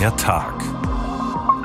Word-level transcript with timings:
Der 0.00 0.16
Tag. 0.16 0.54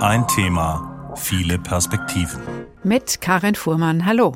Ein 0.02 0.28
Thema, 0.28 1.14
viele 1.16 1.58
Perspektiven. 1.58 2.42
Mit 2.84 3.22
Karin 3.22 3.56
Fuhrmann. 3.56 4.06
Hallo. 4.06 4.34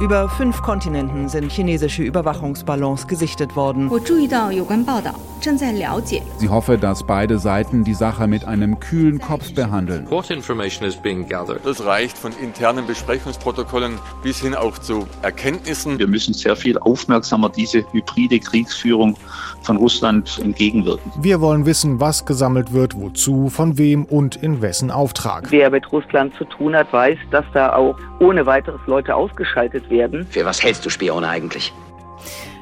Über 0.00 0.28
fünf 0.28 0.62
Kontinenten 0.62 1.28
sind 1.28 1.50
chinesische 1.50 2.04
Überwachungsballons 2.04 3.08
gesichtet 3.08 3.56
worden. 3.56 3.90
Sie 6.36 6.48
hoffe, 6.48 6.76
dass 6.76 7.06
beide 7.06 7.38
Seiten 7.38 7.84
die 7.84 7.94
Sache 7.94 8.26
mit 8.26 8.44
einem 8.44 8.78
kühlen 8.78 9.18
Kopf 9.18 9.54
behandeln. 9.54 10.06
Das 11.64 11.84
reicht 11.84 12.18
von 12.18 12.32
internen 12.42 12.86
Besprechungsprotokollen 12.86 13.98
bis 14.22 14.40
hin 14.40 14.54
auch 14.54 14.78
zu 14.78 15.06
Erkenntnissen. 15.22 15.98
Wir 15.98 16.08
müssen 16.08 16.34
sehr 16.34 16.56
viel 16.56 16.78
aufmerksamer 16.78 17.48
diese 17.48 17.84
hybride 17.92 18.38
Kriegsführung 18.38 19.16
von 19.62 19.76
Russland 19.76 20.38
entgegenwirken. 20.42 21.10
Wir 21.20 21.40
wollen 21.40 21.64
wissen, 21.64 22.00
was 22.00 22.26
gesammelt 22.26 22.72
wird, 22.72 22.94
wozu, 22.96 23.48
von 23.48 23.78
wem 23.78 24.04
und 24.04 24.36
in 24.36 24.60
wessen 24.60 24.90
Auftrag. 24.90 25.50
Wer 25.50 25.70
mit 25.70 25.90
Russland 25.90 26.34
zu 26.34 26.44
tun 26.44 26.76
hat, 26.76 26.92
weiß, 26.92 27.18
dass 27.30 27.44
da 27.54 27.74
auch 27.74 27.96
ohne 28.18 28.44
weiteres 28.44 28.80
Leute 28.86 29.14
ausgeschaltet 29.14 29.88
werden. 29.90 30.26
Für 30.30 30.44
was 30.44 30.62
hältst 30.62 30.84
du 30.84 30.90
Spione 30.90 31.26
eigentlich? 31.28 31.72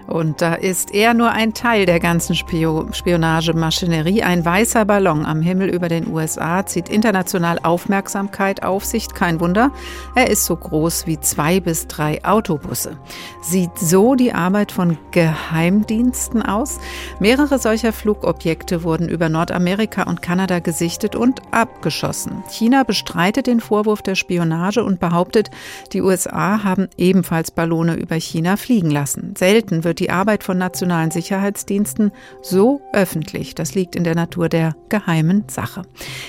Und 0.09 0.41
da 0.41 0.55
ist 0.55 0.95
er 0.95 1.13
nur 1.13 1.33
ein 1.33 1.53
Teil 1.53 1.85
der 1.85 2.01
ganzen 2.01 2.35
Spio 2.35 2.89
Spionagemaschinerie. 2.93 4.23
Ein 4.23 4.43
weißer 4.43 4.87
Ballon 4.87 5.27
am 5.27 5.43
Himmel 5.43 5.69
über 5.69 5.89
den 5.89 6.11
USA 6.11 6.65
zieht 6.65 6.89
international 6.89 7.59
Aufmerksamkeit 7.63 8.63
auf 8.63 8.87
sich. 8.87 9.09
Kein 9.13 9.39
Wunder, 9.39 9.71
er 10.15 10.31
ist 10.31 10.47
so 10.47 10.57
groß 10.57 11.07
wie 11.07 11.21
zwei 11.21 11.61
bis 11.61 11.89
drei 11.89 12.25
Autobusse. 12.25 12.97
Sieht 13.43 13.79
so 13.79 14.15
die 14.15 14.33
Arbeit 14.33 14.73
von 14.73 14.97
Geheimdiensten 15.11 16.41
aus? 16.43 16.79
Mehrere 17.21 17.59
solcher 17.59 17.93
Flugobjekte 17.93 18.85
wurden 18.85 19.11
über 19.11 19.29
Nordamerika 19.29 20.05
und 20.05 20.23
Kanada 20.23 20.61
gesichtet 20.61 21.17
und 21.17 21.43
abgeschossen. 21.51 22.43
China 22.49 22.83
bestreitet 22.83 23.47
den 23.47 23.61
Vorwurf 23.61 24.01
der 24.01 24.15
Spionage 24.15 24.83
und 24.83 25.01
behauptet, 25.01 25.51
die 25.93 26.01
USA 26.01 26.65
haben 26.65 26.89
ebenfalls 26.97 27.51
Ballone 27.51 27.95
über 27.97 28.15
China 28.15 28.57
fliegen 28.57 28.91
lassen. 28.91 29.35
Selten 29.37 29.85
wird 29.85 29.98
die 29.99 30.11
Arbeit 30.11 30.45
von 30.45 30.59
nationalen 30.59 31.11
Sicherheitsdiensten 31.11 32.13
so 32.43 32.81
öffentlich. 32.93 33.55
Das 33.55 33.75
liegt 33.75 33.97
in 33.97 34.05
der 34.05 34.15
Natur 34.15 34.49
der 34.49 34.75
geheimen 34.89 35.45
Sache. 35.49 35.83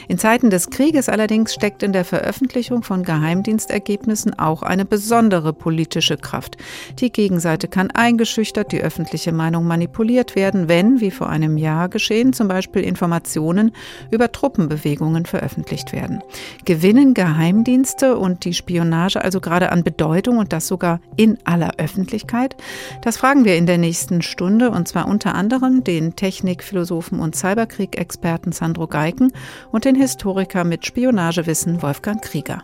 In 0.08 0.18
Zeiten 0.18 0.50
des 0.50 0.70
Krieges 0.70 1.10
allerdings 1.10 1.54
steckt 1.54 1.84
in 1.84 1.94
der 1.94 2.06
Veröffentlichung 2.06 2.84
von 2.84 3.04
Geheimdienstergebnissen 3.04 4.38
auch 4.40 4.64
eine 4.64 4.86
besondere 4.86 5.54
politische 5.54 6.18
Kraft. 6.18 6.58
Die 7.00 7.12
Gegenseite 7.12 7.68
kann 7.68 7.92
eingeschüchtert, 7.92 8.72
die 8.72 8.82
öffentliche 8.82 9.32
Meinung 9.32 9.66
manipuliert 9.66 10.36
werden, 10.36 10.68
wenn, 10.68 11.00
wie 11.00 11.12
vor 11.12 11.30
einem 11.30 11.58
Jahr 11.58 11.90
geschehen, 11.90 12.34
zum 12.34 12.48
Beispiel 12.48 12.84
Informationen 12.84 13.72
über 14.12 14.32
Truppenbewegungen 14.32 15.26
veröffentlicht 15.26 15.94
werden. 15.94 16.22
Gewinnen 16.66 17.14
Geheimdienste 17.14 18.18
und 18.18 18.46
die 18.46 18.54
Spionage 18.54 19.24
also 19.24 19.40
gerade 19.40 19.72
an 19.72 19.84
Bedeutung 19.84 20.38
und 20.38 20.54
das 20.54 20.68
sogar 20.68 21.00
in 21.16 21.38
aller 21.44 21.72
Öffentlichkeit? 21.78 22.56
Das 23.02 23.18
fragen 23.18 23.46
wir 23.46 23.58
in 23.60 23.66
der 23.66 23.78
nächsten 23.78 24.22
Stunde 24.22 24.72
und 24.72 24.88
zwar 24.88 25.06
unter 25.06 25.36
anderem 25.36 25.84
den 25.84 26.16
Technikphilosophen 26.16 27.20
und 27.20 27.36
Cyberkrieg-Experten 27.36 28.54
Sandro 28.54 28.88
Geiken 28.88 29.34
und 29.74 29.84
den 29.84 29.96
Historiker 29.96 30.64
mit 30.64 30.86
Spionagewissen 30.86 31.82
Wolfgang 31.82 32.22
Krieger. 32.22 32.64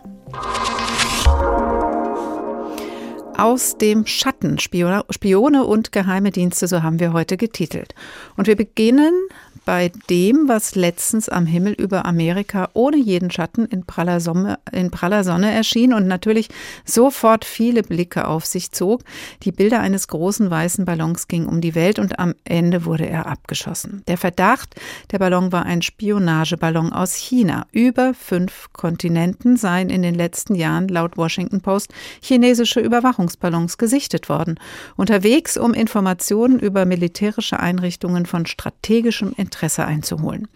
Aus 3.36 3.76
dem 3.76 4.06
Schatten, 4.06 4.58
Spione 4.58 5.64
und 5.64 5.92
geheime 5.92 6.30
Dienste, 6.30 6.66
so 6.66 6.82
haben 6.82 7.00
wir 7.00 7.12
heute 7.12 7.36
getitelt. 7.36 7.94
Und 8.36 8.46
wir 8.46 8.56
beginnen 8.56 9.12
bei 9.66 9.90
dem, 10.08 10.44
was 10.46 10.76
letztens 10.76 11.28
am 11.28 11.44
Himmel 11.44 11.72
über 11.72 12.06
Amerika 12.06 12.70
ohne 12.72 12.96
jeden 12.96 13.32
Schatten 13.32 13.66
in 13.66 13.84
praller, 13.84 14.20
Sonne, 14.20 14.60
in 14.72 14.92
praller 14.92 15.24
Sonne 15.24 15.50
erschien 15.52 15.92
und 15.92 16.06
natürlich 16.06 16.48
sofort 16.84 17.44
viele 17.44 17.82
Blicke 17.82 18.28
auf 18.28 18.46
sich 18.46 18.70
zog. 18.70 19.02
Die 19.42 19.50
Bilder 19.50 19.80
eines 19.80 20.06
großen 20.06 20.48
weißen 20.48 20.84
Ballons 20.84 21.26
gingen 21.26 21.48
um 21.48 21.60
die 21.60 21.74
Welt 21.74 21.98
und 21.98 22.20
am 22.20 22.34
Ende 22.44 22.84
wurde 22.84 23.08
er 23.08 23.26
abgeschossen. 23.26 24.04
Der 24.06 24.16
Verdacht, 24.16 24.76
der 25.10 25.18
Ballon 25.18 25.50
war 25.50 25.66
ein 25.66 25.82
Spionageballon 25.82 26.92
aus 26.92 27.14
China. 27.14 27.66
Über 27.72 28.14
fünf 28.14 28.68
Kontinenten 28.72 29.56
seien 29.56 29.90
in 29.90 30.02
den 30.02 30.14
letzten 30.14 30.54
Jahren 30.54 30.86
laut 30.86 31.16
Washington 31.16 31.60
Post 31.60 31.92
chinesische 32.22 32.80
Überwachungsballons 33.26 33.78
gesichtet 33.78 34.28
worden. 34.28 34.58
Unterwegs, 34.96 35.56
um 35.56 35.74
Informationen 35.74 36.58
über 36.58 36.84
militärische 36.84 37.58
Einrichtungen 37.60 38.26
von 38.26 38.46
strategischem 38.46 39.32
Interesse 39.36 39.84
einzuholen. 39.84 40.48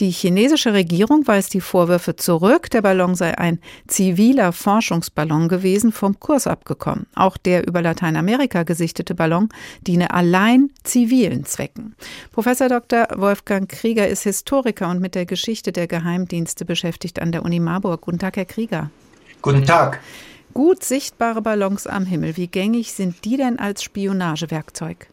Die 0.00 0.10
chinesische 0.10 0.72
Regierung 0.72 1.26
weist 1.26 1.54
die 1.54 1.60
Vorwürfe 1.60 2.16
zurück, 2.16 2.70
der 2.70 2.82
Ballon 2.82 3.14
sei 3.14 3.38
ein 3.38 3.60
ziviler 3.86 4.52
Forschungsballon 4.52 5.48
gewesen, 5.48 5.92
vom 5.92 6.18
Kurs 6.18 6.46
abgekommen. 6.46 7.06
Auch 7.14 7.36
der 7.36 7.66
über 7.66 7.82
Lateinamerika 7.82 8.64
gesichtete 8.64 9.14
Ballon 9.14 9.48
diene 9.86 10.10
allein 10.12 10.70
zivilen 10.82 11.44
Zwecken. 11.44 11.94
Professor 12.32 12.68
Dr. 12.68 13.06
Wolfgang 13.16 13.68
Krieger 13.68 14.08
ist 14.08 14.24
Historiker 14.24 14.88
und 14.88 15.00
mit 15.00 15.14
der 15.14 15.26
Geschichte 15.26 15.70
der 15.70 15.86
Geheimdienste 15.86 16.64
beschäftigt 16.64 17.20
an 17.20 17.30
der 17.30 17.44
Uni 17.44 17.60
Marburg. 17.60 18.00
Guten 18.00 18.18
Tag, 18.18 18.36
Herr 18.36 18.44
Krieger. 18.44 18.90
Guten 19.42 19.64
Tag. 19.64 20.00
Gut 20.54 20.84
sichtbare 20.84 21.42
Ballons 21.42 21.88
am 21.88 22.06
Himmel, 22.06 22.36
wie 22.36 22.46
gängig 22.46 22.92
sind 22.92 23.24
die 23.24 23.36
denn 23.36 23.58
als 23.58 23.82
Spionagewerkzeug? 23.82 25.08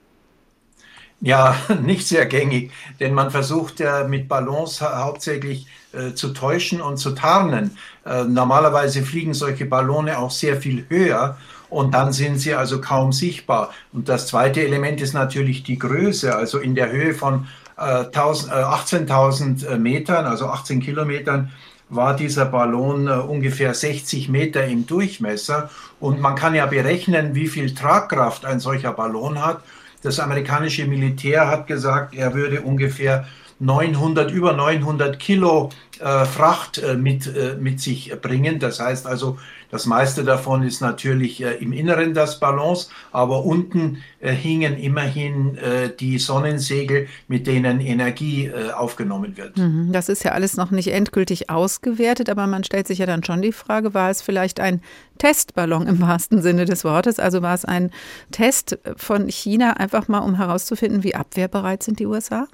Ja, 1.20 1.56
nicht 1.82 2.08
sehr 2.08 2.28
gängig, 2.28 2.72
denn 3.00 3.16
man 3.16 3.32
versucht 3.32 3.80
ja 3.80 4.08
mit 4.08 4.28
Ballons 4.28 4.82
hauptsächlich 4.82 5.66
äh, 5.94 6.14
zu 6.14 6.30
täuschen 6.34 6.80
und 6.80 6.98
zu 6.98 7.12
tarnen. 7.12 7.76
Äh, 8.06 8.24
normalerweise 8.26 9.02
fliegen 9.02 9.34
solche 9.34 9.66
Ballone 9.66 10.20
auch 10.20 10.30
sehr 10.30 10.62
viel 10.62 10.86
höher 10.90 11.38
und 11.72 11.96
dann 11.96 12.14
sind 12.14 12.38
sie 12.38 12.54
also 12.54 12.80
kaum 12.80 13.12
sichtbar. 13.12 13.74
Und 13.94 14.10
das 14.10 14.28
zweite 14.28 14.64
Element 14.64 15.02
ist 15.02 15.14
natürlich 15.14 15.64
die 15.64 15.80
Größe, 15.80 16.36
also 16.36 16.60
in 16.60 16.76
der 16.76 16.92
Höhe 16.92 17.16
von 17.16 17.48
äh, 17.78 17.82
18.000 17.82 19.66
äh, 19.66 19.78
Metern, 19.80 20.26
also 20.26 20.46
18 20.48 20.82
Kilometern, 20.82 21.52
war 21.92 22.16
dieser 22.16 22.46
Ballon 22.46 23.08
äh, 23.08 23.12
ungefähr 23.12 23.74
60 23.74 24.30
Meter 24.30 24.66
im 24.66 24.88
Durchmesser. 24.88 25.70
Und 26.00 26.20
man 26.20 26.36
kann 26.36 26.56
ja 26.56 26.66
berechnen, 26.66 27.36
wie 27.36 27.48
viel 27.48 27.76
Tragkraft 27.76 28.46
ein 28.46 28.60
solcher 28.60 28.94
Ballon 28.94 29.44
hat. 29.44 29.62
Das 30.02 30.20
amerikanische 30.20 30.86
Militär 30.86 31.48
hat 31.48 31.68
gesagt, 31.68 32.16
er 32.16 32.34
würde 32.34 32.62
ungefähr 32.62 33.28
900, 33.62 34.32
über 34.32 34.54
900 34.54 35.20
Kilo 35.20 35.70
äh, 36.00 36.26
Fracht 36.26 36.80
äh, 36.80 36.96
mit, 36.96 37.28
äh, 37.28 37.56
mit 37.60 37.80
sich 37.80 38.12
bringen. 38.22 38.60
Das 38.60 38.80
heißt 38.80 39.06
also, 39.06 39.38
das 39.70 39.86
meiste 39.86 40.24
davon 40.24 40.64
ist 40.64 40.82
natürlich 40.82 41.42
äh, 41.42 41.54
im 41.56 41.72
Inneren 41.72 42.14
des 42.14 42.40
Ballons, 42.40 42.90
aber 43.12 43.46
unten 43.46 44.04
äh, 44.20 44.34
hingen 44.34 44.78
immerhin 44.78 45.58
äh, 45.58 45.96
die 45.96 46.18
Sonnensegel, 46.18 47.08
mit 47.28 47.48
denen 47.48 47.80
Energie 47.80 48.52
aufgenommen 48.76 49.38
wird. 49.38 49.58
Mhm, 49.58 49.92
das 49.92 50.10
ist 50.10 50.24
ja 50.24 50.32
alles 50.32 50.58
noch 50.58 50.72
nicht 50.72 50.90
endgültig 50.90 51.50
ausgewertet, 51.50 52.30
aber 52.30 52.48
man 52.48 52.64
stellt 52.64 52.88
sich 52.88 53.00
ja 53.00 53.06
dann 53.06 53.24
schon 53.24 53.42
die 53.42 53.52
Frage, 53.52 53.94
war 53.94 54.10
es 54.10 54.22
vielleicht 54.22 54.60
ein 54.60 54.82
Testballon 55.20 55.88
im 55.88 56.02
wahrsten 56.02 56.42
Sinne 56.42 56.66
des 56.66 56.84
Wortes? 56.84 57.20
Also 57.20 57.42
war 57.42 57.54
es 57.54 57.64
ein 57.64 57.92
Test 58.32 58.80
von 58.98 59.30
China, 59.30 59.74
einfach 59.74 60.08
mal 60.08 60.20
um 60.20 60.36
herauszufinden, 60.36 61.04
wie 61.04 61.16
abwehrbereit 61.16 61.84
sind 61.84 62.00
die 62.00 62.08
USA? 62.08 62.48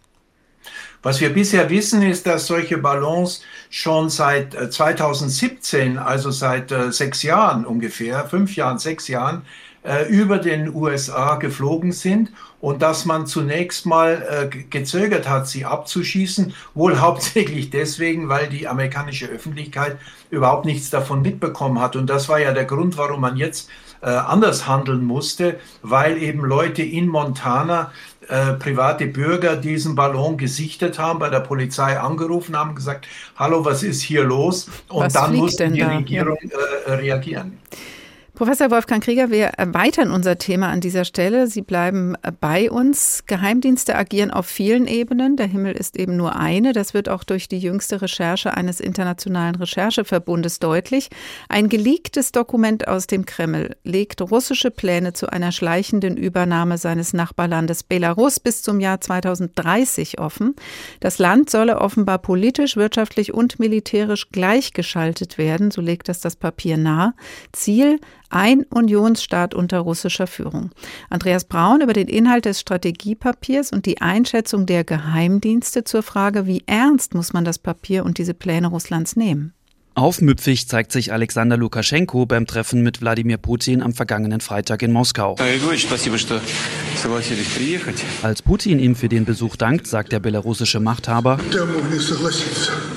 Was 1.04 1.22
wir 1.22 1.30
bisher 1.32 1.70
wissen, 1.70 2.02
ist, 2.02 2.28
dass 2.28 2.48
solche 2.48 2.78
Ballons 2.78 3.42
schon 3.70 4.10
seit 4.10 4.54
2017, 4.74 5.96
äh, 5.96 6.00
also 6.00 6.32
seit 6.32 6.72
äh, 6.72 6.92
sechs 6.92 7.24
Jahren 7.24 7.66
ungefähr, 7.66 8.26
fünf 8.26 8.56
Jahren, 8.56 8.80
sechs 8.80 9.08
Jahren, 9.08 9.44
äh, 9.84 10.06
über 10.10 10.38
den 10.38 10.74
USA 10.74 11.36
geflogen 11.36 11.92
sind 11.92 12.32
und 12.60 12.82
dass 12.82 13.06
man 13.06 13.28
zunächst 13.28 13.86
mal 13.86 14.50
gezögert 14.70 15.30
hat, 15.30 15.48
sie 15.48 15.64
abzuschießen, 15.64 16.54
wohl 16.74 16.98
hauptsächlich 17.00 17.70
deswegen, 17.70 18.28
weil 18.28 18.48
die 18.48 18.68
amerikanische 18.68 19.28
Öffentlichkeit 19.28 19.98
überhaupt 20.32 20.66
nichts 20.66 20.90
davon 20.90 21.22
mitbekommen 21.22 21.80
hat. 21.80 21.96
Und 21.96 22.10
das 22.10 22.28
war 22.28 22.40
ja 22.40 22.52
der 22.54 22.66
Grund, 22.66 22.98
warum 22.98 23.22
man 23.22 23.38
jetzt 23.38 23.70
anders 24.02 24.68
handeln 24.68 25.04
musste, 25.06 25.60
weil 25.82 26.22
eben 26.22 26.42
Leute 26.42 26.84
in 26.84 27.08
Montana 27.08 27.92
äh, 28.30 28.54
private 28.54 29.08
Bürger 29.08 29.56
diesen 29.56 29.96
Ballon 29.96 30.38
gesichtet 30.38 31.00
haben, 31.00 31.20
bei 31.20 31.30
der 31.30 31.40
Polizei 31.40 32.00
angerufen 32.00 32.56
haben, 32.58 32.76
gesagt, 32.76 33.08
hallo, 33.36 33.64
was 33.64 33.84
ist 33.84 34.02
hier 34.02 34.24
los? 34.24 34.68
Und 34.90 35.06
was 35.06 35.14
dann 35.14 35.36
musste 35.36 35.70
die 35.70 35.80
da? 35.80 35.90
Regierung 35.90 36.38
äh, 36.86 36.92
reagieren. 36.92 37.60
Professor 38.38 38.70
Wolfgang 38.70 39.04
Krieger, 39.04 39.32
wir 39.32 39.46
erweitern 39.46 40.12
unser 40.12 40.38
Thema 40.38 40.70
an 40.70 40.80
dieser 40.80 41.06
Stelle. 41.06 41.48
Sie 41.48 41.64
bleiben 41.64 42.14
bei 42.40 42.70
uns. 42.70 43.24
Geheimdienste 43.26 43.96
agieren 43.96 44.30
auf 44.30 44.46
vielen 44.46 44.86
Ebenen. 44.86 45.38
Der 45.38 45.48
Himmel 45.48 45.76
ist 45.76 45.98
eben 45.98 46.16
nur 46.18 46.36
eine. 46.36 46.72
Das 46.72 46.94
wird 46.94 47.10
auch 47.10 47.24
durch 47.24 47.48
die 47.48 47.58
jüngste 47.58 48.00
Recherche 48.00 48.56
eines 48.56 48.80
internationalen 48.80 49.56
Rechercheverbundes 49.56 50.60
deutlich. 50.60 51.10
Ein 51.50 51.68
geleaktes 51.68 52.32
Dokument 52.32 52.88
aus 52.88 53.08
dem 53.08 53.26
Kreml 53.26 53.76
legt 53.84 54.22
russische 54.22 54.70
Pläne 54.70 55.14
zu 55.14 55.34
einer 55.34 55.52
schleichenden 55.52 56.16
Übernahme 56.16 56.78
seines 56.78 57.14
Nachbarlandes 57.14 57.82
Belarus 57.82 58.40
bis 58.40 58.62
zum 58.62 58.80
Jahr 58.80 59.02
2030 59.02 60.20
offen. 60.20 60.56
Das 61.00 61.18
Land 61.18 61.50
solle 61.50 61.82
offenbar 61.82 62.20
politisch, 62.20 62.76
wirtschaftlich 62.76 63.34
und 63.34 63.58
militärisch 63.58 64.30
gleichgeschaltet 64.30 65.40
werden. 65.40 65.72
So 65.72 65.82
legt 65.82 66.08
das 66.08 66.20
das 66.20 66.36
Papier 66.36 66.78
nahe. 66.78 67.16
Ziel 67.52 68.00
ein 68.30 68.64
Unionsstaat 68.64 69.54
unter 69.54 69.80
russischer 69.80 70.28
Führung. 70.28 70.72
Andreas 71.10 71.46
Braun 71.46 71.82
über 71.82 71.94
den 71.94 72.08
Inhalt 72.08 72.46
des 72.46 72.60
Strategiepapiers 72.60 73.72
und 73.72 73.86
die 73.86 74.02
Einschätzung 74.02 74.66
der 74.66 74.84
Geheimdienste 74.84 75.84
zur 75.84 76.04
Frage, 76.04 76.46
wie 76.46 76.64
ernst 76.66 77.14
muss 77.14 77.34
man 77.34 77.46
das 77.46 77.60
Papier 77.60 78.06
und 78.06 78.18
diese 78.18 78.34
Pläne 78.34 78.68
Russlands 78.68 79.16
nehmen. 79.16 79.54
Aufmüpfig 79.98 80.68
zeigt 80.68 80.92
sich 80.92 81.12
Alexander 81.12 81.58
Lukaschenko 81.58 82.28
beim 82.28 82.46
Treffen 82.46 82.84
mit 82.84 83.02
Wladimir 83.02 83.38
Putin 83.38 83.82
am 83.82 83.94
vergangenen 83.94 84.42
Freitag 84.42 84.84
in 84.84 84.92
Moskau. 84.92 85.36
Als 88.22 88.42
Putin 88.44 88.78
ihm 88.78 88.96
für 88.96 89.10
den 89.10 89.26
Besuch 89.26 89.56
dankt, 89.56 89.88
sagt 89.88 90.12
der 90.12 90.20
belarussische 90.20 90.80
Machthaber, 90.80 91.40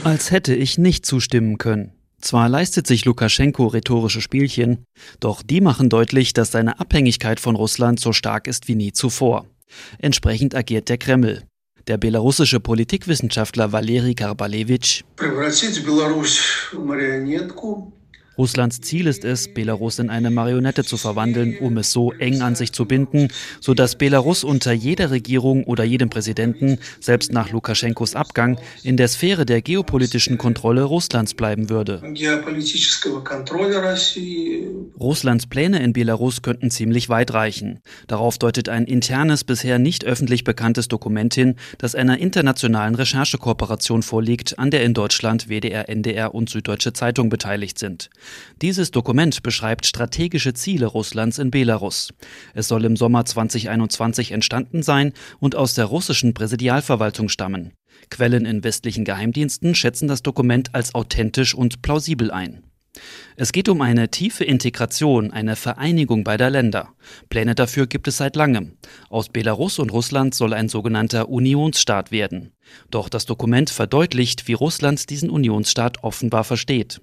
als 0.05 0.31
hätte 0.31 0.55
ich 0.55 0.77
nicht 0.77 1.07
zustimmen 1.07 1.57
können. 1.57 1.93
Zwar 2.21 2.49
leistet 2.49 2.87
sich 2.87 3.05
Lukaschenko 3.05 3.69
rhetorische 3.69 4.21
Spielchen, 4.21 4.85
doch 5.21 5.43
die 5.43 5.61
machen 5.61 5.89
deutlich, 5.89 6.33
dass 6.33 6.53
seine 6.53 6.79
Abhängigkeit 6.79 7.41
von 7.41 7.57
Russland 7.57 7.99
so 7.99 8.13
stark 8.13 8.47
ist 8.47 8.69
wie 8.69 8.75
nie 8.75 8.93
zuvor. 8.93 9.47
Entsprechend 9.99 10.55
agiert 10.55 10.89
der 10.89 10.99
Kreml. 10.99 11.45
Der 11.87 11.97
belarussische 11.97 12.61
Politikwissenschaftler 12.61 13.73
Valeri 13.73 14.15
Karbalevich 14.15 15.05
Russlands 18.41 18.81
Ziel 18.81 19.07
ist 19.07 19.23
es, 19.27 19.53
Belarus 19.53 19.99
in 19.99 20.09
eine 20.09 20.31
Marionette 20.31 20.83
zu 20.83 20.97
verwandeln, 20.97 21.59
um 21.59 21.77
es 21.77 21.93
so 21.93 22.11
eng 22.13 22.41
an 22.41 22.55
sich 22.55 22.73
zu 22.73 22.87
binden, 22.87 23.29
sodass 23.61 23.97
Belarus 23.97 24.45
unter 24.45 24.73
jeder 24.73 25.11
Regierung 25.11 25.65
oder 25.65 25.85
jedem 25.85 26.09
Präsidenten, 26.09 26.79
selbst 27.01 27.35
nach 27.35 27.51
Lukaschenkos 27.51 28.15
Abgang, 28.15 28.59
in 28.83 28.97
der 28.97 29.09
Sphäre 29.09 29.45
der 29.45 29.61
geopolitischen 29.61 30.39
Kontrolle 30.39 30.85
Russlands 30.85 31.35
bleiben 31.35 31.69
würde. 31.69 32.01
Russlands 34.99 35.47
Pläne 35.47 35.83
in 35.83 35.93
Belarus 35.93 36.41
könnten 36.41 36.71
ziemlich 36.71 37.11
weit 37.11 37.35
reichen. 37.35 37.81
Darauf 38.07 38.39
deutet 38.39 38.71
ein 38.71 38.87
internes, 38.87 39.45
bisher 39.45 39.79
nicht 39.79 40.07
öffentlich 40.07 40.45
bekanntes 40.45 40.89
Dokument 40.89 41.35
hin, 41.35 41.57
das 41.77 41.95
einer 41.95 42.17
internationalen 42.17 42.95
Recherchekooperation 42.95 44.03
vorliegt, 44.03 44.59
an 44.59 44.71
der 44.71 44.83
in 44.83 44.95
Deutschland 44.95 45.51
WDR, 45.51 45.91
NDR 45.91 46.35
und 46.35 46.49
Süddeutsche 46.49 46.95
Zeitung 46.95 47.29
beteiligt 47.29 47.79
sind. 47.79 48.09
Dieses 48.63 48.91
Dokument 48.91 49.43
beschreibt 49.43 49.87
strategische 49.87 50.55
Ziele 50.55 50.87
Russlands 50.87 51.39
in 51.39 51.51
Belarus. 51.51 52.13
Es 52.55 52.69
soll 52.69 52.85
im 52.85 52.97
Sommer 52.97 53.25
2021 53.25 54.33
entstanden 54.33 54.83
sein 54.83 55.13
und 55.39 55.57
aus 55.57 55.75
der 55.75 55.87
russischen 55.87 56.35
Präsidialverwaltung 56.35 57.29
stammen. 57.29 57.73
Quellen 58.11 58.47
in 58.47 58.65
westlichen 58.65 59.05
Geheimdiensten 59.05 59.75
schätzen 59.75 60.09
das 60.09 60.23
Dokument 60.23 60.75
als 60.75 60.95
authentisch 60.95 61.55
und 61.55 61.83
plausibel 61.83 62.31
ein. 62.31 62.63
Es 63.37 63.53
geht 63.53 63.69
um 63.69 63.81
eine 63.81 64.11
tiefe 64.11 64.45
Integration, 64.45 65.31
eine 65.31 65.57
Vereinigung 65.57 66.25
beider 66.25 66.51
Länder. 66.51 66.89
Pläne 67.29 67.55
dafür 67.55 67.87
gibt 67.87 68.09
es 68.09 68.17
seit 68.17 68.37
langem. 68.37 68.77
Aus 69.09 69.29
Belarus 69.29 69.79
und 69.79 69.93
Russland 69.93 70.35
soll 70.35 70.53
ein 70.53 70.69
sogenannter 70.69 71.29
Unionsstaat 71.29 72.11
werden. 72.11 72.53
Doch 72.91 73.09
das 73.09 73.27
Dokument 73.27 73.71
verdeutlicht, 73.71 74.49
wie 74.49 74.55
Russland 74.55 75.09
diesen 75.11 75.31
Unionsstaat 75.31 76.03
offenbar 76.03 76.45
versteht. 76.45 77.01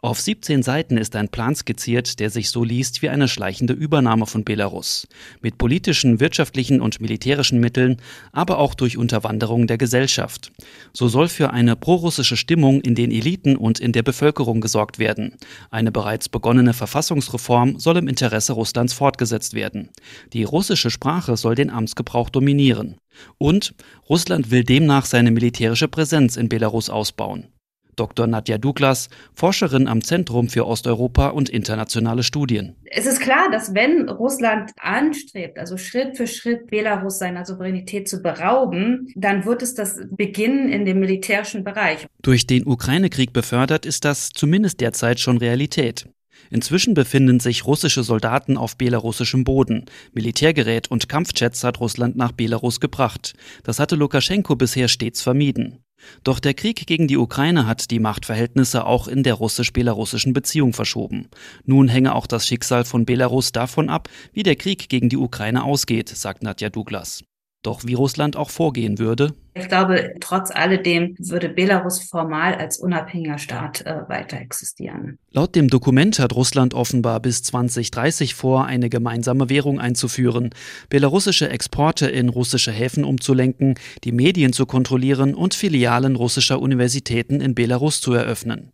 Auf 0.00 0.20
17 0.20 0.62
Seiten 0.62 0.98
ist 0.98 1.16
ein 1.16 1.30
Plan 1.30 1.54
skizziert, 1.54 2.20
der 2.20 2.28
sich 2.28 2.50
so 2.50 2.62
liest 2.62 3.00
wie 3.00 3.08
eine 3.08 3.26
schleichende 3.26 3.72
Übernahme 3.72 4.26
von 4.26 4.44
Belarus. 4.44 5.08
Mit 5.40 5.56
politischen, 5.56 6.20
wirtschaftlichen 6.20 6.82
und 6.82 7.00
militärischen 7.00 7.58
Mitteln, 7.58 7.96
aber 8.32 8.58
auch 8.58 8.74
durch 8.74 8.98
Unterwanderung 8.98 9.66
der 9.66 9.78
Gesellschaft. 9.78 10.52
So 10.92 11.08
soll 11.08 11.28
für 11.28 11.52
eine 11.52 11.74
prorussische 11.74 12.36
Stimmung 12.36 12.82
in 12.82 12.94
den 12.94 13.10
Eliten 13.10 13.56
und 13.56 13.80
in 13.80 13.92
der 13.92 14.02
Bevölkerung 14.02 14.60
gesorgt 14.60 14.98
werden. 14.98 15.36
Eine 15.70 15.90
bereits 15.90 16.28
begonnene 16.28 16.74
Verfassungsreform 16.74 17.78
soll 17.78 17.96
im 17.96 18.08
Interesse 18.08 18.52
Russlands 18.52 18.92
fortgesetzt 18.92 19.54
werden. 19.54 19.88
Die 20.34 20.44
russische 20.44 20.90
Sprache 20.90 21.36
soll 21.36 21.54
den 21.54 21.70
Amtsgebrauch 21.70 22.28
dominieren. 22.28 22.96
Und 23.38 23.74
Russland 24.08 24.50
will 24.50 24.64
demnach 24.64 25.06
seine 25.06 25.30
militärische 25.30 25.88
Präsenz 25.88 26.36
in 26.36 26.48
Belarus 26.48 26.90
ausbauen. 26.90 27.53
Dr. 27.96 28.26
Nadja 28.26 28.58
Douglas, 28.58 29.08
Forscherin 29.34 29.88
am 29.88 30.02
Zentrum 30.02 30.48
für 30.48 30.66
Osteuropa 30.66 31.28
und 31.28 31.48
internationale 31.48 32.22
Studien. 32.22 32.76
Es 32.84 33.06
ist 33.06 33.20
klar, 33.20 33.50
dass 33.50 33.74
wenn 33.74 34.08
Russland 34.08 34.70
anstrebt, 34.78 35.58
also 35.58 35.76
Schritt 35.76 36.16
für 36.16 36.26
Schritt 36.26 36.68
Belarus 36.68 37.18
seiner 37.18 37.44
Souveränität 37.44 38.08
zu 38.08 38.22
berauben, 38.22 39.08
dann 39.14 39.44
wird 39.44 39.62
es 39.62 39.74
das 39.74 40.00
beginnen 40.10 40.68
in 40.68 40.84
dem 40.84 41.00
militärischen 41.00 41.64
Bereich. 41.64 42.06
Durch 42.22 42.46
den 42.46 42.66
Ukraine-Krieg 42.66 43.32
befördert 43.32 43.86
ist 43.86 44.04
das 44.04 44.30
zumindest 44.30 44.80
derzeit 44.80 45.20
schon 45.20 45.38
Realität. 45.38 46.06
Inzwischen 46.50 46.94
befinden 46.94 47.40
sich 47.40 47.66
russische 47.66 48.02
Soldaten 48.02 48.56
auf 48.56 48.76
belarussischem 48.76 49.44
Boden. 49.44 49.86
Militärgerät 50.12 50.90
und 50.90 51.08
Kampfjets 51.08 51.64
hat 51.64 51.80
Russland 51.80 52.16
nach 52.16 52.32
Belarus 52.32 52.80
gebracht. 52.80 53.34
Das 53.62 53.78
hatte 53.78 53.96
Lukaschenko 53.96 54.56
bisher 54.56 54.88
stets 54.88 55.22
vermieden. 55.22 55.83
Doch 56.22 56.40
der 56.40 56.54
Krieg 56.54 56.86
gegen 56.86 57.08
die 57.08 57.16
Ukraine 57.16 57.66
hat 57.66 57.90
die 57.90 57.98
Machtverhältnisse 57.98 58.86
auch 58.86 59.08
in 59.08 59.22
der 59.22 59.34
russisch-belarussischen 59.34 60.32
Beziehung 60.32 60.72
verschoben. 60.72 61.28
Nun 61.64 61.88
hänge 61.88 62.14
auch 62.14 62.26
das 62.26 62.46
Schicksal 62.46 62.84
von 62.84 63.04
Belarus 63.04 63.52
davon 63.52 63.88
ab, 63.88 64.08
wie 64.32 64.42
der 64.42 64.56
Krieg 64.56 64.88
gegen 64.88 65.08
die 65.08 65.16
Ukraine 65.16 65.64
ausgeht, 65.64 66.08
sagt 66.08 66.42
Nadja 66.42 66.70
Douglas. 66.70 67.24
Doch 67.64 67.84
wie 67.84 67.94
Russland 67.94 68.36
auch 68.36 68.50
vorgehen 68.50 68.98
würde? 68.98 69.32
Ich 69.54 69.68
glaube, 69.68 70.14
trotz 70.20 70.50
alledem 70.50 71.14
würde 71.18 71.48
Belarus 71.48 72.02
formal 72.02 72.54
als 72.56 72.78
unabhängiger 72.78 73.38
Staat 73.38 73.80
äh, 73.86 74.06
weiter 74.06 74.36
existieren. 74.36 75.18
Laut 75.30 75.54
dem 75.54 75.68
Dokument 75.68 76.18
hat 76.18 76.34
Russland 76.34 76.74
offenbar 76.74 77.20
bis 77.20 77.42
2030 77.42 78.34
vor, 78.34 78.66
eine 78.66 78.90
gemeinsame 78.90 79.48
Währung 79.48 79.80
einzuführen, 79.80 80.50
belarussische 80.90 81.48
Exporte 81.48 82.06
in 82.06 82.28
russische 82.28 82.70
Häfen 82.70 83.02
umzulenken, 83.02 83.76
die 84.04 84.12
Medien 84.12 84.52
zu 84.52 84.66
kontrollieren 84.66 85.34
und 85.34 85.54
Filialen 85.54 86.16
russischer 86.16 86.60
Universitäten 86.60 87.40
in 87.40 87.54
Belarus 87.54 88.02
zu 88.02 88.12
eröffnen. 88.12 88.72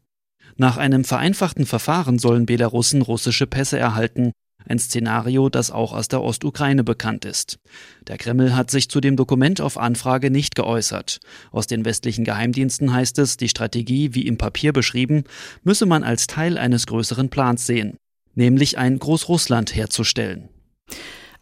Nach 0.57 0.79
einem 0.79 1.05
vereinfachten 1.05 1.65
Verfahren 1.65 2.19
sollen 2.19 2.45
Belarussen 2.45 3.03
russische 3.03 3.47
Pässe 3.47 3.79
erhalten, 3.79 4.33
ein 4.67 4.79
Szenario, 4.79 5.49
das 5.49 5.71
auch 5.71 5.93
aus 5.93 6.09
der 6.09 6.23
Ostukraine 6.23 6.85
bekannt 6.85 7.25
ist. 7.25 7.59
Der 8.07 8.19
Kreml 8.19 8.55
hat 8.55 8.71
sich 8.71 8.89
zu 8.89 9.01
dem 9.01 9.17
Dokument 9.17 9.61
auf 9.61 9.79
Anfrage 9.79 10.31
nicht 10.31 10.55
geäußert. 10.55 11.21
Aus 11.51 11.67
den 11.67 11.85
westlichen 11.85 12.25
Geheimdiensten 12.25 12.93
heißt 12.93 13.19
es, 13.19 13.37
die 13.37 13.49
Strategie, 13.49 14.15
wie 14.15 14.27
im 14.27 14.39
Papier 14.39 14.73
beschrieben, 14.73 15.25
müsse 15.65 15.87
man 15.87 16.05
als 16.05 16.27
Teil 16.27 16.59
eines 16.59 16.87
größeren 16.87 17.31
Plans 17.31 17.67
sehen, 17.67 17.97
nämlich 18.35 18.79
ein 18.79 18.99
Großrussland 18.99 19.75
herzustellen. 19.75 20.49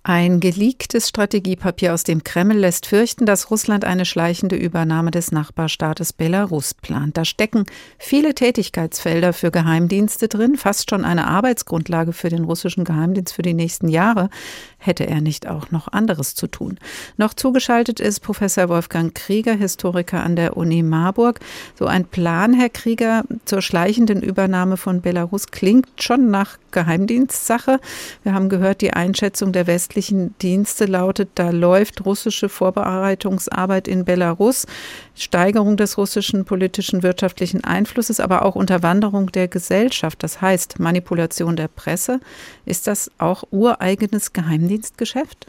Ein 0.05 0.41
geleaktes 0.41 1.09
Strategiepapier 1.09 1.93
aus 1.93 2.03
dem 2.03 2.25
Kreml 2.25 2.57
lässt 2.57 2.87
fürchten, 2.87 3.27
dass 3.27 3.51
Russland 3.51 3.85
eine 3.85 4.07
schleichende 4.07 4.57
Übernahme 4.57 5.11
des 5.11 5.33
Nachbarstaates 5.33 6.15
Belarus 6.15 6.73
plant. 6.73 7.17
Da 7.19 7.27
stecken 7.27 7.67
viele 7.99 8.35
Tätigkeitsfelder 8.35 9.33
für 9.33 9.51
Geheimdienste 9.51 10.29
drin, 10.29 10.57
fast 10.57 10.89
schon 10.89 11.05
eine 11.05 11.27
Arbeitsgrundlage 11.27 12.13
für 12.13 12.31
den 12.31 12.45
russischen 12.45 12.85
Geheimdienst 12.85 13.35
für 13.35 13.43
die 13.43 13.55
nächsten 13.55 13.89
Jahre. 13.89 14.31
Hätte 14.79 15.07
er 15.07 15.21
nicht 15.21 15.47
auch 15.47 15.73
noch 15.73 15.89
anderes 15.89 16.35
zu 16.35 16.47
tun? 16.47 16.79
Noch 17.17 17.35
zugeschaltet 17.35 18.01
ist 18.01 18.21
Professor 18.21 18.69
Wolfgang 18.69 19.15
Krieger, 19.15 19.55
Historiker 19.55 20.23
an 20.23 20.37
der 20.37 20.57
Uni 20.57 20.83
Marburg. 20.83 21.41
So 21.79 21.87
ein 21.87 22.07
Plan, 22.07 22.55
Herr 22.55 22.71
Krieger, 22.71 23.25
zur 23.45 23.61
schleichenden 23.61 24.23
Übernahme 24.23 24.77
von 24.77 25.03
Belarus 25.03 25.49
klingt 25.49 25.89
schon 26.03 26.31
nach 26.31 26.57
Geheimdienstsache. 26.71 27.81
Wir 28.23 28.33
haben 28.33 28.49
gehört, 28.49 28.81
die 28.81 28.93
Einschätzung 28.93 29.53
der 29.53 29.67
westlichen 29.67 29.88
öffentlichen 29.89 30.37
Dienste 30.39 30.85
lautet, 30.85 31.31
da 31.37 31.49
läuft 31.49 32.05
russische 32.05 32.51
Vorbereitungsarbeit 32.51 33.89
in 33.89 34.05
Belarus, 34.05 34.67
Steigerung 35.15 35.79
des 35.79 35.97
russischen 35.97 36.45
politischen, 36.45 37.03
wirtschaftlichen 37.03 37.65
Einflusses, 37.65 38.21
aber 38.21 38.45
auch 38.45 38.55
Unterwanderung 38.55 39.33
der 39.33 39.49
Gesellschaft, 39.49 40.23
das 40.23 40.43
heißt 40.43 40.79
Manipulation 40.79 41.57
der 41.57 41.69
Presse. 41.69 42.21
Ist 42.67 42.87
das 42.87 43.11
auch 43.17 43.45
ureigenes 43.51 44.35
Geheimdienstgeschäft? 44.35 45.47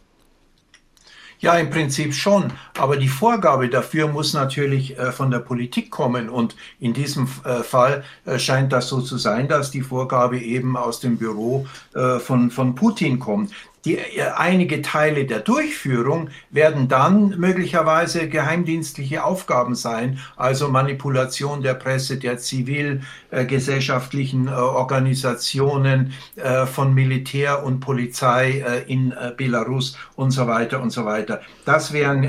Ja, 1.41 1.53
im 1.57 1.69
Prinzip 1.69 2.13
schon. 2.13 2.51
Aber 2.77 2.97
die 2.97 3.07
Vorgabe 3.07 3.69
dafür 3.69 4.09
muss 4.09 4.33
natürlich 4.33 4.97
äh, 4.99 5.13
von 5.13 5.31
der 5.31 5.39
Politik 5.39 5.89
kommen. 5.89 6.27
Und 6.27 6.55
in 6.81 6.93
diesem 6.93 7.29
äh, 7.45 7.63
Fall 7.63 8.03
äh, 8.25 8.37
scheint 8.37 8.73
das 8.73 8.89
so 8.89 8.99
zu 8.99 9.17
sein, 9.17 9.47
dass 9.47 9.71
die 9.71 9.81
Vorgabe 9.81 10.37
eben 10.37 10.75
aus 10.75 10.99
dem 10.99 11.17
Büro 11.17 11.65
äh, 11.95 12.19
von, 12.19 12.51
von 12.51 12.75
Putin 12.75 13.19
kommt. 13.19 13.51
Die, 13.85 13.97
äh, 13.97 14.31
einige 14.35 14.81
Teile 14.81 15.23
der 15.25 15.39
Durchführung 15.39 16.29
werden 16.49 16.89
dann 16.89 17.39
möglicherweise 17.39 18.27
geheimdienstliche 18.27 19.23
Aufgaben 19.23 19.75
sein, 19.75 20.19
also 20.35 20.67
Manipulation 20.67 21.61
der 21.61 21.75
Presse, 21.75 22.17
der 22.17 22.37
zivilgesellschaftlichen 22.37 24.47
äh, 24.47 24.51
Organisationen, 24.51 26.11
äh, 26.35 26.65
von 26.65 26.93
Militär 26.93 27.63
und 27.63 27.79
Polizei 27.79 28.59
äh, 28.59 28.81
in 28.91 29.11
äh, 29.11 29.31
Belarus 29.35 29.97
und 30.15 30.31
so 30.31 30.47
weiter 30.47 30.81
und 30.81 30.89
so 30.89 31.05
weiter. 31.05 31.41
Das 31.65 31.93
wären 31.93 32.23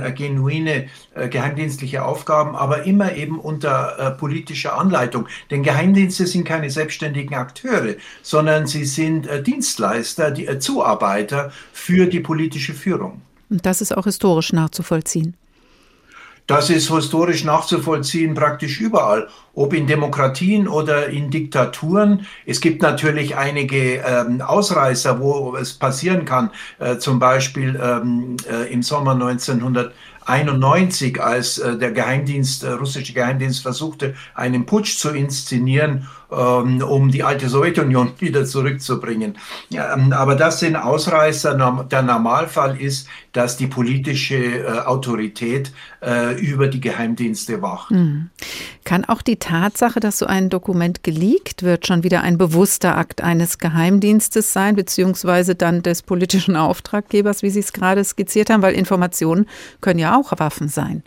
äh, 1.14 1.28
geheimdienstliche 1.28 2.04
Aufgaben, 2.04 2.54
aber 2.56 2.84
immer 2.84 3.14
eben 3.14 3.38
unter 3.38 4.16
politischer 4.18 4.78
Anleitung. 4.78 5.26
Denn 5.50 5.62
Geheimdienste 5.62 6.26
sind 6.26 6.44
keine 6.44 6.70
selbstständigen 6.70 7.34
Akteure, 7.36 7.94
sondern 8.22 8.66
sie 8.66 8.84
sind 8.84 9.28
Dienstleister, 9.46 10.30
die, 10.30 10.58
Zuarbeiter 10.58 11.52
für 11.72 12.06
die 12.06 12.20
politische 12.20 12.74
Führung. 12.74 13.22
Und 13.48 13.66
das 13.66 13.80
ist 13.80 13.96
auch 13.96 14.04
historisch 14.04 14.52
nachzuvollziehen. 14.52 15.36
Das 16.50 16.68
ist 16.68 16.92
historisch 16.92 17.44
nachzuvollziehen 17.44 18.34
praktisch 18.34 18.80
überall, 18.80 19.28
ob 19.54 19.74
in 19.74 19.86
Demokratien 19.86 20.68
oder 20.68 21.08
in 21.08 21.30
Diktaturen. 21.30 22.26
Es 22.46 22.60
gibt 22.60 22.82
natürlich 22.82 23.36
einige 23.36 23.96
ähm, 23.96 24.40
Ausreißer, 24.40 25.20
wo 25.20 25.56
es 25.56 25.74
passieren 25.74 26.24
kann. 26.24 26.50
Äh, 26.78 26.98
zum 26.98 27.18
Beispiel 27.18 27.78
ähm, 27.82 28.36
äh, 28.50 28.72
im 28.72 28.82
Sommer 28.82 29.12
1991, 29.12 31.22
als 31.22 31.58
äh, 31.58 31.76
der 31.76 31.92
Geheimdienst, 31.92 32.64
äh, 32.64 32.70
russische 32.70 33.12
Geheimdienst 33.12 33.62
versuchte, 33.62 34.14
einen 34.34 34.66
Putsch 34.66 34.98
zu 34.98 35.10
inszenieren 35.10 36.08
ähm, 36.32 36.80
um 36.82 37.10
die 37.10 37.24
alte 37.24 37.48
Sowjetunion 37.48 38.12
wieder 38.18 38.44
zurückzubringen. 38.44 39.36
Ähm, 39.72 40.12
aber 40.12 40.36
das 40.36 40.60
sind 40.60 40.76
Ausreißer. 40.76 41.86
Der 41.90 42.02
Normalfall 42.02 42.80
ist, 42.80 43.08
dass 43.32 43.56
die 43.56 43.66
politische 43.66 44.36
äh, 44.36 44.78
Autorität 44.80 45.72
äh, 46.00 46.40
über 46.40 46.68
die 46.68 46.80
Geheimdienste 46.80 47.62
wacht. 47.62 47.90
Mhm. 47.90 48.30
Kann 48.84 49.04
auch 49.04 49.22
die 49.22 49.36
Tatsache, 49.50 49.98
dass 49.98 50.18
so 50.18 50.26
ein 50.26 50.48
Dokument 50.48 51.02
geleakt 51.02 51.64
wird, 51.64 51.84
schon 51.84 52.04
wieder 52.04 52.20
ein 52.22 52.38
bewusster 52.38 52.96
Akt 52.96 53.20
eines 53.20 53.58
Geheimdienstes 53.58 54.52
sein, 54.52 54.76
beziehungsweise 54.76 55.56
dann 55.56 55.82
des 55.82 56.02
politischen 56.02 56.54
Auftraggebers, 56.54 57.42
wie 57.42 57.50
Sie 57.50 57.58
es 57.58 57.72
gerade 57.72 58.04
skizziert 58.04 58.48
haben, 58.48 58.62
weil 58.62 58.74
Informationen 58.74 59.46
können 59.80 59.98
ja 59.98 60.16
auch 60.16 60.32
Waffen 60.38 60.68
sein. 60.68 61.02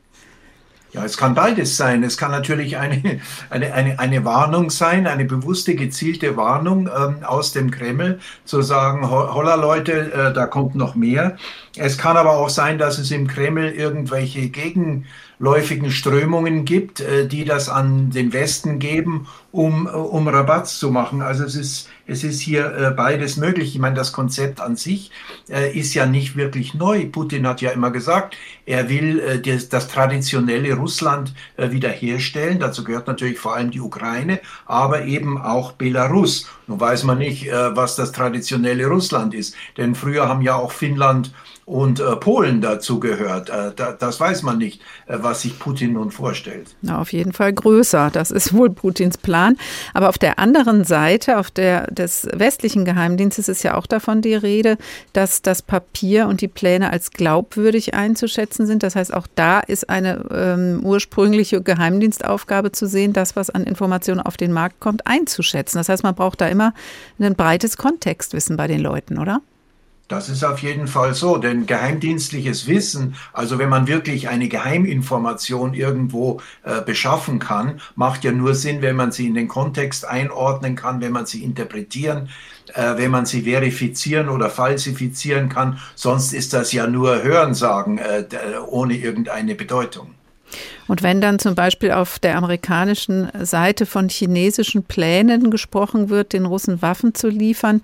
Ja, 0.91 1.05
es 1.05 1.15
kann 1.15 1.33
beides 1.33 1.77
sein. 1.77 2.03
Es 2.03 2.17
kann 2.17 2.31
natürlich 2.31 2.75
eine, 2.77 3.21
eine, 3.49 3.73
eine, 3.73 3.99
eine 3.99 4.25
Warnung 4.25 4.69
sein, 4.69 5.07
eine 5.07 5.23
bewusste, 5.23 5.75
gezielte 5.75 6.35
Warnung 6.35 6.87
ähm, 6.87 7.23
aus 7.23 7.53
dem 7.53 7.71
Kreml, 7.71 8.19
zu 8.43 8.61
sagen, 8.61 9.09
holla 9.09 9.55
Leute, 9.55 10.11
äh, 10.11 10.33
da 10.33 10.47
kommt 10.47 10.75
noch 10.75 10.95
mehr. 10.95 11.37
Es 11.77 11.97
kann 11.97 12.17
aber 12.17 12.31
auch 12.31 12.49
sein, 12.49 12.77
dass 12.77 12.99
es 12.99 13.09
im 13.09 13.25
Kreml 13.25 13.69
irgendwelche 13.69 14.49
gegenläufigen 15.37 15.91
Strömungen 15.91 16.65
gibt, 16.65 17.01
äh, 17.01 17.27
die 17.27 17.45
das 17.45 17.69
an 17.69 18.11
den 18.11 18.33
Westen 18.33 18.79
geben, 18.79 19.27
um, 19.51 19.85
um 19.87 20.27
Rabatt 20.27 20.67
zu 20.67 20.91
machen. 20.91 21.21
Also 21.21 21.43
es 21.43 21.55
ist 21.55 21.89
es 22.05 22.23
ist 22.23 22.41
hier 22.41 22.65
äh, 22.75 22.91
beides 22.91 23.37
möglich. 23.37 23.75
Ich 23.75 23.79
meine, 23.79 23.95
das 23.95 24.11
Konzept 24.11 24.59
an 24.59 24.75
sich 24.75 25.11
äh, 25.49 25.77
ist 25.77 25.93
ja 25.93 26.05
nicht 26.05 26.35
wirklich 26.35 26.73
neu. 26.73 27.05
Putin 27.05 27.47
hat 27.47 27.61
ja 27.61 27.71
immer 27.71 27.91
gesagt, 27.91 28.35
er 28.65 28.89
will 28.89 29.19
äh, 29.19 29.39
das, 29.39 29.69
das, 29.69 29.87
traditionelle 29.87 30.73
Russland 30.73 31.33
äh, 31.55 31.71
wiederherstellen. 31.71 32.59
Dazu 32.59 32.83
gehört 32.83 33.07
natürlich 33.07 33.39
vor 33.39 33.55
allem 33.55 33.71
die 33.71 33.79
Ukraine, 33.79 34.41
aber 34.65 35.05
eben 35.05 35.41
auch 35.41 35.71
Belarus. 35.73 36.49
Nun 36.67 36.79
weiß 36.79 37.05
man 37.05 37.19
nicht, 37.19 37.47
äh, 37.47 37.75
was 37.75 37.95
das 37.95 38.11
traditionelle 38.11 38.87
Russland 38.87 39.33
ist. 39.33 39.55
Denn 39.77 39.95
früher 39.95 40.27
haben 40.27 40.41
ja 40.41 40.55
auch 40.55 40.73
Finnland 40.73 41.31
und 41.65 41.99
äh, 41.99 42.15
Polen 42.17 42.61
dazu 42.61 42.99
gehört. 42.99 43.49
Äh, 43.49 43.71
da, 43.75 43.93
das 43.93 44.19
weiß 44.19 44.43
man 44.43 44.57
nicht, 44.57 44.81
äh, 45.07 45.17
was 45.21 45.41
sich 45.41 45.57
Putin 45.59 45.93
nun 45.93 46.11
vorstellt. 46.11 46.75
Na, 46.81 46.99
auf 46.99 47.13
jeden 47.13 47.33
Fall 47.33 47.53
größer. 47.53 48.09
Das 48.11 48.31
ist 48.31 48.53
wohl 48.53 48.69
Putins 48.69 49.17
Plan. 49.17 49.57
Aber 49.93 50.09
auf 50.09 50.17
der 50.17 50.39
anderen 50.39 50.83
Seite, 50.83 51.37
auf 51.37 51.51
der 51.51 51.87
des 51.87 52.27
westlichen 52.33 52.85
Geheimdienstes, 52.85 53.47
ist 53.47 53.63
ja 53.63 53.75
auch 53.75 53.87
davon 53.87 54.21
die 54.21 54.35
Rede, 54.35 54.77
dass 55.13 55.41
das 55.41 55.61
Papier 55.61 56.27
und 56.27 56.41
die 56.41 56.47
Pläne 56.47 56.91
als 56.91 57.11
glaubwürdig 57.11 57.93
einzuschätzen 57.93 58.65
sind. 58.65 58.83
Das 58.83 58.95
heißt, 58.95 59.13
auch 59.13 59.27
da 59.35 59.59
ist 59.59 59.89
eine 59.89 60.25
ähm, 60.31 60.81
ursprüngliche 60.83 61.61
Geheimdienstaufgabe 61.61 62.71
zu 62.71 62.87
sehen, 62.87 63.13
das, 63.13 63.35
was 63.35 63.49
an 63.49 63.63
Informationen 63.63 64.19
auf 64.19 64.37
den 64.37 64.51
Markt 64.51 64.79
kommt, 64.79 65.07
einzuschätzen. 65.07 65.77
Das 65.77 65.89
heißt, 65.89 66.03
man 66.03 66.15
braucht 66.15 66.41
da 66.41 66.47
immer 66.47 66.73
ein 67.19 67.35
breites 67.35 67.77
Kontextwissen 67.77 68.57
bei 68.57 68.67
den 68.67 68.81
Leuten, 68.81 69.17
oder? 69.17 69.41
Das 70.09 70.27
ist 70.27 70.43
auf 70.43 70.59
jeden 70.59 70.87
Fall 70.87 71.13
so, 71.13 71.37
denn 71.37 71.65
geheimdienstliches 71.65 72.67
Wissen, 72.67 73.15
also 73.31 73.57
wenn 73.57 73.69
man 73.69 73.87
wirklich 73.87 74.27
eine 74.27 74.49
Geheiminformation 74.49 75.73
irgendwo 75.73 76.41
äh, 76.63 76.81
beschaffen 76.81 77.39
kann, 77.39 77.79
macht 77.95 78.25
ja 78.25 78.33
nur 78.33 78.53
Sinn, 78.53 78.81
wenn 78.81 78.97
man 78.97 79.13
sie 79.13 79.27
in 79.27 79.33
den 79.33 79.47
Kontext 79.47 80.05
einordnen 80.05 80.75
kann, 80.75 80.99
wenn 80.99 81.13
man 81.13 81.25
sie 81.25 81.41
interpretieren, 81.41 82.29
äh, 82.73 82.97
wenn 82.97 83.11
man 83.11 83.25
sie 83.25 83.43
verifizieren 83.43 84.27
oder 84.27 84.49
falsifizieren 84.49 85.47
kann. 85.47 85.79
Sonst 85.95 86.33
ist 86.33 86.51
das 86.51 86.73
ja 86.73 86.85
nur 86.85 87.23
Hörensagen 87.23 87.97
äh, 87.97 88.25
ohne 88.67 88.95
irgendeine 88.95 89.55
Bedeutung. 89.55 90.13
Und 90.87 91.01
wenn 91.01 91.21
dann 91.21 91.39
zum 91.39 91.55
Beispiel 91.55 91.91
auf 91.91 92.19
der 92.19 92.37
amerikanischen 92.37 93.29
Seite 93.41 93.85
von 93.85 94.09
chinesischen 94.09 94.83
Plänen 94.83 95.49
gesprochen 95.49 96.09
wird, 96.09 96.33
den 96.33 96.45
Russen 96.45 96.81
Waffen 96.81 97.15
zu 97.15 97.29
liefern, 97.29 97.81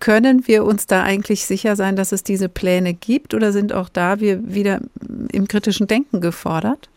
können 0.00 0.46
wir 0.46 0.64
uns 0.64 0.86
da 0.86 1.02
eigentlich 1.02 1.46
sicher 1.46 1.76
sein, 1.76 1.96
dass 1.96 2.12
es 2.12 2.22
diese 2.22 2.48
Pläne 2.48 2.94
gibt 2.94 3.34
oder 3.34 3.52
sind 3.52 3.72
auch 3.72 3.88
da 3.88 4.20
wir 4.20 4.54
wieder 4.54 4.80
im 5.32 5.48
kritischen 5.48 5.86
Denken 5.86 6.20
gefordert? 6.20 6.88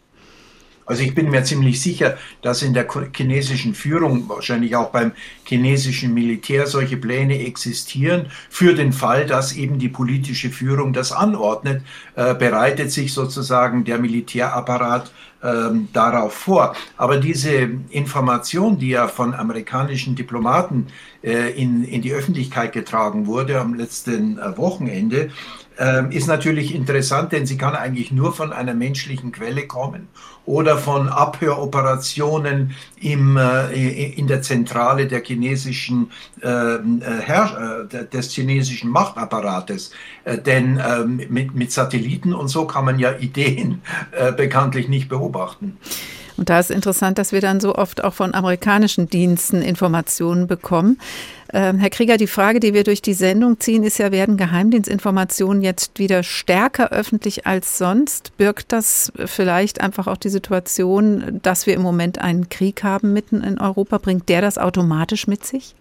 Also 0.92 1.04
ich 1.04 1.16
bin 1.16 1.30
mir 1.30 1.46
ziemlich 1.46 1.82
sicher, 1.82 2.18
dass 2.42 2.64
in 2.64 2.74
der 2.74 2.86
chinesischen 3.16 3.74
Führung, 3.76 4.28
wahrscheinlich 4.28 4.76
auch 4.76 4.90
beim 4.90 5.14
chinesischen 5.46 6.14
Militär, 6.14 6.68
solche 6.68 6.98
Pläne 6.98 7.40
existieren. 7.40 8.26
Für 8.50 8.74
den 8.74 8.92
Fall, 8.92 9.26
dass 9.26 9.54
eben 9.54 9.80
die 9.80 9.88
politische 9.88 10.50
Führung 10.50 10.92
das 10.92 11.14
anordnet, 11.14 11.82
äh, 12.18 12.36
bereitet 12.36 12.92
sich 12.92 13.14
sozusagen 13.14 13.86
der 13.86 14.00
Militärapparat 14.00 15.14
ähm, 15.42 15.88
darauf 15.94 16.34
vor. 16.34 16.76
Aber 16.98 17.18
diese 17.18 17.70
Information, 17.90 18.78
die 18.78 18.90
ja 18.90 19.08
von 19.08 19.34
amerikanischen 19.34 20.16
Diplomaten 20.16 20.88
äh, 21.24 21.52
in, 21.52 21.86
in 21.86 22.02
die 22.02 22.12
Öffentlichkeit 22.12 22.74
getragen 22.74 23.28
wurde 23.28 23.62
am 23.62 23.76
letzten 23.76 24.38
äh, 24.40 24.58
Wochenende, 24.58 25.32
äh, 25.82 26.16
ist 26.16 26.28
natürlich 26.28 26.76
interessant, 26.76 27.32
denn 27.32 27.46
sie 27.46 27.58
kann 27.58 27.76
eigentlich 27.76 28.12
nur 28.12 28.34
von 28.34 28.54
einer 28.54 28.76
menschlichen 28.76 29.32
Quelle 29.32 29.66
kommen 29.66 30.08
oder 30.46 30.78
von 30.78 31.10
Abhöroperationen 31.10 32.76
im, 33.00 33.38
äh, 33.38 34.12
in 34.12 34.28
der 34.28 34.44
Zentrale 34.44 35.08
der 35.08 35.24
chinesischen, 35.24 36.12
äh, 36.42 36.48
äh 36.48 36.80
Herr, 37.22 37.88
äh, 37.92 38.06
des 38.06 38.32
chinesischen 38.32 38.92
Machtapparates. 38.92 39.92
Äh, 40.24 40.38
denn 40.38 40.80
ähm, 40.86 41.22
mit, 41.30 41.56
mit 41.56 41.72
Satelliten 41.72 42.34
und 42.34 42.48
so 42.48 42.66
kann 42.66 42.86
man 42.86 43.00
ja 43.00 43.18
Ideen 43.18 43.82
äh, 44.12 44.32
bekanntlich 44.32 44.88
nicht 44.88 45.10
beobachten. 45.10 45.78
Und 46.42 46.50
da 46.50 46.60
ist 46.60 46.72
interessant, 46.72 47.20
dass 47.20 47.34
wir 47.34 47.40
dann 47.40 47.60
so 47.60 47.76
oft 47.76 48.04
auch 48.04 48.16
von 48.16 48.34
amerikanischen 48.34 49.08
Diensten 49.08 49.62
Informationen 49.62 50.48
bekommen. 50.48 51.00
Ähm, 51.54 51.78
Herr 51.78 51.92
Krieger, 51.92 52.18
die 52.18 52.26
Frage, 52.26 52.60
die 52.60 52.74
wir 52.74 52.84
durch 52.84 53.04
die 53.04 53.14
Sendung 53.14 53.60
ziehen, 53.60 53.84
ist 53.84 54.00
ja, 54.00 54.12
werden 54.12 54.38
Geheimdienstinformationen 54.38 55.62
jetzt 55.62 56.00
wieder 56.00 56.24
stärker 56.24 56.90
öffentlich 56.90 57.46
als 57.46 57.78
sonst? 57.78 58.36
Birgt 58.38 58.72
das 58.72 59.14
vielleicht 59.24 59.82
einfach 59.82 60.08
auch 60.08 60.18
die 60.18 60.30
Situation, 60.30 61.40
dass 61.44 61.68
wir 61.68 61.76
im 61.76 61.84
Moment 61.84 62.18
einen 62.18 62.50
Krieg 62.50 62.82
haben 62.82 63.14
mitten 63.14 63.44
in 63.44 63.60
Europa? 63.60 64.00
Bringt 64.00 64.28
der 64.28 64.42
das 64.42 64.58
automatisch 64.58 65.28
mit 65.28 65.46
sich? 65.46 65.76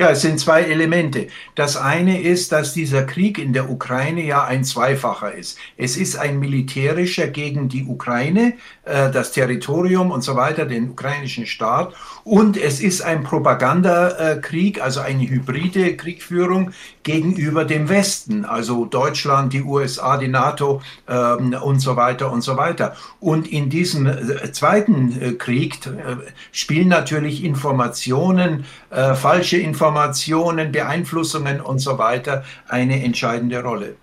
Ja, 0.00 0.08
es 0.12 0.22
sind 0.22 0.40
zwei 0.40 0.62
Elemente. 0.62 1.26
Das 1.54 1.76
eine 1.76 2.22
ist, 2.22 2.52
dass 2.52 2.72
dieser 2.72 3.02
Krieg 3.02 3.38
in 3.38 3.52
der 3.52 3.68
Ukraine 3.68 4.24
ja 4.24 4.44
ein 4.44 4.64
zweifacher 4.64 5.34
ist. 5.34 5.58
Es 5.76 5.98
ist 5.98 6.16
ein 6.16 6.38
militärischer 6.38 7.26
gegen 7.26 7.68
die 7.68 7.84
Ukraine, 7.84 8.54
äh, 8.90 9.10
das 9.10 9.32
Territorium 9.32 10.10
und 10.10 10.22
so 10.22 10.36
weiter, 10.36 10.66
den 10.66 10.90
ukrainischen 10.90 11.46
Staat. 11.46 11.94
Und 12.24 12.56
es 12.56 12.80
ist 12.80 13.02
ein 13.02 13.22
Propagandakrieg, 13.22 14.82
also 14.82 15.00
eine 15.00 15.28
hybride 15.28 15.96
Kriegführung 15.96 16.72
gegenüber 17.02 17.64
dem 17.64 17.88
Westen, 17.88 18.44
also 18.44 18.84
Deutschland, 18.84 19.52
die 19.52 19.62
USA, 19.62 20.16
die 20.16 20.28
NATO 20.28 20.82
ähm, 21.08 21.56
und 21.62 21.80
so 21.80 21.96
weiter 21.96 22.30
und 22.30 22.42
so 22.42 22.56
weiter. 22.56 22.96
Und 23.20 23.46
in 23.48 23.70
diesem 23.70 24.06
äh, 24.06 24.52
zweiten 24.52 25.20
äh, 25.20 25.32
Krieg 25.32 25.86
äh, 25.86 26.16
spielen 26.52 26.88
natürlich 26.88 27.44
Informationen, 27.44 28.64
äh, 28.90 29.14
falsche 29.14 29.56
Informationen, 29.56 30.72
Beeinflussungen 30.72 31.60
und 31.60 31.78
so 31.78 31.98
weiter 31.98 32.44
eine 32.68 33.02
entscheidende 33.02 33.62
Rolle. 33.62 33.94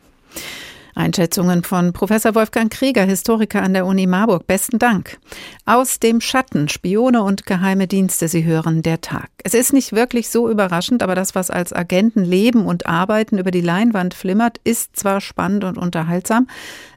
Einschätzungen 0.98 1.64
von 1.64 1.94
Professor 1.94 2.36
Wolfgang 2.36 2.72
Krieger, 2.72 3.04
Historiker 3.04 3.62
an 3.62 3.74
der 3.74 3.86
Uni 3.86 4.08
Marburg. 4.08 4.48
Besten 4.48 4.80
Dank. 4.80 5.20
Aus 5.66 6.00
dem 6.00 6.20
Schatten, 6.20 6.68
Spione 6.68 7.24
und 7.24 7.46
geheime 7.46 7.88
Dienste, 7.88 8.28
Sie 8.28 8.44
hören 8.44 8.82
der 8.82 9.02
Tag. 9.02 9.30
Es 9.44 9.54
ist 9.54 9.72
nicht 9.72 9.94
wirklich 9.94 10.30
so 10.30 10.50
überraschend, 10.50 11.04
aber 11.04 11.16
das, 11.16 11.36
was 11.36 11.50
als 11.50 11.72
Agenten 11.72 12.26
leben 12.26 12.66
und 12.66 12.88
arbeiten 12.88 13.38
über 13.38 13.52
die 13.52 13.62
Leinwand 13.62 14.14
flimmert, 14.14 14.60
ist 14.64 14.96
zwar 14.98 15.22
spannend 15.22 15.64
und 15.64 15.78
unterhaltsam, 15.78 16.48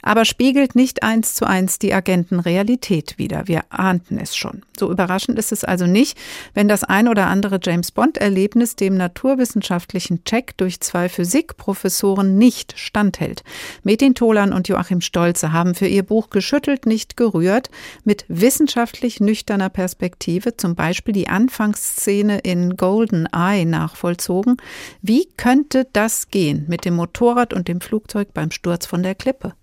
aber 0.02 0.24
spiegelt 0.24 0.74
nicht 0.74 1.02
eins 1.02 1.34
zu 1.34 1.46
eins 1.46 1.78
die 1.78 1.94
Agentenrealität 1.94 3.18
wider. 3.18 3.46
Wir 3.46 3.64
ahnten 3.70 4.18
es 4.18 4.36
schon. 4.36 4.62
So 4.78 4.90
überraschend 4.90 5.38
ist 5.38 5.52
es 5.52 5.64
also 5.64 5.86
nicht, 5.86 6.16
wenn 6.54 6.68
das 6.68 6.84
ein 6.84 7.08
oder 7.08 7.26
andere 7.26 7.60
James 7.62 7.90
Bond-Erlebnis 7.92 8.76
dem 8.76 8.96
naturwissenschaftlichen 8.96 10.24
Check 10.24 10.56
durch 10.56 10.80
zwei 10.80 11.08
Physikprofessoren 11.08 12.38
nicht 12.38 12.78
standhält. 12.78 13.42
Metin 13.82 14.14
Tolan 14.14 14.52
und 14.52 14.68
Joachim 14.68 15.00
Stolze 15.00 15.52
haben 15.52 15.74
für 15.74 15.86
ihr 15.86 16.02
Buch 16.02 16.30
Geschüttelt, 16.30 16.86
nicht 16.86 17.16
gerührt 17.16 17.70
mit 18.04 18.24
wissenschaftlich 18.28 19.20
nüchterner 19.20 19.68
Perspektive 19.68 20.56
zum 20.56 20.74
Beispiel 20.74 21.12
die 21.12 21.28
Anfangsszene 21.28 22.38
in 22.38 22.76
Golden 22.76 23.26
Eye 23.26 23.64
nachvollzogen. 23.64 24.56
Wie 25.02 25.28
könnte 25.36 25.86
das 25.92 26.28
gehen 26.30 26.64
mit 26.68 26.84
dem 26.84 26.94
Motorrad 26.94 27.52
und 27.52 27.68
dem 27.68 27.80
Flugzeug 27.80 28.32
beim 28.32 28.50
Sturz 28.50 28.86
von 28.86 29.02
der 29.02 29.14
Klippe? 29.14 29.54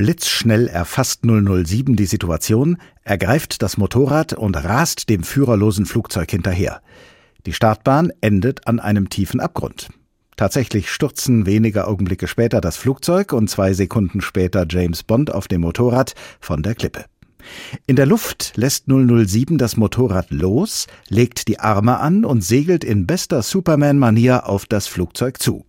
Blitzschnell 0.00 0.66
erfasst 0.66 1.26
007 1.26 1.94
die 1.94 2.06
Situation, 2.06 2.78
ergreift 3.04 3.60
das 3.60 3.76
Motorrad 3.76 4.32
und 4.32 4.56
rast 4.56 5.10
dem 5.10 5.22
führerlosen 5.22 5.84
Flugzeug 5.84 6.30
hinterher. 6.30 6.80
Die 7.44 7.52
Startbahn 7.52 8.10
endet 8.22 8.66
an 8.66 8.80
einem 8.80 9.10
tiefen 9.10 9.40
Abgrund. 9.40 9.90
Tatsächlich 10.36 10.90
stürzen 10.90 11.44
wenige 11.44 11.86
Augenblicke 11.86 12.28
später 12.28 12.62
das 12.62 12.78
Flugzeug 12.78 13.34
und 13.34 13.50
zwei 13.50 13.74
Sekunden 13.74 14.22
später 14.22 14.64
James 14.66 15.02
Bond 15.02 15.34
auf 15.34 15.48
dem 15.48 15.60
Motorrad 15.60 16.14
von 16.40 16.62
der 16.62 16.74
Klippe. 16.74 17.04
In 17.86 17.96
der 17.96 18.06
Luft 18.06 18.52
lässt 18.56 18.86
007 18.86 19.58
das 19.58 19.76
Motorrad 19.76 20.30
los, 20.30 20.86
legt 21.08 21.46
die 21.46 21.58
Arme 21.58 21.98
an 21.98 22.24
und 22.24 22.42
segelt 22.42 22.84
in 22.84 23.06
bester 23.06 23.42
Superman-Manier 23.42 24.48
auf 24.48 24.64
das 24.64 24.86
Flugzeug 24.86 25.42
zu. 25.42 25.66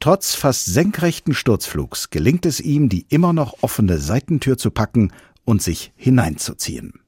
Trotz 0.00 0.34
fast 0.34 0.66
senkrechten 0.66 1.34
Sturzflugs 1.34 2.10
gelingt 2.10 2.46
es 2.46 2.60
ihm, 2.60 2.88
die 2.88 3.06
immer 3.08 3.32
noch 3.32 3.62
offene 3.62 3.98
Seitentür 3.98 4.56
zu 4.56 4.70
packen 4.70 5.12
und 5.44 5.60
sich 5.60 5.92
hineinzuziehen. 5.96 7.00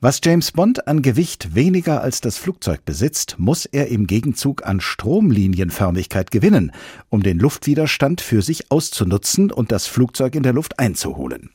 Was 0.00 0.20
James 0.22 0.52
Bond 0.52 0.88
an 0.88 1.00
Gewicht 1.00 1.54
weniger 1.54 2.02
als 2.02 2.20
das 2.20 2.36
Flugzeug 2.36 2.84
besitzt, 2.84 3.36
muss 3.38 3.64
er 3.64 3.88
im 3.88 4.06
Gegenzug 4.06 4.66
an 4.66 4.80
Stromlinienförmigkeit 4.80 6.30
gewinnen, 6.30 6.70
um 7.08 7.22
den 7.22 7.38
Luftwiderstand 7.38 8.20
für 8.20 8.42
sich 8.42 8.70
auszunutzen 8.70 9.50
und 9.50 9.72
das 9.72 9.86
Flugzeug 9.86 10.34
in 10.34 10.42
der 10.42 10.52
Luft 10.52 10.78
einzuholen. 10.78 11.48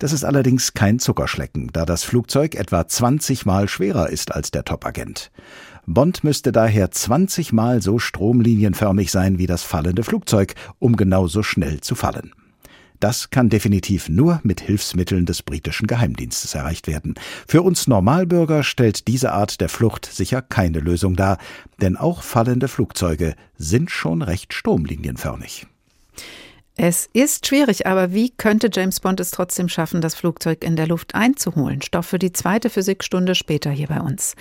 Das 0.00 0.12
ist 0.12 0.24
allerdings 0.24 0.74
kein 0.74 0.98
Zuckerschlecken, 0.98 1.70
da 1.72 1.86
das 1.86 2.02
Flugzeug 2.02 2.56
etwa 2.56 2.86
20 2.86 3.46
Mal 3.46 3.68
schwerer 3.68 4.10
ist 4.10 4.32
als 4.34 4.50
der 4.50 4.64
Topagent. 4.64 5.30
Bond 5.90 6.22
müsste 6.22 6.52
daher 6.52 6.90
20 6.90 7.54
Mal 7.54 7.80
so 7.80 7.98
stromlinienförmig 7.98 9.10
sein 9.10 9.38
wie 9.38 9.46
das 9.46 9.62
fallende 9.62 10.04
Flugzeug, 10.04 10.54
um 10.78 10.96
genauso 10.96 11.42
schnell 11.42 11.80
zu 11.80 11.94
fallen. 11.94 12.34
Das 13.00 13.30
kann 13.30 13.48
definitiv 13.48 14.10
nur 14.10 14.38
mit 14.42 14.60
Hilfsmitteln 14.60 15.24
des 15.24 15.42
britischen 15.42 15.86
Geheimdienstes 15.86 16.54
erreicht 16.54 16.88
werden. 16.88 17.14
Für 17.46 17.62
uns 17.62 17.86
Normalbürger 17.86 18.64
stellt 18.64 19.08
diese 19.08 19.32
Art 19.32 19.62
der 19.62 19.70
Flucht 19.70 20.04
sicher 20.04 20.42
keine 20.42 20.80
Lösung 20.80 21.16
dar, 21.16 21.38
denn 21.80 21.96
auch 21.96 22.22
fallende 22.22 22.68
Flugzeuge 22.68 23.34
sind 23.56 23.90
schon 23.90 24.20
recht 24.20 24.52
stromlinienförmig. 24.52 25.68
Es 26.80 27.08
ist 27.12 27.44
schwierig, 27.44 27.88
aber 27.88 28.12
wie 28.12 28.30
könnte 28.30 28.70
James 28.72 29.00
Bond 29.00 29.18
es 29.18 29.32
trotzdem 29.32 29.68
schaffen, 29.68 30.00
das 30.00 30.14
Flugzeug 30.14 30.62
in 30.62 30.76
der 30.76 30.86
Luft 30.86 31.16
einzuholen? 31.16 31.82
Stoff 31.82 32.06
für 32.06 32.20
die 32.20 32.32
zweite 32.32 32.70
Physikstunde 32.70 33.34
später 33.34 33.72
hier 33.72 33.88
bei 33.88 34.00
uns. 34.00 34.36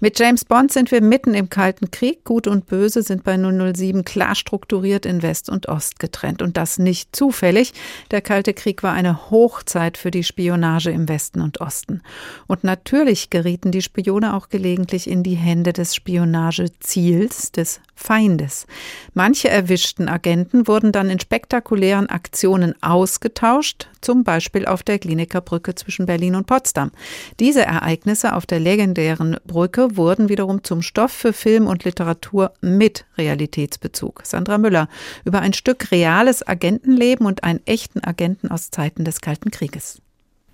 Mit 0.00 0.18
James 0.18 0.44
Bond 0.44 0.72
sind 0.72 0.90
wir 0.90 1.00
mitten 1.00 1.32
im 1.32 1.48
Kalten 1.48 1.92
Krieg. 1.92 2.24
Gut 2.24 2.48
und 2.48 2.66
Böse 2.66 3.02
sind 3.02 3.22
bei 3.22 3.36
007 3.36 4.04
klar 4.04 4.34
strukturiert 4.34 5.06
in 5.06 5.22
West 5.22 5.48
und 5.48 5.68
Ost 5.68 6.00
getrennt. 6.00 6.42
Und 6.42 6.56
das 6.56 6.80
nicht 6.80 7.14
zufällig. 7.14 7.72
Der 8.10 8.20
Kalte 8.20 8.52
Krieg 8.52 8.82
war 8.82 8.92
eine 8.92 9.30
Hochzeit 9.30 9.96
für 9.96 10.10
die 10.10 10.24
Spionage 10.24 10.90
im 10.90 11.08
Westen 11.08 11.40
und 11.40 11.60
Osten. 11.60 12.02
Und 12.48 12.64
natürlich 12.64 13.30
gerieten 13.30 13.70
die 13.70 13.82
Spione 13.82 14.34
auch 14.34 14.48
gelegentlich 14.48 15.08
in 15.08 15.22
die 15.22 15.36
Hände 15.36 15.72
des 15.72 15.94
Spionageziels, 15.94 17.52
des 17.52 17.80
Feindes. 17.94 18.66
Manche 19.14 19.48
erwischten 19.48 20.08
Agenten 20.08 20.66
wurden 20.66 20.90
dann 20.90 21.10
in 21.10 21.20
spektakulären 21.20 21.75
Aktionen 22.08 22.74
ausgetauscht, 22.82 23.88
zum 24.00 24.24
Beispiel 24.24 24.66
auf 24.66 24.82
der 24.82 24.98
Kliniker 24.98 25.40
Brücke 25.40 25.74
zwischen 25.74 26.06
Berlin 26.06 26.34
und 26.34 26.46
Potsdam. 26.46 26.90
Diese 27.38 27.62
Ereignisse 27.62 28.34
auf 28.34 28.46
der 28.46 28.60
legendären 28.60 29.36
Brücke 29.46 29.96
wurden 29.96 30.28
wiederum 30.28 30.64
zum 30.64 30.82
Stoff 30.82 31.12
für 31.12 31.32
Film 31.32 31.66
und 31.66 31.84
Literatur 31.84 32.52
mit 32.60 33.04
Realitätsbezug. 33.18 34.22
Sandra 34.24 34.58
Müller 34.58 34.88
über 35.24 35.40
ein 35.40 35.52
Stück 35.52 35.90
reales 35.90 36.46
Agentenleben 36.46 37.26
und 37.26 37.44
einen 37.44 37.60
echten 37.66 38.02
Agenten 38.02 38.50
aus 38.50 38.70
Zeiten 38.70 39.04
des 39.04 39.20
Kalten 39.20 39.50
Krieges. 39.50 40.00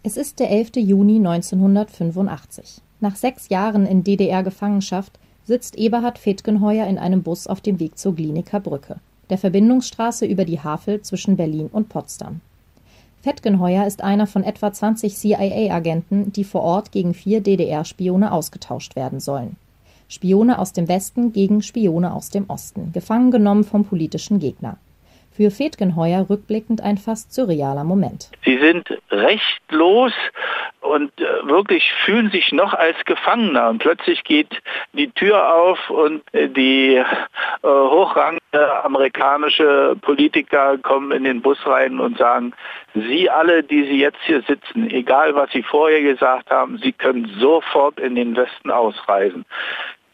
Es 0.03 0.17
ist 0.17 0.41
der 0.41 0.51
11. 0.51 0.73
Juni 0.77 1.17
1985. 1.17 2.81
Nach 3.01 3.17
sechs 3.17 3.49
Jahren 3.49 3.87
in 3.87 4.05
DDR-Gefangenschaft 4.05 5.19
sitzt 5.45 5.77
Eberhard 5.77 6.19
Fetgenheuer 6.19 6.87
in 6.87 6.99
einem 6.99 7.23
Bus 7.23 7.47
auf 7.47 7.61
dem 7.61 7.81
Weg 7.81 7.99
zur 7.99 8.15
Glienicker 8.15 8.61
Brücke, 8.61 8.97
der 9.33 9.39
Verbindungsstraße 9.39 10.27
über 10.27 10.45
die 10.45 10.61
Havel 10.61 11.01
zwischen 11.01 11.39
Berlin 11.39 11.71
und 11.73 11.89
Potsdam. 11.89 12.43
Fettgenheuer 13.23 13.87
ist 13.87 14.05
einer 14.05 14.27
von 14.27 14.45
etwa 14.45 14.71
20 14.71 15.15
CIA-Agenten, 15.15 16.33
die 16.33 16.45
vor 16.45 16.61
Ort 16.61 16.93
gegen 16.93 17.15
vier 17.15 17.41
DDR-Spione 17.41 18.31
ausgetauscht 18.31 18.95
werden 18.95 19.21
sollen. 19.21 19.57
Spione 20.07 20.59
aus 20.59 20.75
dem 20.75 20.87
Westen 20.87 21.33
gegen 21.33 21.63
Spione 21.63 22.13
aus 22.13 22.29
dem 22.29 22.51
Osten, 22.51 22.93
gefangen 22.93 23.31
genommen 23.31 23.65
vom 23.65 23.87
politischen 23.87 24.39
Gegner. 24.39 24.77
Für 25.35 25.51
Fetgenheuer 25.51 26.27
rückblickend 26.29 26.83
ein 26.83 26.99
fast 26.99 27.33
surrealer 27.33 27.85
Moment. 27.85 28.31
Sie 28.45 28.59
sind 28.59 28.87
rechtlos 29.11 30.13
und 30.83 31.11
äh, 31.19 31.47
wirklich 31.47 31.91
fühlen 32.05 32.31
sich 32.31 32.53
noch 32.53 32.75
als 32.75 33.03
Gefangener. 33.07 33.71
Und 33.71 33.79
plötzlich 33.79 34.25
geht 34.25 34.61
die 34.93 35.11
Tür 35.11 35.55
auf 35.55 35.89
und 35.89 36.23
äh, 36.35 36.51
die 36.51 36.97
äh, 36.97 37.07
amerikanische 38.53 39.97
Politiker 40.01 40.77
kommen 40.79 41.13
in 41.13 41.25
den 41.25 41.41
Bus 41.41 41.59
rein 41.65 41.99
und 42.01 42.19
sagen, 42.19 42.53
Sie 42.95 43.31
alle, 43.31 43.63
die 43.63 43.85
Sie 43.85 43.99
jetzt 43.99 44.19
hier 44.25 44.43
sitzen, 44.43 44.91
egal 44.91 45.35
was 45.35 45.51
Sie 45.53 45.63
vorher 45.63 46.03
gesagt 46.03 46.51
haben, 46.51 46.79
Sie 46.79 46.93
können 46.93 47.31
sofort 47.39 47.99
in 47.99 48.15
den 48.15 48.37
Westen 48.37 48.71
ausreisen. 48.71 49.45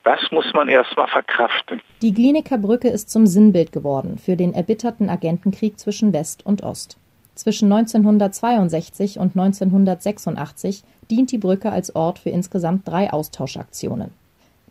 Das 0.05 0.20
muss 0.31 0.53
man 0.55 0.68
erstmal 0.68 1.09
verkraften. 1.09 1.83
Die 2.01 2.14
Glienecker 2.14 2.59
Brücke 2.59 2.88
ist 2.88 3.11
zum 3.11 3.27
Sinnbild 3.27 3.72
geworden 3.72 4.18
für 4.18 4.37
den 4.37 4.55
erbitterten 4.55 5.11
Agentenkrieg 5.11 5.79
zwischen 5.79 6.12
West 6.12 6.46
und 6.46 6.62
Ost. 6.62 6.96
Zwischen 7.35 7.70
1962 7.72 9.18
und 9.18 9.37
1986 9.37 10.83
dient 11.11 11.31
die 11.31 11.38
Brücke 11.38 11.70
als 11.70 11.94
Ort 11.94 12.18
für 12.18 12.31
insgesamt 12.31 12.88
drei 12.88 13.12
Austauschaktionen. 13.12 14.11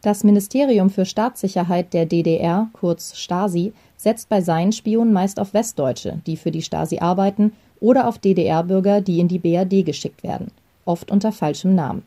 Das 0.02 0.24
Ministerium 0.24 0.90
für 0.90 1.06
Staatssicherheit 1.06 1.94
der 1.94 2.06
DDR, 2.06 2.70
kurz 2.74 3.18
Stasi, 3.18 3.74
setzt 3.98 4.30
bei 4.30 4.42
seinen 4.42 4.72
Spionen 4.72 5.12
meist 5.12 5.40
auf 5.40 5.54
Westdeutsche, 5.54 6.22
die 6.28 6.38
für 6.38 6.52
die 6.52 6.62
Stasi 6.62 7.00
arbeiten, 7.00 7.54
oder 7.80 8.08
auf 8.08 8.18
DDR-Bürger, 8.18 9.02
die 9.02 9.20
in 9.20 9.28
die 9.28 9.40
BRD 9.40 9.86
geschickt 9.86 10.24
werden, 10.24 10.52
oft 10.86 11.12
unter 11.12 11.32
falschem 11.32 11.76
Namen. 11.76 12.04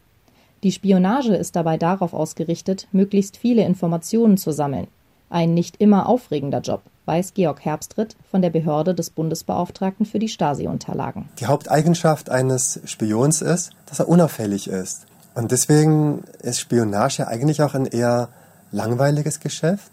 Die 0.62 0.72
Spionage 0.72 1.35
ist 1.35 1.57
dabei 1.57 1.79
darauf 1.79 2.12
ausgerichtet, 2.12 2.87
möglichst 2.92 3.37
viele 3.37 3.64
Informationen 3.64 4.37
zu 4.37 4.53
sammeln. 4.53 4.88
Ein 5.31 5.55
nicht 5.55 5.76
immer 5.81 6.09
aufregender 6.09 6.61
Job, 6.61 6.83
weiß 7.07 7.35
Georg 7.35 7.64
Herbstritt 7.64 8.16
von 8.31 8.42
der 8.42 8.50
Behörde 8.50 8.94
des 8.94 9.11
Bundesbeauftragten 9.11 10.07
für 10.07 10.18
die 10.18 10.29
Stasi-Unterlagen. 10.29 11.29
Die 11.38 11.46
Haupteigenschaft 11.46 12.31
eines 12.31 12.81
Spions 12.85 13.40
ist, 13.40 13.70
dass 13.87 14.00
er 14.00 14.09
unauffällig 14.09 14.68
ist. 14.68 15.07
Und 15.35 15.53
deswegen 15.53 16.25
ist 16.43 16.61
Spionage 16.61 17.27
eigentlich 17.27 17.62
auch 17.62 17.75
ein 17.75 17.87
eher 17.87 18.29
langweiliges 18.73 19.40
Geschäft. 19.40 19.90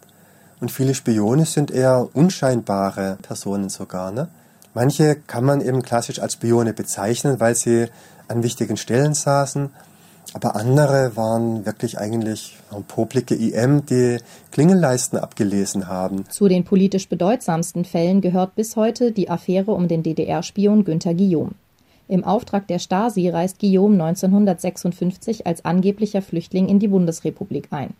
Und 0.59 0.71
viele 0.71 0.95
Spione 0.95 1.45
sind 1.45 1.71
eher 1.71 2.09
unscheinbare 2.13 3.17
Personen 3.21 3.69
sogar. 3.69 4.11
Ne? 4.11 4.27
Manche 4.73 5.15
kann 5.15 5.43
man 5.43 5.61
eben 5.61 5.83
klassisch 5.83 6.19
als 6.19 6.33
Spione 6.33 6.73
bezeichnen, 6.73 7.39
weil 7.39 7.55
sie 7.55 7.87
an 8.27 8.43
wichtigen 8.43 8.77
Stellen 8.77 9.13
saßen 9.13 9.69
aber 10.33 10.55
andere 10.55 11.15
waren 11.15 11.65
wirklich 11.65 11.97
eigentlich 11.97 12.57
poplige 12.87 13.35
IM, 13.35 13.85
die 13.85 14.17
Klingelleisten 14.51 15.17
abgelesen 15.17 15.87
haben. 15.87 16.25
Zu 16.29 16.47
den 16.47 16.63
politisch 16.63 17.07
bedeutsamsten 17.09 17.85
Fällen 17.85 18.21
gehört 18.21 18.55
bis 18.55 18.75
heute 18.75 19.11
die 19.11 19.29
Affäre 19.29 19.71
um 19.71 19.87
den 19.87 20.03
DDR-Spion 20.03 20.83
Günter 20.83 21.13
Guillaume. 21.13 21.51
Im 22.09 22.23
Auftrag 22.23 22.67
der 22.67 22.79
Stasi 22.79 23.27
reist 23.27 23.59
Guillaume 23.59 24.01
1956 24.01 25.45
als 25.45 25.65
angeblicher 25.65 26.21
Flüchtling 26.21 26.69
in 26.69 26.79
die 26.79 26.87
Bundesrepublik 26.87 27.67
ein. 27.71 27.93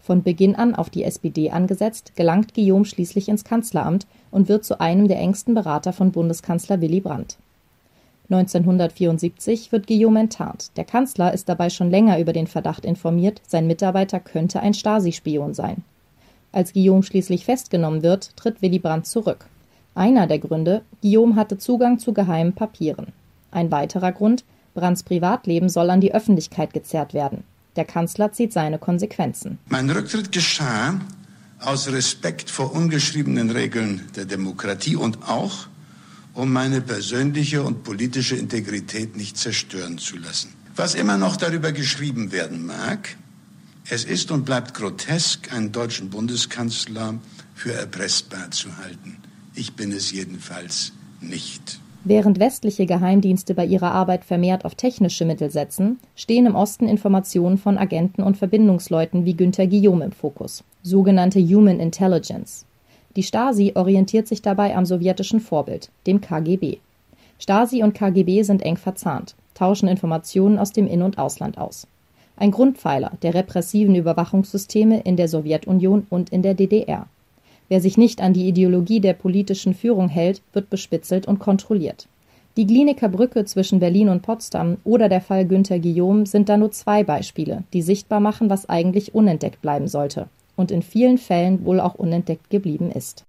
Von 0.00 0.22
Beginn 0.22 0.56
an 0.56 0.74
auf 0.74 0.88
die 0.88 1.04
SPD 1.04 1.50
angesetzt, 1.50 2.16
gelangt 2.16 2.54
Guillaume 2.54 2.86
schließlich 2.86 3.28
ins 3.28 3.44
Kanzleramt 3.44 4.06
und 4.30 4.48
wird 4.48 4.64
zu 4.64 4.80
einem 4.80 5.08
der 5.08 5.18
engsten 5.18 5.54
Berater 5.54 5.92
von 5.92 6.10
Bundeskanzler 6.10 6.80
Willy 6.80 7.00
Brandt. 7.00 7.36
1974 8.30 9.72
wird 9.72 9.86
Guillaume 9.86 10.20
enttarnt. 10.20 10.70
Der 10.76 10.84
Kanzler 10.84 11.34
ist 11.34 11.48
dabei 11.48 11.68
schon 11.68 11.90
länger 11.90 12.18
über 12.18 12.32
den 12.32 12.46
Verdacht 12.46 12.86
informiert, 12.86 13.42
sein 13.46 13.66
Mitarbeiter 13.66 14.20
könnte 14.20 14.60
ein 14.60 14.72
Stasi-Spion 14.72 15.52
sein. 15.52 15.84
Als 16.52 16.72
Guillaume 16.72 17.02
schließlich 17.02 17.44
festgenommen 17.44 18.02
wird, 18.02 18.34
tritt 18.36 18.62
Willy 18.62 18.78
Brandt 18.78 19.06
zurück. 19.06 19.46
Einer 19.94 20.26
der 20.26 20.38
Gründe, 20.38 20.82
Guillaume 21.02 21.36
hatte 21.36 21.58
Zugang 21.58 21.98
zu 21.98 22.14
geheimen 22.14 22.54
Papieren. 22.54 23.08
Ein 23.50 23.70
weiterer 23.70 24.12
Grund, 24.12 24.44
Brandts 24.74 25.02
Privatleben 25.02 25.68
soll 25.68 25.90
an 25.90 26.00
die 26.00 26.14
Öffentlichkeit 26.14 26.72
gezerrt 26.72 27.14
werden. 27.14 27.44
Der 27.76 27.84
Kanzler 27.84 28.32
zieht 28.32 28.52
seine 28.52 28.78
Konsequenzen. 28.78 29.58
Mein 29.68 29.90
Rücktritt 29.90 30.32
geschah 30.32 31.00
aus 31.60 31.88
Respekt 31.88 32.50
vor 32.50 32.72
ungeschriebenen 32.72 33.50
Regeln 33.50 34.08
der 34.16 34.24
Demokratie 34.24 34.96
und 34.96 35.28
auch, 35.28 35.66
um 36.34 36.52
meine 36.52 36.80
persönliche 36.80 37.62
und 37.62 37.84
politische 37.84 38.36
Integrität 38.36 39.16
nicht 39.16 39.36
zerstören 39.36 39.98
zu 39.98 40.16
lassen. 40.16 40.52
Was 40.76 40.94
immer 40.94 41.18
noch 41.18 41.36
darüber 41.36 41.72
geschrieben 41.72 42.32
werden 42.32 42.64
mag, 42.64 43.16
es 43.88 44.04
ist 44.04 44.30
und 44.30 44.44
bleibt 44.44 44.74
grotesk, 44.74 45.52
einen 45.52 45.72
deutschen 45.72 46.10
Bundeskanzler 46.10 47.14
für 47.54 47.72
erpressbar 47.72 48.50
zu 48.52 48.76
halten. 48.78 49.16
Ich 49.54 49.74
bin 49.74 49.92
es 49.92 50.12
jedenfalls 50.12 50.92
nicht. 51.20 51.80
Während 52.02 52.40
westliche 52.40 52.86
Geheimdienste 52.86 53.54
bei 53.54 53.66
ihrer 53.66 53.92
Arbeit 53.92 54.24
vermehrt 54.24 54.64
auf 54.64 54.74
technische 54.74 55.26
Mittel 55.26 55.50
setzen, 55.50 55.98
stehen 56.16 56.46
im 56.46 56.54
Osten 56.54 56.88
Informationen 56.88 57.58
von 57.58 57.76
Agenten 57.76 58.22
und 58.22 58.38
Verbindungsleuten 58.38 59.26
wie 59.26 59.34
Günter 59.34 59.66
Guillaume 59.66 60.06
im 60.06 60.12
Fokus, 60.12 60.64
sogenannte 60.82 61.40
Human 61.40 61.78
Intelligence. 61.78 62.64
Die 63.16 63.22
Stasi 63.22 63.72
orientiert 63.74 64.28
sich 64.28 64.40
dabei 64.40 64.74
am 64.76 64.86
sowjetischen 64.86 65.40
Vorbild, 65.40 65.90
dem 66.06 66.22
KGB. 66.22 66.78
Stasi 67.38 67.82
und 67.82 67.92
KGB 67.92 68.44
sind 68.44 68.62
eng 68.62 68.76
verzahnt, 68.78 69.34
tauschen 69.54 69.88
Informationen 69.88 70.58
aus 70.58 70.72
dem 70.72 70.86
In- 70.86 71.02
und 71.02 71.18
Ausland 71.18 71.58
aus. 71.58 71.86
Ein 72.36 72.50
Grundpfeiler 72.50 73.12
der 73.20 73.34
repressiven 73.34 73.94
Überwachungssysteme 73.94 75.00
in 75.00 75.16
der 75.16 75.28
Sowjetunion 75.28 76.06
und 76.08 76.30
in 76.30 76.40
der 76.40 76.54
DDR. 76.54 77.06
Wer 77.70 77.80
sich 77.80 77.96
nicht 77.96 78.20
an 78.20 78.32
die 78.32 78.48
Ideologie 78.48 78.98
der 78.98 79.12
politischen 79.12 79.74
Führung 79.74 80.08
hält, 80.08 80.42
wird 80.52 80.70
bespitzelt 80.70 81.26
und 81.28 81.38
kontrolliert. 81.38 82.08
Die 82.56 82.66
Glienecker 82.66 83.08
Brücke 83.08 83.44
zwischen 83.44 83.78
Berlin 83.78 84.08
und 84.08 84.22
Potsdam 84.22 84.78
oder 84.82 85.08
der 85.08 85.20
Fall 85.20 85.46
Günther 85.46 85.78
Guillaume 85.78 86.26
sind 86.26 86.48
da 86.48 86.56
nur 86.56 86.72
zwei 86.72 87.04
Beispiele, 87.04 87.62
die 87.72 87.82
sichtbar 87.82 88.18
machen, 88.18 88.50
was 88.50 88.68
eigentlich 88.68 89.14
unentdeckt 89.14 89.62
bleiben 89.62 89.86
sollte 89.86 90.26
und 90.56 90.72
in 90.72 90.82
vielen 90.82 91.16
Fällen 91.16 91.64
wohl 91.64 91.78
auch 91.78 91.94
unentdeckt 91.94 92.50
geblieben 92.50 92.90
ist. 92.90 93.24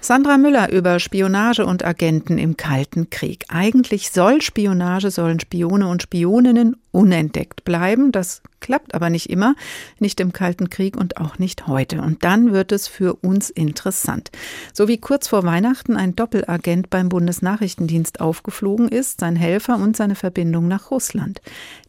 Sandra 0.00 0.36
Müller 0.36 0.70
über 0.70 1.00
Spionage 1.00 1.64
und 1.64 1.84
Agenten 1.84 2.36
im 2.36 2.56
Kalten 2.58 3.08
Krieg. 3.08 3.46
Eigentlich 3.48 4.10
soll 4.10 4.42
Spionage, 4.42 5.10
sollen 5.10 5.40
Spione 5.40 5.88
und 5.88 6.02
Spioninnen 6.02 6.76
unentdeckt 6.90 7.64
bleiben. 7.64 8.12
Das 8.12 8.42
klappt 8.60 8.94
aber 8.94 9.10
nicht 9.10 9.30
immer, 9.30 9.54
nicht 9.98 10.20
im 10.20 10.32
Kalten 10.32 10.70
Krieg 10.70 10.96
und 10.96 11.18
auch 11.18 11.38
nicht 11.38 11.66
heute. 11.66 12.02
Und 12.02 12.24
dann 12.24 12.52
wird 12.52 12.72
es 12.72 12.88
für 12.88 13.14
uns 13.14 13.50
interessant. 13.50 14.30
So 14.72 14.88
wie 14.88 14.98
kurz 14.98 15.28
vor 15.28 15.44
Weihnachten 15.44 15.96
ein 15.96 16.16
Doppelagent 16.16 16.90
beim 16.90 17.08
Bundesnachrichtendienst 17.08 18.20
aufgeflogen 18.20 18.88
ist, 18.88 19.20
sein 19.20 19.36
Helfer 19.36 19.76
und 19.76 19.96
seine 19.96 20.14
Verbindung 20.14 20.68
nach 20.68 20.90
Russland. 20.90 21.40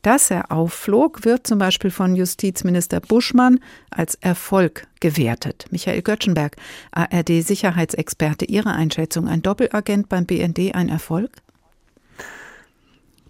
Dass 0.01 0.31
er 0.31 0.51
aufflog, 0.51 1.25
wird 1.25 1.47
zum 1.47 1.59
Beispiel 1.59 1.91
von 1.91 2.15
Justizminister 2.15 2.99
Buschmann 2.99 3.59
als 3.89 4.15
Erfolg 4.15 4.87
gewertet. 4.99 5.65
Michael 5.71 6.01
Göttschenberg, 6.01 6.55
ARD-Sicherheitsexperte, 6.91 8.45
Ihre 8.45 8.71
Einschätzung, 8.71 9.27
ein 9.27 9.41
Doppelagent 9.41 10.09
beim 10.09 10.25
BND 10.25 10.75
ein 10.75 10.89
Erfolg? 10.89 11.31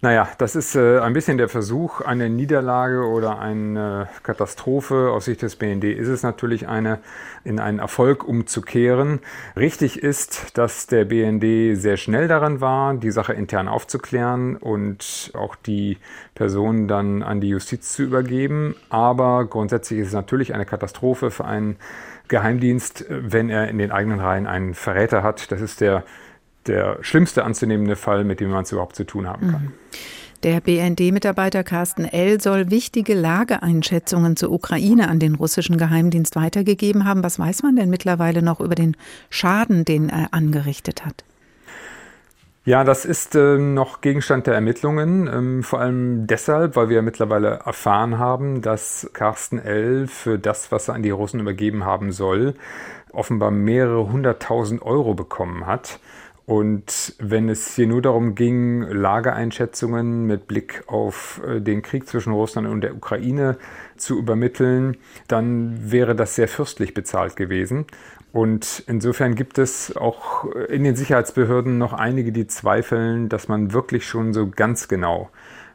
Naja, 0.02 0.30
das 0.38 0.56
ist 0.56 0.76
äh, 0.76 0.98
ein 1.00 1.12
bisschen 1.12 1.36
der 1.36 1.50
Versuch, 1.50 2.00
eine 2.00 2.30
Niederlage 2.30 3.06
oder 3.06 3.38
eine 3.38 4.08
Katastrophe. 4.22 5.10
Aus 5.10 5.26
Sicht 5.26 5.42
des 5.42 5.56
BND 5.56 5.84
ist 5.84 6.08
es 6.08 6.22
natürlich 6.22 6.68
eine, 6.68 7.00
in 7.44 7.60
einen 7.60 7.80
Erfolg 7.80 8.26
umzukehren. 8.26 9.20
Richtig 9.58 10.02
ist, 10.02 10.56
dass 10.56 10.86
der 10.86 11.04
BND 11.04 11.78
sehr 11.78 11.98
schnell 11.98 12.28
daran 12.28 12.62
war, 12.62 12.94
die 12.94 13.10
Sache 13.10 13.34
intern 13.34 13.68
aufzuklären 13.68 14.56
und 14.56 15.32
auch 15.34 15.54
die 15.54 15.98
Personen 16.34 16.88
dann 16.88 17.22
an 17.22 17.42
die 17.42 17.50
Justiz 17.50 17.92
zu 17.92 18.02
übergeben. 18.02 18.76
Aber 18.88 19.44
grundsätzlich 19.44 20.00
ist 20.00 20.08
es 20.08 20.14
natürlich 20.14 20.54
eine 20.54 20.64
Katastrophe 20.64 21.30
für 21.30 21.44
einen 21.44 21.76
Geheimdienst, 22.28 23.04
wenn 23.10 23.50
er 23.50 23.68
in 23.68 23.76
den 23.76 23.92
eigenen 23.92 24.20
Reihen 24.20 24.46
einen 24.46 24.72
Verräter 24.72 25.22
hat. 25.22 25.52
Das 25.52 25.60
ist 25.60 25.82
der 25.82 26.04
der 26.66 26.98
schlimmste 27.02 27.44
anzunehmende 27.44 27.96
Fall, 27.96 28.24
mit 28.24 28.40
dem 28.40 28.50
man 28.50 28.62
es 28.64 28.72
überhaupt 28.72 28.96
zu 28.96 29.04
tun 29.04 29.26
haben 29.26 29.50
kann. 29.50 29.72
Der 30.42 30.60
BND-Mitarbeiter 30.62 31.62
Carsten 31.64 32.06
L. 32.06 32.40
soll 32.40 32.70
wichtige 32.70 33.12
Lageeinschätzungen 33.12 34.36
zur 34.36 34.52
Ukraine 34.52 35.08
an 35.08 35.18
den 35.18 35.34
russischen 35.34 35.76
Geheimdienst 35.76 36.34
weitergegeben 36.34 37.04
haben. 37.04 37.22
Was 37.22 37.38
weiß 37.38 37.62
man 37.62 37.76
denn 37.76 37.90
mittlerweile 37.90 38.40
noch 38.40 38.60
über 38.60 38.74
den 38.74 38.96
Schaden, 39.28 39.84
den 39.84 40.08
er 40.08 40.32
angerichtet 40.32 41.04
hat? 41.04 41.24
Ja, 42.64 42.84
das 42.84 43.04
ist 43.04 43.34
äh, 43.34 43.58
noch 43.58 44.00
Gegenstand 44.00 44.46
der 44.46 44.54
Ermittlungen, 44.54 45.26
ähm, 45.26 45.62
vor 45.62 45.80
allem 45.80 46.26
deshalb, 46.26 46.76
weil 46.76 46.88
wir 46.88 47.02
mittlerweile 47.02 47.60
erfahren 47.64 48.18
haben, 48.18 48.62
dass 48.62 49.10
Carsten 49.12 49.58
L. 49.58 50.06
für 50.06 50.38
das, 50.38 50.70
was 50.70 50.88
er 50.88 50.94
an 50.94 51.02
die 51.02 51.10
Russen 51.10 51.40
übergeben 51.40 51.84
haben 51.84 52.12
soll, 52.12 52.54
offenbar 53.12 53.50
mehrere 53.50 54.10
hunderttausend 54.10 54.82
Euro 54.82 55.14
bekommen 55.14 55.66
hat. 55.66 56.00
Und 56.50 57.14
wenn 57.20 57.48
es 57.48 57.76
hier 57.76 57.86
nur 57.86 58.02
darum 58.02 58.34
ging, 58.34 58.82
Lageeinschätzungen 58.82 60.26
mit 60.26 60.48
Blick 60.48 60.82
auf 60.88 61.40
äh, 61.46 61.60
den 61.60 61.80
Krieg 61.80 62.08
zwischen 62.08 62.32
Russland 62.32 62.66
und 62.66 62.80
der 62.80 62.96
Ukraine 62.96 63.56
zu 63.96 64.18
übermitteln, 64.18 64.96
dann 65.28 65.92
wäre 65.92 66.16
das 66.16 66.34
sehr 66.34 66.48
fürstlich 66.48 66.92
bezahlt 66.92 67.36
gewesen. 67.36 67.86
Und 68.32 68.82
insofern 68.88 69.36
gibt 69.36 69.58
es 69.58 69.96
auch 69.96 70.44
in 70.68 70.82
den 70.82 70.96
Sicherheitsbehörden 70.96 71.78
noch 71.78 71.92
einige, 71.92 72.32
die 72.32 72.48
zweifeln, 72.48 73.28
dass 73.28 73.46
man 73.46 73.72
wirklich 73.72 74.04
schon 74.04 74.32
so 74.32 74.48
ganz 74.48 74.88
genau 74.88 75.30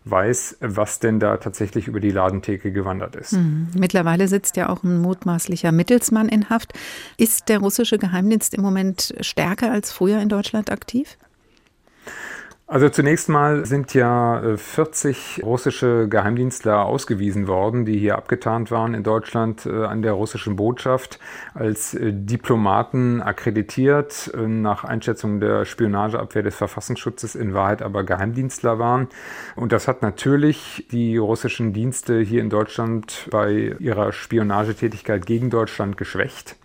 weiß, 0.06 0.58
was 0.62 1.00
denn 1.00 1.20
da 1.20 1.38
tatsächlich 1.38 1.88
über 1.88 2.00
die 2.00 2.12
Ladentheke 2.12 2.72
gewandert 2.72 3.15
ist. 3.15 3.34
Mhm. 3.34 3.70
Mittlerweile 3.78 4.28
sitzt 4.28 4.56
ja 4.56 4.70
auch 4.70 4.84
ein 4.84 5.02
mutmaßlicher 5.02 5.72
Mittelsmann 5.72 6.30
in 6.30 6.50
Haft. 6.50 6.74
Ist 7.18 7.50
der 7.50 7.60
russische 7.60 7.98
Geheimdienst 7.98 8.54
im 8.54 8.62
Moment 8.62 9.15
stärker 9.22 9.72
als 9.72 9.91
früher 9.91 10.20
in 10.22 10.30
Deutschland 10.30 10.72
aktiv? 10.72 11.18
Also 12.67 12.89
zunächst 12.89 13.30
mal 13.30 13.63
sind 13.67 13.93
ja 13.93 14.58
40 14.58 15.38
äh, 15.38 15.45
russische 15.45 16.08
Geheimdienstler 16.10 16.84
ausgewiesen 16.84 17.47
worden, 17.47 17.86
die 17.86 17.99
hier 17.99 18.15
abgetarnt 18.15 18.71
waren 18.71 18.95
in 18.95 19.04
Deutschland 19.04 19.67
äh, 19.67 19.86
an 19.86 20.01
der 20.01 20.13
russischen 20.13 20.56
Botschaft 20.56 21.19
als 21.54 21.93
äh, 21.93 22.12
Diplomaten 22.12 23.21
akkreditiert, 23.21 24.32
nach 24.36 24.84
Einschätzung 24.84 25.39
der 25.39 25.65
Spionageabwehr 25.65 26.41
des 26.41 26.56
Verfassungsschutzes 26.56 27.36
in 27.36 27.54
Wahrheit 27.54 27.84
aber 27.84 28.04
Geheimdienstler 28.04 28.80
waren. 28.80 29.10
Und 29.56 29.71
das 29.71 29.88
hat 29.88 30.01
natürlich 30.01 30.88
die 30.89 31.17
russischen 31.17 31.71
Dienste 31.71 32.19
hier 32.19 32.41
in 32.41 32.49
Deutschland 32.49 33.28
bei 33.30 33.75
ihrer 33.78 34.12
Spionagetätigkeit 34.12 35.28
gegen 35.28 35.51
Deutschland 35.51 35.97
geschwächt. 35.97 36.56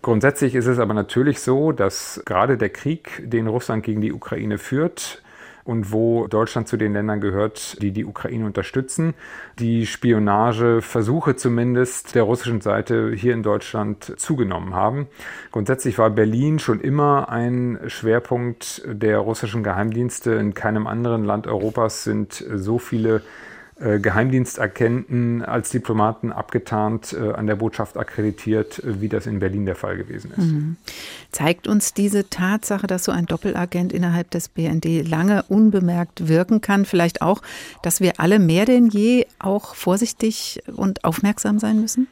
Grundsätzlich 0.00 0.54
ist 0.54 0.66
es 0.66 0.78
aber 0.78 0.94
natürlich 0.94 1.40
so, 1.40 1.72
dass 1.72 2.22
gerade 2.24 2.56
der 2.56 2.70
Krieg, 2.70 3.22
den 3.24 3.48
Russland 3.48 3.82
gegen 3.82 4.00
die 4.00 4.12
Ukraine 4.12 4.56
führt, 4.56 5.22
und 5.70 5.92
wo 5.92 6.26
Deutschland 6.26 6.66
zu 6.66 6.76
den 6.76 6.94
Ländern 6.94 7.20
gehört, 7.20 7.80
die 7.80 7.92
die 7.92 8.04
Ukraine 8.04 8.44
unterstützen. 8.44 9.14
Die 9.60 9.86
Spionageversuche 9.86 11.36
zumindest 11.36 12.16
der 12.16 12.24
russischen 12.24 12.60
Seite 12.60 13.12
hier 13.14 13.34
in 13.34 13.44
Deutschland 13.44 14.18
zugenommen 14.18 14.74
haben. 14.74 15.06
Grundsätzlich 15.52 15.96
war 15.96 16.10
Berlin 16.10 16.58
schon 16.58 16.80
immer 16.80 17.28
ein 17.28 17.78
Schwerpunkt 17.86 18.82
der 18.84 19.18
russischen 19.18 19.62
Geheimdienste. 19.62 20.32
In 20.32 20.54
keinem 20.54 20.88
anderen 20.88 21.24
Land 21.24 21.46
Europas 21.46 22.02
sind 22.02 22.44
so 22.52 22.80
viele 22.80 23.22
Geheimdienstagenten 23.80 25.42
als 25.42 25.70
Diplomaten 25.70 26.32
abgetarnt, 26.32 27.12
äh, 27.12 27.32
an 27.32 27.46
der 27.46 27.56
Botschaft 27.56 27.96
akkreditiert, 27.96 28.78
äh, 28.80 29.00
wie 29.00 29.08
das 29.08 29.26
in 29.26 29.38
Berlin 29.38 29.66
der 29.66 29.76
Fall 29.76 29.96
gewesen 29.96 30.32
ist. 30.32 30.38
Mhm. 30.38 30.76
Zeigt 31.32 31.66
uns 31.66 31.94
diese 31.94 32.28
Tatsache, 32.28 32.86
dass 32.86 33.04
so 33.04 33.12
ein 33.12 33.26
Doppelagent 33.26 33.92
innerhalb 33.92 34.30
des 34.30 34.48
BND 34.48 35.02
lange 35.02 35.44
unbemerkt 35.44 36.28
wirken 36.28 36.60
kann, 36.60 36.84
vielleicht 36.84 37.22
auch, 37.22 37.42
dass 37.82 38.00
wir 38.00 38.20
alle 38.20 38.38
mehr 38.38 38.66
denn 38.66 38.88
je 38.88 39.26
auch 39.38 39.74
vorsichtig 39.74 40.62
und 40.76 41.04
aufmerksam 41.04 41.58
sein 41.58 41.80
müssen? 41.80 42.06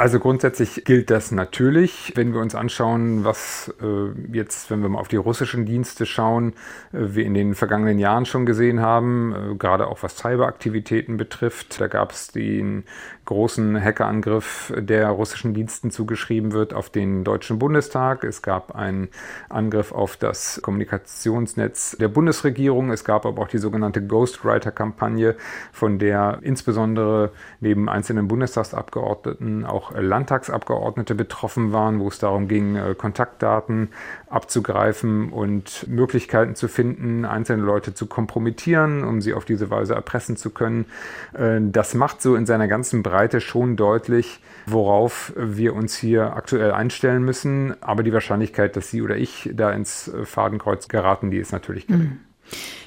Also 0.00 0.20
grundsätzlich 0.20 0.84
gilt 0.84 1.10
das 1.10 1.32
natürlich, 1.32 2.12
wenn 2.14 2.32
wir 2.32 2.40
uns 2.40 2.54
anschauen, 2.54 3.24
was 3.24 3.74
äh, 3.82 4.12
jetzt, 4.32 4.70
wenn 4.70 4.80
wir 4.80 4.88
mal 4.88 5.00
auf 5.00 5.08
die 5.08 5.16
russischen 5.16 5.66
Dienste 5.66 6.06
schauen, 6.06 6.52
äh, 6.92 6.98
wir 7.16 7.24
in 7.24 7.34
den 7.34 7.56
vergangenen 7.56 7.98
Jahren 7.98 8.24
schon 8.24 8.46
gesehen 8.46 8.80
haben, 8.80 9.34
äh, 9.34 9.54
gerade 9.56 9.88
auch 9.88 10.04
was 10.04 10.16
Cyberaktivitäten 10.16 11.16
betrifft. 11.16 11.80
Da 11.80 11.88
gab 11.88 12.12
es 12.12 12.28
den 12.28 12.84
großen 13.28 13.78
Hackerangriff, 13.78 14.72
der 14.74 15.10
russischen 15.10 15.52
Diensten 15.52 15.90
zugeschrieben 15.90 16.52
wird 16.52 16.72
auf 16.72 16.88
den 16.88 17.24
Deutschen 17.24 17.58
Bundestag. 17.58 18.24
Es 18.24 18.40
gab 18.40 18.74
einen 18.74 19.08
Angriff 19.50 19.92
auf 19.92 20.16
das 20.16 20.62
Kommunikationsnetz 20.62 21.98
der 22.00 22.08
Bundesregierung. 22.08 22.90
Es 22.90 23.04
gab 23.04 23.26
aber 23.26 23.42
auch 23.42 23.48
die 23.48 23.58
sogenannte 23.58 24.00
Ghostwriter-Kampagne, 24.00 25.36
von 25.72 25.98
der 25.98 26.38
insbesondere 26.40 27.30
neben 27.60 27.90
einzelnen 27.90 28.28
Bundestagsabgeordneten 28.28 29.66
auch 29.66 29.92
Landtagsabgeordnete 29.92 31.14
betroffen 31.14 31.70
waren, 31.70 32.00
wo 32.00 32.08
es 32.08 32.18
darum 32.18 32.48
ging, 32.48 32.76
äh, 32.76 32.94
Kontaktdaten 32.96 33.90
abzugreifen 34.30 35.32
und 35.32 35.86
Möglichkeiten 35.86 36.54
zu 36.54 36.66
finden, 36.66 37.26
einzelne 37.26 37.62
Leute 37.62 37.92
zu 37.92 38.06
kompromittieren, 38.06 39.04
um 39.04 39.20
sie 39.20 39.34
auf 39.34 39.44
diese 39.44 39.68
Weise 39.68 39.94
erpressen 39.94 40.38
zu 40.38 40.48
können. 40.48 40.86
Äh, 41.34 41.58
das 41.60 41.92
macht 41.92 42.22
so 42.22 42.34
in 42.34 42.46
seiner 42.46 42.68
ganzen 42.68 43.02
Breite 43.02 43.17
schon 43.40 43.76
deutlich, 43.76 44.40
worauf 44.66 45.32
wir 45.36 45.74
uns 45.74 45.96
hier 45.96 46.34
aktuell 46.34 46.72
einstellen 46.72 47.24
müssen. 47.24 47.74
Aber 47.82 48.02
die 48.02 48.12
Wahrscheinlichkeit, 48.12 48.76
dass 48.76 48.90
Sie 48.90 49.02
oder 49.02 49.16
ich 49.16 49.50
da 49.54 49.70
ins 49.70 50.10
Fadenkreuz 50.24 50.88
geraten, 50.88 51.30
die 51.30 51.38
ist 51.38 51.52
natürlich 51.52 51.86
gering. 51.86 52.02
Mhm. 52.02 52.18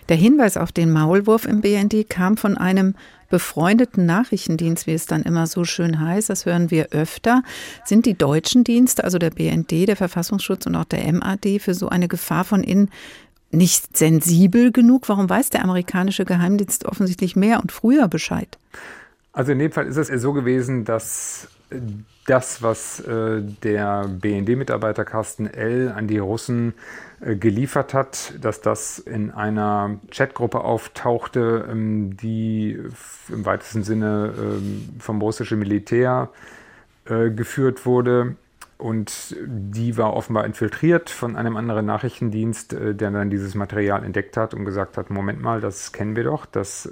Der 0.10 0.18
Hinweis 0.18 0.58
auf 0.58 0.72
den 0.72 0.92
Maulwurf 0.92 1.46
im 1.46 1.62
BND 1.62 2.10
kam 2.10 2.36
von 2.36 2.58
einem 2.58 2.96
befreundeten 3.30 4.06
Nachrichtendienst, 4.06 4.88
wie 4.88 4.94
es 4.94 5.06
dann 5.06 5.24
immer 5.24 5.48
so 5.48 5.64
schön 5.64 6.00
heißt, 6.00 6.30
das 6.30 6.46
hören 6.46 6.70
wir 6.70 6.90
öfter. 6.90 7.44
Sind 7.86 8.06
die 8.06 8.18
deutschen 8.18 8.64
Dienste, 8.64 9.04
also 9.04 9.20
der 9.20 9.30
BND, 9.30 9.88
der 9.88 9.96
Verfassungsschutz 9.96 10.66
und 10.66 10.76
auch 10.76 10.86
der 10.86 11.12
MAD, 11.12 11.60
für 11.60 11.74
so 11.74 11.88
eine 11.88 12.08
Gefahr 12.08 12.44
von 12.44 12.64
innen 12.64 12.90
nicht 13.52 13.98
sensibel 13.98 14.72
genug? 14.72 15.08
Warum 15.08 15.30
weiß 15.30 15.50
der 15.50 15.64
amerikanische 15.64 16.26
Geheimdienst 16.26 16.86
offensichtlich 16.86 17.36
mehr 17.36 17.62
und 17.62 17.72
früher 17.72 18.08
Bescheid? 18.08 18.58
Also 19.34 19.54
in 19.54 19.60
dem 19.60 19.72
Fall 19.72 19.88
ist 19.88 19.98
es 19.98 20.10
so 20.22 20.34
gewesen, 20.34 20.84
dass 20.84 21.48
das, 22.26 22.62
was 22.62 23.00
äh, 23.00 23.42
der 23.64 24.08
BND-Mitarbeiter 24.08 25.06
Carsten 25.06 25.48
L. 25.48 25.92
an 25.96 26.08
die 26.08 26.18
Russen 26.18 26.74
äh, 27.22 27.36
geliefert 27.36 27.94
hat, 27.94 28.34
dass 28.42 28.62
das 28.62 29.00
in 29.00 29.32
einer 29.32 30.00
Chatgruppe 30.12 30.62
auftauchte, 30.62 31.68
ähm, 31.72 32.18
die 32.18 32.78
im 33.30 33.46
weitesten 33.46 33.84
Sinne 33.84 34.34
ähm, 34.38 34.90
vom 35.00 35.22
russischen 35.22 35.60
Militär 35.60 36.30
äh, 37.06 37.32
geführt 37.32 37.86
wurde. 37.86 38.36
Und 38.78 39.36
die 39.46 39.96
war 39.98 40.16
offenbar 40.16 40.46
infiltriert 40.46 41.12
von 41.12 41.36
einem 41.36 41.56
anderen 41.56 41.86
Nachrichtendienst, 41.86 42.72
der 42.72 42.94
dann 42.94 43.30
dieses 43.30 43.54
Material 43.54 44.04
entdeckt 44.04 44.38
hat 44.38 44.56
und 44.56 44.66
gesagt 44.66 44.98
hat, 44.98 45.12
Moment 45.12 45.40
mal, 45.40 45.62
das 45.62 45.92
kennen 45.92 46.16
wir 46.16 46.24
doch, 46.24 46.48
das 46.48 46.92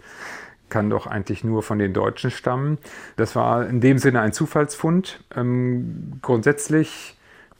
kann 0.70 0.90
doch 0.90 1.08
eigentlich 1.08 1.44
nur 1.44 1.64
von 1.64 1.80
den 1.80 1.94
Deutschen 1.94 2.32
stammen. 2.32 2.78
Das 3.16 3.36
war 3.36 3.68
in 3.68 3.82
dem 3.82 3.98
Sinne 3.98 4.22
ein 4.22 4.34
Zufallsfund. 4.34 5.20
Ähm, 5.36 6.20
grundsätzlich 6.22 7.16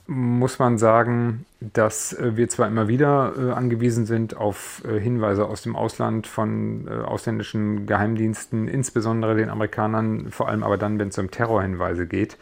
muss 0.08 0.58
man 0.58 0.80
sagen, 0.80 1.46
dass 1.60 2.14
äh, 2.14 2.36
wir 2.36 2.50
zwar 2.50 2.68
immer 2.68 2.88
wieder 2.88 3.34
äh, 3.38 3.52
angewiesen 3.52 4.06
sind 4.06 4.36
auf 4.36 4.82
äh, 4.86 5.00
Hinweise 5.00 5.46
aus 5.46 5.62
dem 5.62 5.76
Ausland 5.76 6.26
von 6.26 6.88
äh, 6.88 6.92
ausländischen 6.92 7.86
Geheimdiensten, 7.86 8.68
insbesondere 8.68 9.36
den 9.36 9.50
Amerikanern, 9.50 10.32
vor 10.32 10.50
allem 10.50 10.64
aber 10.64 10.78
dann, 10.78 10.98
wenn 10.98 11.10
es 11.10 11.18
um 11.20 11.30
Terrorhinweise 11.30 12.08
geht. 12.08 12.38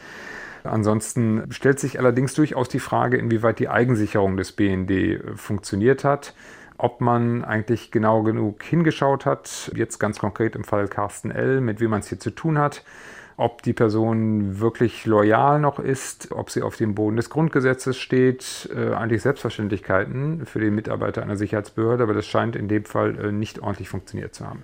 Ansonsten 0.64 1.44
stellt 1.50 1.80
sich 1.80 2.00
allerdings 2.00 2.34
durchaus 2.34 2.70
die 2.70 2.80
Frage, 2.80 3.18
inwieweit 3.18 3.60
die 3.60 3.70
Eigensicherung 3.70 4.38
des 4.38 4.54
BND 4.54 4.92
äh, 4.92 5.20
funktioniert 5.36 6.04
hat 6.04 6.34
ob 6.78 7.02
man 7.02 7.44
eigentlich 7.44 7.92
genau 7.92 8.24
genug 8.24 8.64
hingeschaut 8.64 9.26
hat, 9.26 9.72
jetzt 9.76 10.00
ganz 10.00 10.20
konkret 10.20 10.56
im 10.56 10.64
Fall 10.64 10.88
Carsten 10.88 11.32
L., 11.32 11.62
mit 11.62 11.80
wem 11.80 11.92
man 11.92 12.02
es 12.02 12.10
hier 12.10 12.20
zu 12.20 12.32
tun 12.32 12.58
hat, 12.58 12.84
ob 13.36 13.62
die 13.62 13.74
Person 13.74 14.60
wirklich 14.60 15.06
loyal 15.06 15.60
noch 15.60 15.80
ist, 15.80 16.32
ob 16.32 16.50
sie 16.50 16.62
auf 16.62 16.76
dem 16.76 16.96
Boden 16.96 17.18
des 17.18 17.30
Grundgesetzes 17.30 17.98
steht, 17.98 18.70
äh, 18.76 18.94
eigentlich 18.94 19.22
Selbstverständlichkeiten 19.22 20.46
für 20.46 20.60
den 20.60 20.76
Mitarbeiter 20.76 21.22
einer 21.22 21.38
Sicherheitsbehörde, 21.38 22.04
aber 22.04 22.14
das 22.14 22.26
scheint 22.26 22.56
in 22.56 22.68
dem 22.68 22.86
Fall 22.86 23.18
äh, 23.20 23.32
nicht 23.32 23.60
ordentlich 23.60 23.90
funktioniert 23.90 24.34
zu 24.34 24.48
haben. 24.48 24.64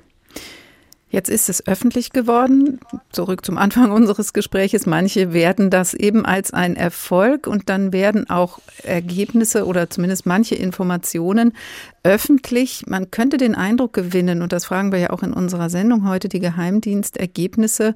Jetzt 1.14 1.30
ist 1.30 1.48
es 1.48 1.68
öffentlich 1.68 2.12
geworden. 2.12 2.80
Zurück 3.12 3.46
zum 3.46 3.60
Anfang 3.60 3.92
unseres 3.92 4.34
Gespräches. 4.34 4.88
Manche 4.88 5.32
werten 5.32 5.70
das 5.70 5.94
eben 5.94 6.26
als 6.26 6.52
ein 6.52 6.76
Erfolg 6.76 7.46
und 7.46 7.70
dann 7.70 7.94
werden 7.94 8.32
auch 8.32 8.58
Ergebnisse 8.82 9.68
oder 9.68 9.92
zumindest 9.92 10.26
manche 10.26 10.56
Informationen 10.56 11.54
öffentlich. 12.02 12.86
Man 12.88 13.12
könnte 13.12 13.38
den 13.38 13.54
Eindruck 13.54 13.94
gewinnen, 13.94 14.42
und 14.42 14.54
das 14.54 14.66
fragen 14.66 14.92
wir 14.92 14.98
ja 14.98 15.10
auch 15.12 15.22
in 15.22 15.34
unserer 15.34 15.70
Sendung 15.70 16.10
heute, 16.10 16.30
die 16.30 16.40
Geheimdienstergebnisse 16.40 17.94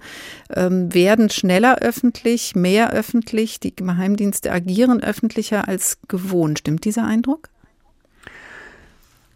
ähm, 0.55 0.93
werden 0.93 1.31
schneller 1.31 1.79
öffentlich, 1.79 2.53
mehr 2.53 2.91
öffentlich. 2.91 3.59
Die 3.59 3.75
Geheimdienste 3.75 4.51
agieren 4.51 5.01
öffentlicher 5.01 5.67
als 5.67 5.97
gewohnt. 6.07 6.59
Stimmt 6.59 6.85
dieser 6.85 7.05
Eindruck? 7.05 7.49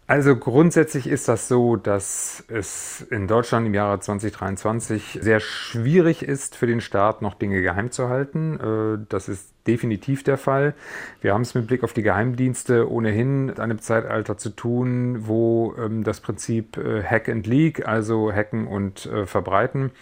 Also 0.08 0.36
grundsätzlich 0.36 1.06
ist 1.06 1.28
das 1.28 1.46
so, 1.46 1.76
dass 1.76 2.44
es 2.48 3.02
in 3.10 3.28
Deutschland 3.28 3.66
im 3.66 3.74
Jahre 3.74 4.00
2023 4.00 5.20
sehr 5.22 5.38
schwierig 5.38 6.22
ist, 6.22 6.56
für 6.56 6.66
den 6.66 6.80
Staat 6.80 7.22
noch 7.22 7.34
Dinge 7.34 7.62
geheim 7.62 7.90
zu 7.92 8.08
halten. 8.08 8.58
Äh, 8.58 9.06
das 9.08 9.28
ist 9.28 9.52
definitiv 9.66 10.24
der 10.24 10.38
Fall. 10.38 10.74
Wir 11.20 11.32
haben 11.32 11.42
es 11.42 11.54
mit 11.54 11.68
Blick 11.68 11.84
auf 11.84 11.92
die 11.92 12.02
Geheimdienste 12.02 12.90
ohnehin 12.90 13.46
mit 13.46 13.60
einem 13.60 13.78
Zeitalter 13.78 14.36
zu 14.36 14.50
tun, 14.50 15.28
wo 15.28 15.74
ähm, 15.78 16.02
das 16.02 16.20
Prinzip 16.20 16.76
äh, 16.76 17.02
Hack 17.04 17.28
and 17.28 17.46
Leak, 17.46 17.86
also 17.86 18.32
hacken 18.32 18.66
und 18.66 19.06
äh, 19.06 19.24
verbreiten, 19.24 19.92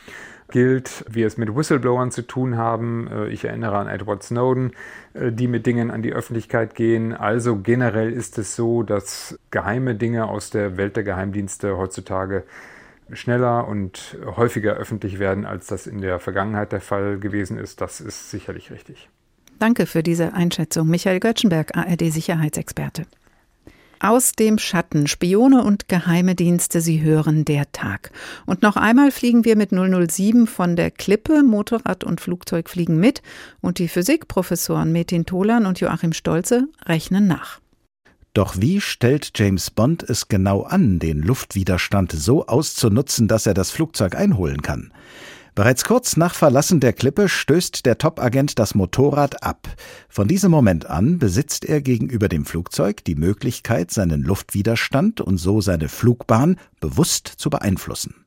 gilt, 0.50 1.04
wir 1.08 1.26
es 1.26 1.36
mit 1.36 1.54
Whistleblowern 1.54 2.10
zu 2.10 2.22
tun 2.22 2.56
haben. 2.56 3.08
Äh, 3.08 3.28
ich 3.28 3.44
erinnere 3.44 3.78
an 3.78 3.88
Edward 3.88 4.22
Snowden, 4.22 4.72
äh, 5.14 5.32
die 5.32 5.48
mit 5.48 5.66
Dingen 5.66 5.90
an 5.90 6.02
die 6.02 6.12
Öffentlichkeit 6.12 6.74
gehen. 6.74 7.14
Also 7.14 7.56
generell 7.56 8.12
ist 8.12 8.38
es 8.38 8.56
so, 8.56 8.82
dass 8.82 9.38
geheime 9.50 9.94
Dinge 9.94 10.28
aus 10.28 10.50
der 10.50 10.76
Welt 10.76 10.96
der 10.96 11.04
Geheimdienste 11.04 11.76
heutzutage 11.76 12.44
schneller 13.12 13.66
und 13.66 14.16
häufiger 14.36 14.74
öffentlich 14.74 15.18
werden, 15.18 15.44
als 15.44 15.66
das 15.66 15.86
in 15.86 16.00
der 16.00 16.20
Vergangenheit 16.20 16.72
der 16.72 16.80
Fall 16.80 17.18
gewesen 17.18 17.58
ist. 17.58 17.80
Das 17.80 18.00
ist 18.00 18.30
sicherlich 18.30 18.70
richtig. 18.70 19.08
Danke 19.58 19.86
für 19.86 20.02
diese 20.02 20.32
Einschätzung. 20.32 20.88
Michael 20.88 21.20
Göttschenberg, 21.20 21.76
ARD-Sicherheitsexperte. 21.76 23.06
Aus 24.02 24.32
dem 24.32 24.56
Schatten, 24.56 25.06
Spione 25.06 25.62
und 25.62 25.86
geheime 25.86 26.34
Dienste, 26.34 26.80
Sie 26.80 27.02
hören 27.02 27.44
der 27.44 27.70
Tag. 27.70 28.12
Und 28.46 28.62
noch 28.62 28.76
einmal 28.76 29.10
fliegen 29.10 29.44
wir 29.44 29.56
mit 29.56 29.72
007 29.72 30.46
von 30.46 30.74
der 30.74 30.90
Klippe, 30.90 31.42
Motorrad 31.42 32.02
und 32.02 32.18
Flugzeug 32.18 32.70
fliegen 32.70 32.98
mit 32.98 33.20
und 33.60 33.78
die 33.78 33.88
Physikprofessoren 33.88 34.90
Metin 34.90 35.26
Tolan 35.26 35.66
und 35.66 35.80
Joachim 35.80 36.14
Stolze 36.14 36.66
rechnen 36.86 37.26
nach. 37.26 37.60
Doch 38.32 38.54
wie 38.58 38.80
stellt 38.80 39.32
James 39.34 39.70
Bond 39.70 40.02
es 40.02 40.28
genau 40.28 40.62
an, 40.62 40.98
den 40.98 41.20
Luftwiderstand 41.20 42.12
so 42.12 42.46
auszunutzen, 42.46 43.28
dass 43.28 43.44
er 43.44 43.52
das 43.52 43.70
Flugzeug 43.70 44.14
einholen 44.14 44.62
kann? 44.62 44.94
Bereits 45.54 45.84
kurz 45.84 46.16
nach 46.16 46.34
Verlassen 46.34 46.80
der 46.80 46.92
Klippe 46.92 47.28
stößt 47.28 47.84
der 47.84 47.98
Top-Agent 47.98 48.58
das 48.58 48.74
Motorrad 48.74 49.42
ab. 49.42 49.68
Von 50.08 50.28
diesem 50.28 50.50
Moment 50.50 50.86
an 50.86 51.18
besitzt 51.18 51.64
er 51.64 51.80
gegenüber 51.80 52.28
dem 52.28 52.44
Flugzeug 52.44 53.04
die 53.04 53.16
Möglichkeit, 53.16 53.90
seinen 53.90 54.22
Luftwiderstand 54.22 55.20
und 55.20 55.38
so 55.38 55.60
seine 55.60 55.88
Flugbahn 55.88 56.56
bewusst 56.80 57.26
zu 57.26 57.50
beeinflussen. 57.50 58.26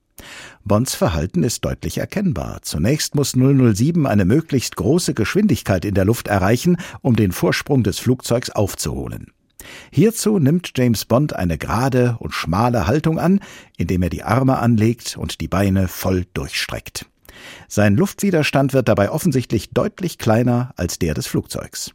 Bonds 0.63 0.95
Verhalten 0.95 1.43
ist 1.43 1.65
deutlich 1.65 1.97
erkennbar. 1.97 2.61
Zunächst 2.61 3.15
muss 3.15 3.33
007 3.33 4.05
eine 4.05 4.25
möglichst 4.25 4.75
große 4.75 5.13
Geschwindigkeit 5.13 5.85
in 5.85 5.95
der 5.95 6.05
Luft 6.05 6.27
erreichen, 6.27 6.77
um 7.01 7.15
den 7.15 7.31
Vorsprung 7.31 7.83
des 7.83 7.99
Flugzeugs 7.99 8.49
aufzuholen. 8.49 9.31
Hierzu 9.91 10.39
nimmt 10.39 10.71
James 10.75 11.05
Bond 11.05 11.35
eine 11.35 11.57
gerade 11.57 12.17
und 12.19 12.33
schmale 12.33 12.85
Haltung 12.87 13.19
an, 13.19 13.39
indem 13.77 14.03
er 14.03 14.09
die 14.09 14.23
Arme 14.23 14.59
anlegt 14.59 15.17
und 15.17 15.41
die 15.41 15.47
Beine 15.47 15.87
voll 15.87 16.25
durchstreckt. 16.33 17.05
Sein 17.67 17.95
Luftwiderstand 17.95 18.73
wird 18.73 18.87
dabei 18.87 19.09
offensichtlich 19.11 19.71
deutlich 19.71 20.17
kleiner 20.17 20.73
als 20.75 20.99
der 20.99 21.13
des 21.13 21.27
Flugzeugs. 21.27 21.91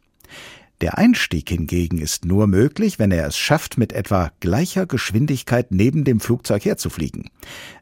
Der 0.81 0.97
Einstieg 0.97 1.49
hingegen 1.49 1.97
ist 1.97 2.23
nur 2.23 2.47
möglich, 2.47 2.99
wenn 2.99 3.11
er 3.11 3.27
es 3.27 3.37
schafft, 3.37 3.77
mit 3.77 3.91
etwa 3.91 4.31
gleicher 4.39 4.85
Geschwindigkeit 4.85 5.71
neben 5.71 6.05
dem 6.05 6.21
Flugzeug 6.21 6.63
herzufliegen. 6.63 7.29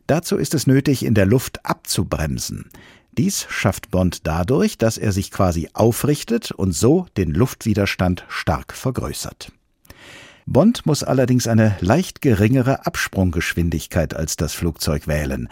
Dazu 0.07 0.37
ist 0.37 0.55
es 0.55 0.65
nötig, 0.65 1.05
in 1.05 1.13
der 1.13 1.27
Luft 1.27 1.63
abzubremsen. 1.63 2.69
Dies 3.11 3.45
schafft 3.49 3.91
Bond 3.91 4.25
dadurch, 4.25 4.77
dass 4.77 4.97
er 4.97 5.11
sich 5.11 5.31
quasi 5.31 5.69
aufrichtet 5.73 6.51
und 6.51 6.71
so 6.71 7.05
den 7.17 7.31
Luftwiderstand 7.31 8.25
stark 8.29 8.73
vergrößert. 8.73 9.51
Bond 10.49 10.85
muss 10.85 11.03
allerdings 11.03 11.45
eine 11.45 11.75
leicht 11.81 12.21
geringere 12.21 12.85
Absprunggeschwindigkeit 12.85 14.15
als 14.15 14.37
das 14.37 14.53
Flugzeug 14.53 15.05
wählen. 15.05 15.49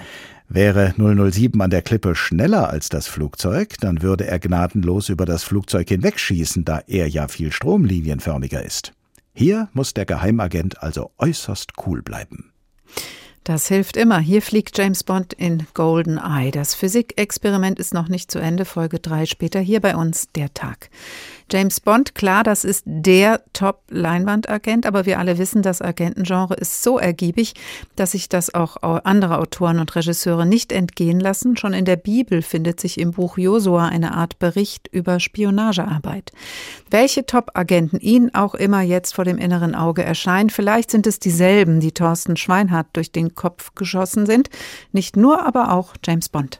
Wäre 0.47 0.93
007 0.97 1.59
an 1.61 1.69
der 1.69 1.81
Klippe 1.81 2.15
schneller 2.15 2.69
als 2.69 2.89
das 2.89 3.07
Flugzeug, 3.07 3.75
dann 3.81 4.01
würde 4.01 4.27
er 4.27 4.39
gnadenlos 4.39 5.09
über 5.09 5.25
das 5.25 5.43
Flugzeug 5.43 5.89
hinwegschießen, 5.89 6.63
da 6.65 6.81
er 6.87 7.09
ja 7.09 7.27
viel 7.27 7.51
stromlinienförmiger 7.51 8.63
ist. 8.63 8.93
Hier 9.33 9.69
muss 9.73 9.93
der 9.93 10.05
Geheimagent 10.05 10.81
also 10.81 11.11
äußerst 11.17 11.73
cool 11.85 12.01
bleiben. 12.01 12.51
Das 13.43 13.67
hilft 13.67 13.95
immer. 13.95 14.19
Hier 14.19 14.41
fliegt 14.41 14.75
James 14.75 15.03
Bond 15.03 15.33
in 15.33 15.67
Golden 15.75 16.17
Eye. 16.17 16.49
Das 16.49 16.73
Physikexperiment 16.73 17.77
ist 17.77 17.93
noch 17.93 18.07
nicht 18.07 18.31
zu 18.31 18.39
Ende. 18.39 18.65
Folge 18.65 18.99
3 18.99 19.27
später 19.27 19.59
hier 19.59 19.81
bei 19.81 19.95
uns 19.95 20.29
der 20.35 20.51
Tag. 20.55 20.89
James 21.51 21.79
Bond, 21.79 22.15
klar, 22.15 22.43
das 22.43 22.65
ist 22.65 22.83
der 22.87 23.41
Top-Leinwandagent, 23.53 24.87
aber 24.87 25.05
wir 25.05 25.19
alle 25.19 25.37
wissen, 25.37 25.61
das 25.61 25.79
Agentengenre 25.79 26.55
ist 26.55 26.81
so 26.81 26.97
ergiebig, 26.97 27.53
dass 27.95 28.13
sich 28.13 28.29
das 28.29 28.53
auch 28.53 28.77
andere 29.03 29.37
Autoren 29.37 29.79
und 29.79 29.95
Regisseure 29.95 30.47
nicht 30.47 30.71
entgehen 30.71 31.19
lassen. 31.19 31.55
Schon 31.55 31.73
in 31.73 31.85
der 31.85 31.97
Bibel 31.97 32.41
findet 32.41 32.79
sich 32.79 32.99
im 32.99 33.11
Buch 33.11 33.37
Josua 33.37 33.87
eine 33.87 34.15
Art 34.15 34.39
Bericht 34.39 34.87
über 34.91 35.19
Spionagearbeit. 35.19 36.31
Welche 36.89 37.27
Top-Agenten 37.27 37.99
Ihnen 37.99 38.33
auch 38.33 38.55
immer 38.55 38.81
jetzt 38.81 39.13
vor 39.13 39.23
dem 39.23 39.37
inneren 39.37 39.75
Auge 39.75 40.03
erscheinen, 40.03 40.49
vielleicht 40.49 40.89
sind 40.89 41.05
es 41.05 41.19
dieselben, 41.19 41.79
die 41.79 41.91
Thorsten 41.91 42.37
Schweinhardt 42.37 42.87
durch 42.93 43.11
den 43.11 43.35
Kopf 43.35 43.75
geschossen 43.75 44.25
sind. 44.25 44.49
Nicht 44.91 45.15
nur, 45.15 45.45
aber 45.45 45.73
auch 45.73 45.93
James 46.03 46.27
Bond. 46.29 46.59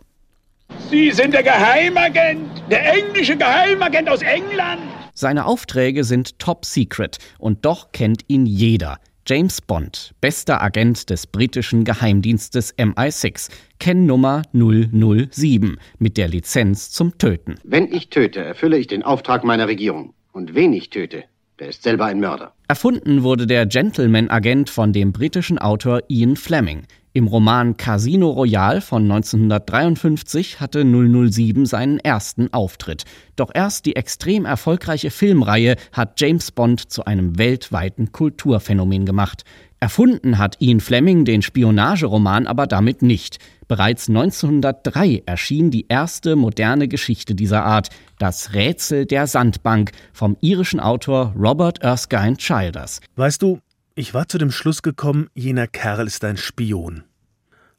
Sie 0.96 1.12
sind 1.12 1.34
der 1.34 1.44
Geheimagent, 1.44 2.64
der 2.70 2.94
englische 2.94 3.36
Geheimagent 3.36 4.08
aus 4.08 4.22
England. 4.22 4.82
Seine 5.14 5.46
Aufträge 5.46 6.04
sind 6.04 6.40
top 6.40 6.64
secret 6.64 7.18
und 7.38 7.66
doch 7.66 7.92
kennt 7.92 8.22
ihn 8.28 8.46
jeder. 8.46 9.00
James 9.28 9.60
Bond, 9.62 10.14
bester 10.22 10.62
Agent 10.62 11.10
des 11.10 11.26
britischen 11.28 11.84
Geheimdienstes 11.84 12.78
MI6, 12.78 13.50
Kennnummer 13.80 14.44
007 14.54 15.80
mit 15.98 16.18
der 16.18 16.28
Lizenz 16.28 16.92
zum 16.92 17.18
Töten. 17.18 17.56
Wenn 17.64 17.92
ich 17.92 18.10
töte, 18.10 18.42
erfülle 18.42 18.78
ich 18.78 18.88
den 18.88 19.04
Auftrag 19.04 19.44
meiner 19.44 19.68
Regierung. 19.68 20.14
Und 20.32 20.54
wen 20.54 20.74
ich 20.74 20.92
töte, 20.92 21.24
der 21.60 21.70
ist 21.70 21.84
selber 21.84 22.06
ein 22.06 22.20
Mörder. 22.20 22.54
Erfunden 22.68 23.24
wurde 23.24 23.48
der 23.48 23.66
Gentleman-Agent 23.66 24.70
von 24.70 24.94
dem 24.94 25.12
britischen 25.12 25.58
Autor 25.58 26.04
Ian 26.08 26.36
Fleming. 26.36 26.84
Im 27.16 27.28
Roman 27.28 27.78
Casino 27.78 28.30
Royale 28.30 28.82
von 28.82 29.04
1953 29.04 30.60
hatte 30.60 30.84
007 30.84 31.66
seinen 31.66 31.98
ersten 31.98 32.52
Auftritt. 32.52 33.06
Doch 33.38 33.52
erst 33.54 33.86
die 33.86 33.96
extrem 33.96 34.44
erfolgreiche 34.44 35.12
Filmreihe 35.12 35.78
hat 35.94 36.20
James 36.20 36.52
Bond 36.52 36.92
zu 36.92 37.06
einem 37.06 37.38
weltweiten 37.38 38.12
Kulturphänomen 38.12 39.06
gemacht. 39.06 39.46
Erfunden 39.80 40.38
hat 40.38 40.58
Ian 40.60 40.82
Fleming 40.82 41.24
den 41.24 41.42
Spionageroman 41.42 42.48
aber 42.48 42.68
damit 42.68 43.02
nicht. 43.02 43.38
Bereits 43.70 44.10
1903 44.10 45.24
erschien 45.26 45.72
die 45.72 45.86
erste 45.88 46.36
moderne 46.36 46.90
Geschichte 46.90 47.34
dieser 47.34 47.64
Art, 47.64 47.92
Das 48.20 48.54
Rätsel 48.54 49.06
der 49.06 49.28
Sandbank, 49.28 49.94
vom 50.12 50.36
irischen 50.42 50.82
Autor 50.82 51.34
Robert 51.40 51.82
Erskine 51.82 52.36
Childers. 52.36 53.00
Weißt 53.16 53.42
du, 53.42 53.60
ich 53.96 54.14
war 54.14 54.28
zu 54.28 54.38
dem 54.38 54.52
Schluss 54.52 54.82
gekommen, 54.82 55.30
jener 55.34 55.68
Kerl 55.68 56.06
ist 56.06 56.26
ein 56.26 56.36
Spion. 56.36 57.04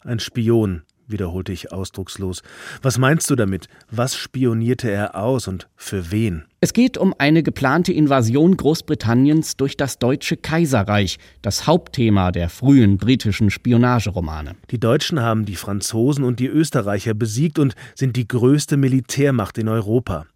Ein 0.00 0.18
Spion, 0.18 0.83
wiederholte 1.07 1.52
ich 1.52 1.72
ausdruckslos. 1.72 2.42
Was 2.81 2.96
meinst 2.96 3.29
du 3.29 3.37
damit? 3.37 3.68
Was 3.90 4.16
spionierte 4.16 4.90
er 4.90 5.14
aus 5.14 5.46
und 5.46 5.68
für 5.76 6.11
wen? 6.11 6.44
Es 6.61 6.72
geht 6.72 6.96
um 6.96 7.14
eine 7.18 7.42
geplante 7.42 7.92
Invasion 7.92 8.57
Großbritanniens 8.57 9.59
durch 9.59 9.76
das 9.76 9.98
Deutsche 9.98 10.38
Kaiserreich, 10.38 11.18
das 11.42 11.66
Hauptthema 11.66 12.33
der 12.33 12.48
frühen 12.48 12.96
britischen 12.96 13.50
Spionageromane. 13.50 14.57
Die 14.70 14.81
Deutschen 14.81 15.20
haben 15.20 15.44
die 15.44 15.57
Franzosen 15.57 16.24
und 16.24 16.40
die 16.40 16.48
Österreicher 16.48 17.12
besiegt 17.12 17.59
und 17.59 17.74
sind 17.94 18.16
die 18.16 18.26
größte 18.26 18.79
Militärmacht 18.79 19.59
in 19.59 19.68
Europa. 19.68 20.26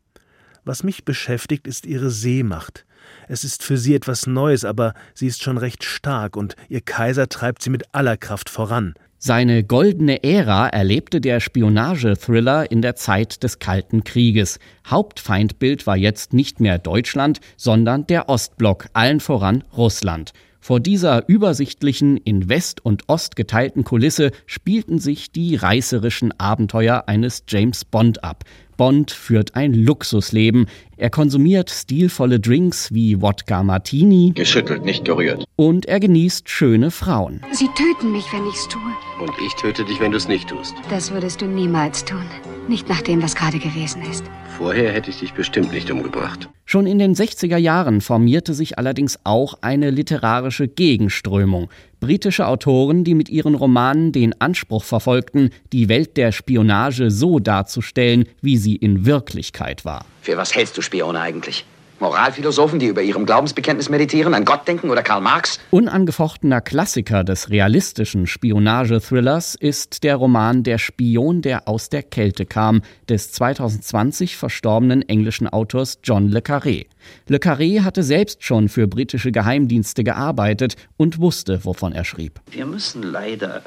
Was 0.65 0.85
mich 0.85 1.07
beschäftigt, 1.07 1.67
ist 1.67 1.87
ihre 1.87 2.11
Seemacht. 2.11 2.85
Es 3.29 3.45
ist 3.45 3.63
für 3.63 3.79
sie 3.79 3.95
etwas 3.95 4.27
Neues, 4.27 4.65
aber 4.65 4.95
sie 5.15 5.27
ist 5.27 5.43
schon 5.43 5.59
recht 5.59 5.85
stark 5.85 6.37
und 6.37 6.57
ihr 6.69 6.81
Kaiser 6.81 7.29
treibt 7.29 7.63
sie 7.63 7.71
mit 7.71 7.85
aller 7.93 8.17
Kraft 8.17 8.51
voran. 8.51 8.95
Seine 9.23 9.65
goldene 9.65 10.25
Ära 10.25 10.69
erlebte 10.69 11.21
der 11.21 11.41
Spionage-Thriller 11.41 12.71
in 12.71 12.81
der 12.81 12.97
Zeit 12.97 13.43
des 13.43 13.59
Kalten 13.59 14.03
Krieges. 14.03 14.59
Hauptfeindbild 14.87 15.87
war 15.87 15.99
jetzt 15.99 16.33
nicht 16.33 16.59
mehr 16.59 16.79
Deutschland, 16.79 17.41
sondern 17.59 18.07
der 18.07 18.31
Ostblock, 18.31 18.87
allen 18.95 19.21
voran 19.21 19.63
Russland. 19.77 20.33
Vor 20.63 20.79
dieser 20.79 21.27
übersichtlichen, 21.29 22.19
in 22.19 22.49
West 22.49 22.85
und 22.85 23.09
Ost 23.09 23.35
geteilten 23.35 23.83
Kulisse 23.85 24.31
spielten 24.47 24.99
sich 24.99 25.33
die 25.33 25.57
reißerischen 25.57 26.39
Abenteuer 26.39 27.05
eines 27.07 27.45
James 27.49 27.85
Bond 27.85 28.25
ab. 28.25 28.45
Bond 28.77 29.11
führt 29.11 29.57
ein 29.57 29.75
Luxusleben. 29.75 30.67
Er 31.01 31.09
konsumiert 31.09 31.71
stilvolle 31.71 32.41
Drinks 32.41 32.93
wie 32.93 33.23
Wodka 33.23 33.63
Martini. 33.63 34.33
Geschüttelt, 34.35 34.85
nicht 34.85 35.07
gerührt. 35.07 35.47
Und 35.57 35.87
er 35.87 35.99
genießt 35.99 36.51
schöne 36.51 36.91
Frauen. 36.91 37.41
Sie 37.53 37.69
töten 37.69 38.13
mich, 38.13 38.31
wenn 38.35 38.47
ich's 38.47 38.69
tue. 38.69 38.83
Und 39.19 39.33
ich 39.47 39.55
töte 39.55 39.83
dich, 39.87 39.99
wenn 39.99 40.11
du 40.11 40.19
es 40.19 40.29
nicht 40.29 40.51
tust. 40.51 40.75
Das 40.91 41.11
würdest 41.11 41.41
du 41.41 41.47
niemals 41.47 42.05
tun. 42.05 42.27
Nicht 42.69 42.91
nach 42.91 43.01
dem, 43.01 43.23
was 43.23 43.35
gerade 43.35 43.59
gewesen 43.59 44.03
ist. 44.11 44.25
Vorher 44.59 44.93
hätte 44.93 45.09
ich 45.09 45.21
dich 45.21 45.33
bestimmt 45.33 45.73
nicht 45.73 45.91
umgebracht. 45.91 46.51
Schon 46.67 46.87
in 46.87 46.99
den 46.99 47.15
60er 47.15 47.57
Jahren 47.57 48.03
formierte 48.03 48.53
sich 48.53 48.79
allerdings 48.79 49.19
auch 49.25 49.55
eine 49.63 49.89
literarische 49.89 50.69
Gegenströmung. 50.69 51.71
Britische 51.99 52.47
Autoren, 52.47 53.03
die 53.03 53.15
mit 53.15 53.31
ihren 53.31 53.55
Romanen 53.55 54.13
den 54.13 54.39
Anspruch 54.41 54.85
verfolgten, 54.85 55.51
die 55.73 55.89
Welt 55.89 56.19
der 56.19 56.31
Spionage 56.31 57.11
so 57.11 57.39
darzustellen, 57.39 58.27
wie 58.43 58.59
sie 58.59 58.77
in 58.77 59.07
Wirklichkeit 59.07 59.85
war. 59.87 60.05
Für 60.23 60.37
was 60.37 60.55
hältst 60.55 60.77
du 60.77 60.83
Spione 60.91 61.21
eigentlich? 61.21 61.65
Moralphilosophen, 62.01 62.81
die 62.81 62.87
über 62.87 63.03
ihrem 63.03 63.27
Glaubensbekenntnis 63.27 63.91
meditieren, 63.91 64.35
an 64.35 64.45
Gott 64.45 64.67
denken 64.67 64.91
oder 64.91 65.03
Karl 65.03 65.21
Marx? 65.21 65.61
Unangefochtener 65.71 66.61
Klassiker 66.63 67.23
des 67.23 67.51
realistischen 67.51 68.27
Spionage-Thrillers 68.27 69.55
ist 69.55 70.03
der 70.03 70.17
Roman 70.17 70.65
Der 70.65 70.79
Spion, 70.79 71.43
der 71.43 71.69
aus 71.69 71.91
der 71.91 72.03
Kälte 72.03 72.45
kam, 72.45 72.83
des 73.09 73.31
2020 73.33 74.37
verstorbenen 74.37 75.09
englischen 75.09 75.47
Autors 75.47 75.99
John 76.03 76.29
le 76.29 76.41
Carré. 76.41 76.87
Le 77.29 77.37
Carré 77.37 77.85
hatte 77.85 78.03
selbst 78.03 78.43
schon 78.43 78.69
für 78.69 78.89
britische 78.89 79.31
Geheimdienste 79.31 80.03
gearbeitet 80.03 80.75
und 80.97 81.21
wusste, 81.21 81.65
wovon 81.65 81.93
er 81.93 82.05
schrieb. 82.05 82.41
Wir 82.51 82.67
müssen 82.67 83.03
leider 83.03 83.63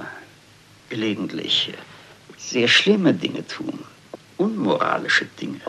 gelegentlich 0.90 1.72
sehr 2.36 2.68
schlimme 2.68 3.14
Dinge 3.14 3.46
tun, 3.48 3.80
unmoralische 4.38 5.28
Dinge. 5.40 5.62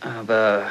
Aber 0.00 0.62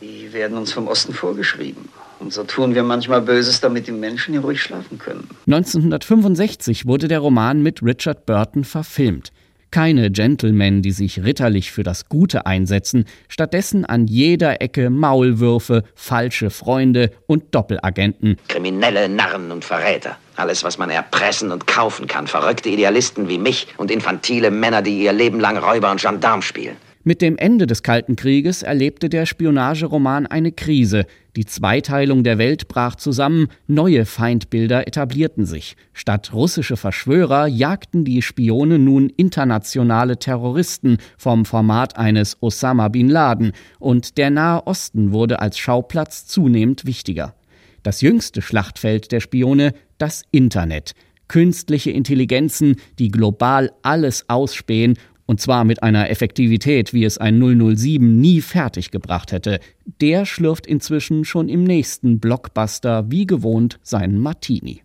die 0.00 0.32
werden 0.32 0.56
uns 0.56 0.72
vom 0.72 0.88
Osten 0.88 1.14
vorgeschrieben. 1.14 1.88
Und 2.20 2.32
so 2.32 2.44
tun 2.44 2.74
wir 2.74 2.82
manchmal 2.82 3.20
Böses, 3.20 3.60
damit 3.60 3.86
die 3.86 3.92
Menschen 3.92 4.32
hier 4.32 4.40
ruhig 4.40 4.62
schlafen 4.62 4.98
können. 4.98 5.28
1965 5.46 6.86
wurde 6.86 7.08
der 7.08 7.18
Roman 7.18 7.62
mit 7.62 7.82
Richard 7.82 8.26
Burton 8.26 8.64
verfilmt. 8.64 9.30
Keine 9.70 10.12
Gentlemen, 10.12 10.82
die 10.82 10.92
sich 10.92 11.24
ritterlich 11.24 11.72
für 11.72 11.82
das 11.82 12.08
Gute 12.08 12.46
einsetzen, 12.46 13.06
stattdessen 13.28 13.84
an 13.84 14.06
jeder 14.06 14.62
Ecke 14.62 14.88
Maulwürfe, 14.88 15.82
falsche 15.96 16.50
Freunde 16.50 17.10
und 17.26 17.52
Doppelagenten. 17.56 18.36
Kriminelle 18.46 19.08
Narren 19.08 19.50
und 19.50 19.64
Verräter. 19.64 20.16
Alles, 20.36 20.62
was 20.62 20.78
man 20.78 20.90
erpressen 20.90 21.50
und 21.50 21.66
kaufen 21.66 22.06
kann. 22.06 22.28
Verrückte 22.28 22.68
Idealisten 22.68 23.28
wie 23.28 23.38
mich 23.38 23.66
und 23.76 23.90
infantile 23.90 24.52
Männer, 24.52 24.80
die 24.80 25.02
ihr 25.02 25.12
Leben 25.12 25.40
lang 25.40 25.56
Räuber 25.56 25.90
und 25.90 26.00
Gendarm 26.00 26.42
spielen. 26.42 26.76
Mit 27.06 27.20
dem 27.20 27.36
Ende 27.36 27.66
des 27.66 27.82
Kalten 27.82 28.16
Krieges 28.16 28.62
erlebte 28.62 29.10
der 29.10 29.26
Spionageroman 29.26 30.26
eine 30.26 30.52
Krise. 30.52 31.04
Die 31.36 31.44
Zweiteilung 31.44 32.24
der 32.24 32.38
Welt 32.38 32.66
brach 32.66 32.96
zusammen, 32.96 33.48
neue 33.66 34.06
Feindbilder 34.06 34.88
etablierten 34.88 35.44
sich. 35.44 35.76
Statt 35.92 36.32
russische 36.32 36.78
Verschwörer 36.78 37.46
jagten 37.46 38.06
die 38.06 38.22
Spione 38.22 38.78
nun 38.78 39.10
internationale 39.10 40.18
Terroristen 40.18 40.96
vom 41.18 41.44
Format 41.44 41.98
eines 41.98 42.38
Osama 42.40 42.88
bin 42.88 43.10
Laden, 43.10 43.52
und 43.78 44.16
der 44.16 44.30
Nahe 44.30 44.66
Osten 44.66 45.12
wurde 45.12 45.40
als 45.40 45.58
Schauplatz 45.58 46.24
zunehmend 46.24 46.86
wichtiger. 46.86 47.34
Das 47.82 48.00
jüngste 48.00 48.40
Schlachtfeld 48.40 49.12
der 49.12 49.20
Spione, 49.20 49.74
das 49.98 50.22
Internet. 50.30 50.94
Künstliche 51.28 51.90
Intelligenzen, 51.90 52.76
die 52.98 53.10
global 53.10 53.72
alles 53.82 54.28
ausspähen 54.28 54.96
und 55.26 55.40
zwar 55.40 55.64
mit 55.64 55.82
einer 55.82 56.10
Effektivität, 56.10 56.92
wie 56.92 57.04
es 57.04 57.18
ein 57.18 57.38
007 57.40 58.20
nie 58.20 58.40
fertiggebracht 58.40 59.32
hätte, 59.32 59.60
der 60.00 60.26
schlürft 60.26 60.66
inzwischen 60.66 61.24
schon 61.24 61.48
im 61.48 61.64
nächsten 61.64 62.20
Blockbuster 62.20 63.10
wie 63.10 63.26
gewohnt 63.26 63.78
seinen 63.82 64.18
Martini. 64.18 64.82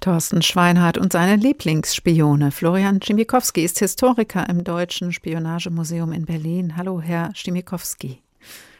Thorsten 0.00 0.42
Schweinhardt 0.42 0.96
und 0.96 1.12
seine 1.12 1.36
Lieblingsspione. 1.36 2.52
Florian 2.52 3.02
Schimikowski 3.02 3.64
ist 3.64 3.80
Historiker 3.80 4.48
im 4.48 4.62
Deutschen 4.62 5.12
Spionagemuseum 5.12 6.12
in 6.12 6.24
Berlin. 6.24 6.76
Hallo, 6.76 7.00
Herr 7.00 7.30
Schimikowski. 7.34 8.22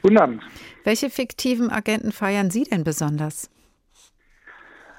Guten 0.03 0.19
Abend. 0.19 0.43
Welche 0.85 1.11
fiktiven 1.11 1.71
Agenten 1.71 2.13
feiern 2.13 2.53
Sie 2.53 2.63
denn 2.63 2.85
besonders? 2.85 3.51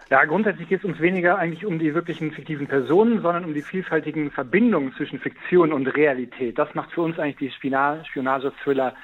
Ja, 0.09 0.25
grundsätzlich 0.25 0.67
geht 0.67 0.79
es 0.79 0.85
uns 0.85 0.99
weniger 0.99 1.37
eigentlich 1.37 1.65
um 1.67 1.77
die 1.77 1.93
wirklichen 1.93 2.31
fiktiven 2.31 2.65
Personen, 2.65 3.21
sondern 3.21 3.45
um 3.45 3.53
die 3.53 3.61
vielfältigen 3.61 4.31
Verbindungen 4.31 4.91
zwischen 4.95 5.19
Fiktion 5.19 5.71
und 5.71 5.85
Realität. 5.85 6.57
Das 6.57 6.73
macht 6.73 6.91
für 6.91 7.01
uns 7.01 7.19
eigentlich 7.19 7.37
die 7.37 7.51
Spionage-Thriller 7.51 8.95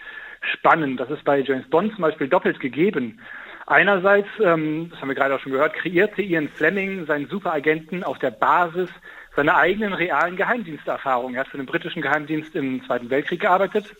spannend. 0.42 1.00
Das 1.00 1.12
ist 1.12 1.24
bei 1.24 1.42
James 1.42 1.70
Bond 1.70 1.94
zum 1.94 2.02
Beispiel 2.02 2.28
doppelt 2.28 2.60
gegeben. 2.60 3.20
Einerseits, 3.68 4.30
ähm, 4.44 4.90
das 4.90 5.00
haben 5.00 5.10
wir 5.10 5.16
gerade 5.16 5.36
auch 5.36 5.40
schon 5.40 5.52
gehört, 5.52 5.76
kreierte 5.76 6.24
Ian 6.24 6.50
Fleming 6.50 7.06
seinen 7.06 7.28
Superagenten 7.28 8.04
auf 8.04 8.18
der 8.18 8.32
Basis 8.32 8.90
seiner 9.36 9.58
eigenen 9.58 9.94
realen 9.94 10.36
Geheimdiensterfahrung. 10.36 11.36
Er 11.36 11.42
hat 11.42 11.50
für 11.50 11.58
den 11.58 11.66
britischen 11.68 12.02
Geheimdienst 12.02 12.56
im 12.56 12.84
Zweiten 12.84 13.12
Weltkrieg 13.12 13.42
gearbeitet 13.42 13.96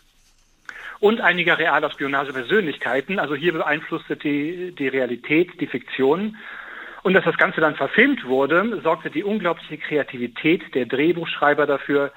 und 1.00 1.22
einiger 1.22 1.60
realer 1.60 1.92
Spionagepersönlichkeiten. 1.92 3.20
Also 3.20 3.36
hier 3.36 3.54
beeinflusste 3.54 4.16
die, 4.16 4.74
die 4.74 4.88
Realität, 4.88 5.60
die 5.62 5.68
Fiktion. 5.68 6.38
Und 7.06 7.14
dass 7.14 7.24
das 7.24 7.38
Ganze 7.38 7.62
dann 7.62 7.76
verfilmt 7.76 8.26
wurde, 8.26 8.82
sorgte 8.82 9.12
die 9.12 9.24
unglaubliche 9.24 9.78
Kreativität 9.78 10.74
der 10.74 10.88
Drehbuchschreiber 10.88 11.68
dafür, 11.68 12.12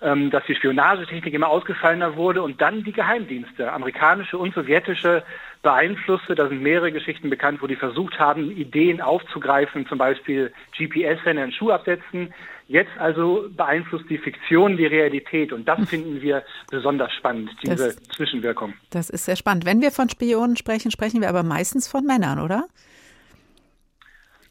ähm, 0.00 0.30
dass 0.30 0.44
die 0.46 0.54
Spionagetechnik 0.54 1.34
immer 1.34 1.48
ausgefallener 1.48 2.14
wurde 2.14 2.40
und 2.42 2.60
dann 2.60 2.84
die 2.84 2.92
Geheimdienste, 2.92 3.72
amerikanische 3.72 4.38
und 4.38 4.54
sowjetische, 4.54 5.24
beeinflusste. 5.62 6.36
Da 6.36 6.46
sind 6.46 6.62
mehrere 6.62 6.92
Geschichten 6.92 7.30
bekannt, 7.30 7.60
wo 7.62 7.66
die 7.66 7.74
versucht 7.74 8.20
haben, 8.20 8.52
Ideen 8.52 9.00
aufzugreifen, 9.00 9.88
zum 9.88 9.98
Beispiel 9.98 10.52
GPS, 10.70 11.18
wenn 11.24 11.36
einen 11.36 11.50
Schuh 11.50 11.72
absetzen. 11.72 12.32
Jetzt 12.68 12.96
also 13.00 13.48
beeinflusst 13.50 14.08
die 14.08 14.18
Fiktion 14.18 14.76
die 14.76 14.86
Realität 14.86 15.52
und 15.52 15.66
das 15.66 15.88
finden 15.88 16.22
wir 16.22 16.44
besonders 16.70 17.12
spannend, 17.12 17.50
diese 17.60 17.74
das, 17.74 17.96
Zwischenwirkung. 18.14 18.74
Das 18.90 19.10
ist 19.10 19.24
sehr 19.24 19.34
spannend. 19.34 19.64
Wenn 19.64 19.80
wir 19.80 19.90
von 19.90 20.08
Spionen 20.08 20.54
sprechen, 20.54 20.92
sprechen 20.92 21.22
wir 21.22 21.28
aber 21.28 21.42
meistens 21.42 21.88
von 21.88 22.04
Männern, 22.04 22.38
oder? 22.38 22.68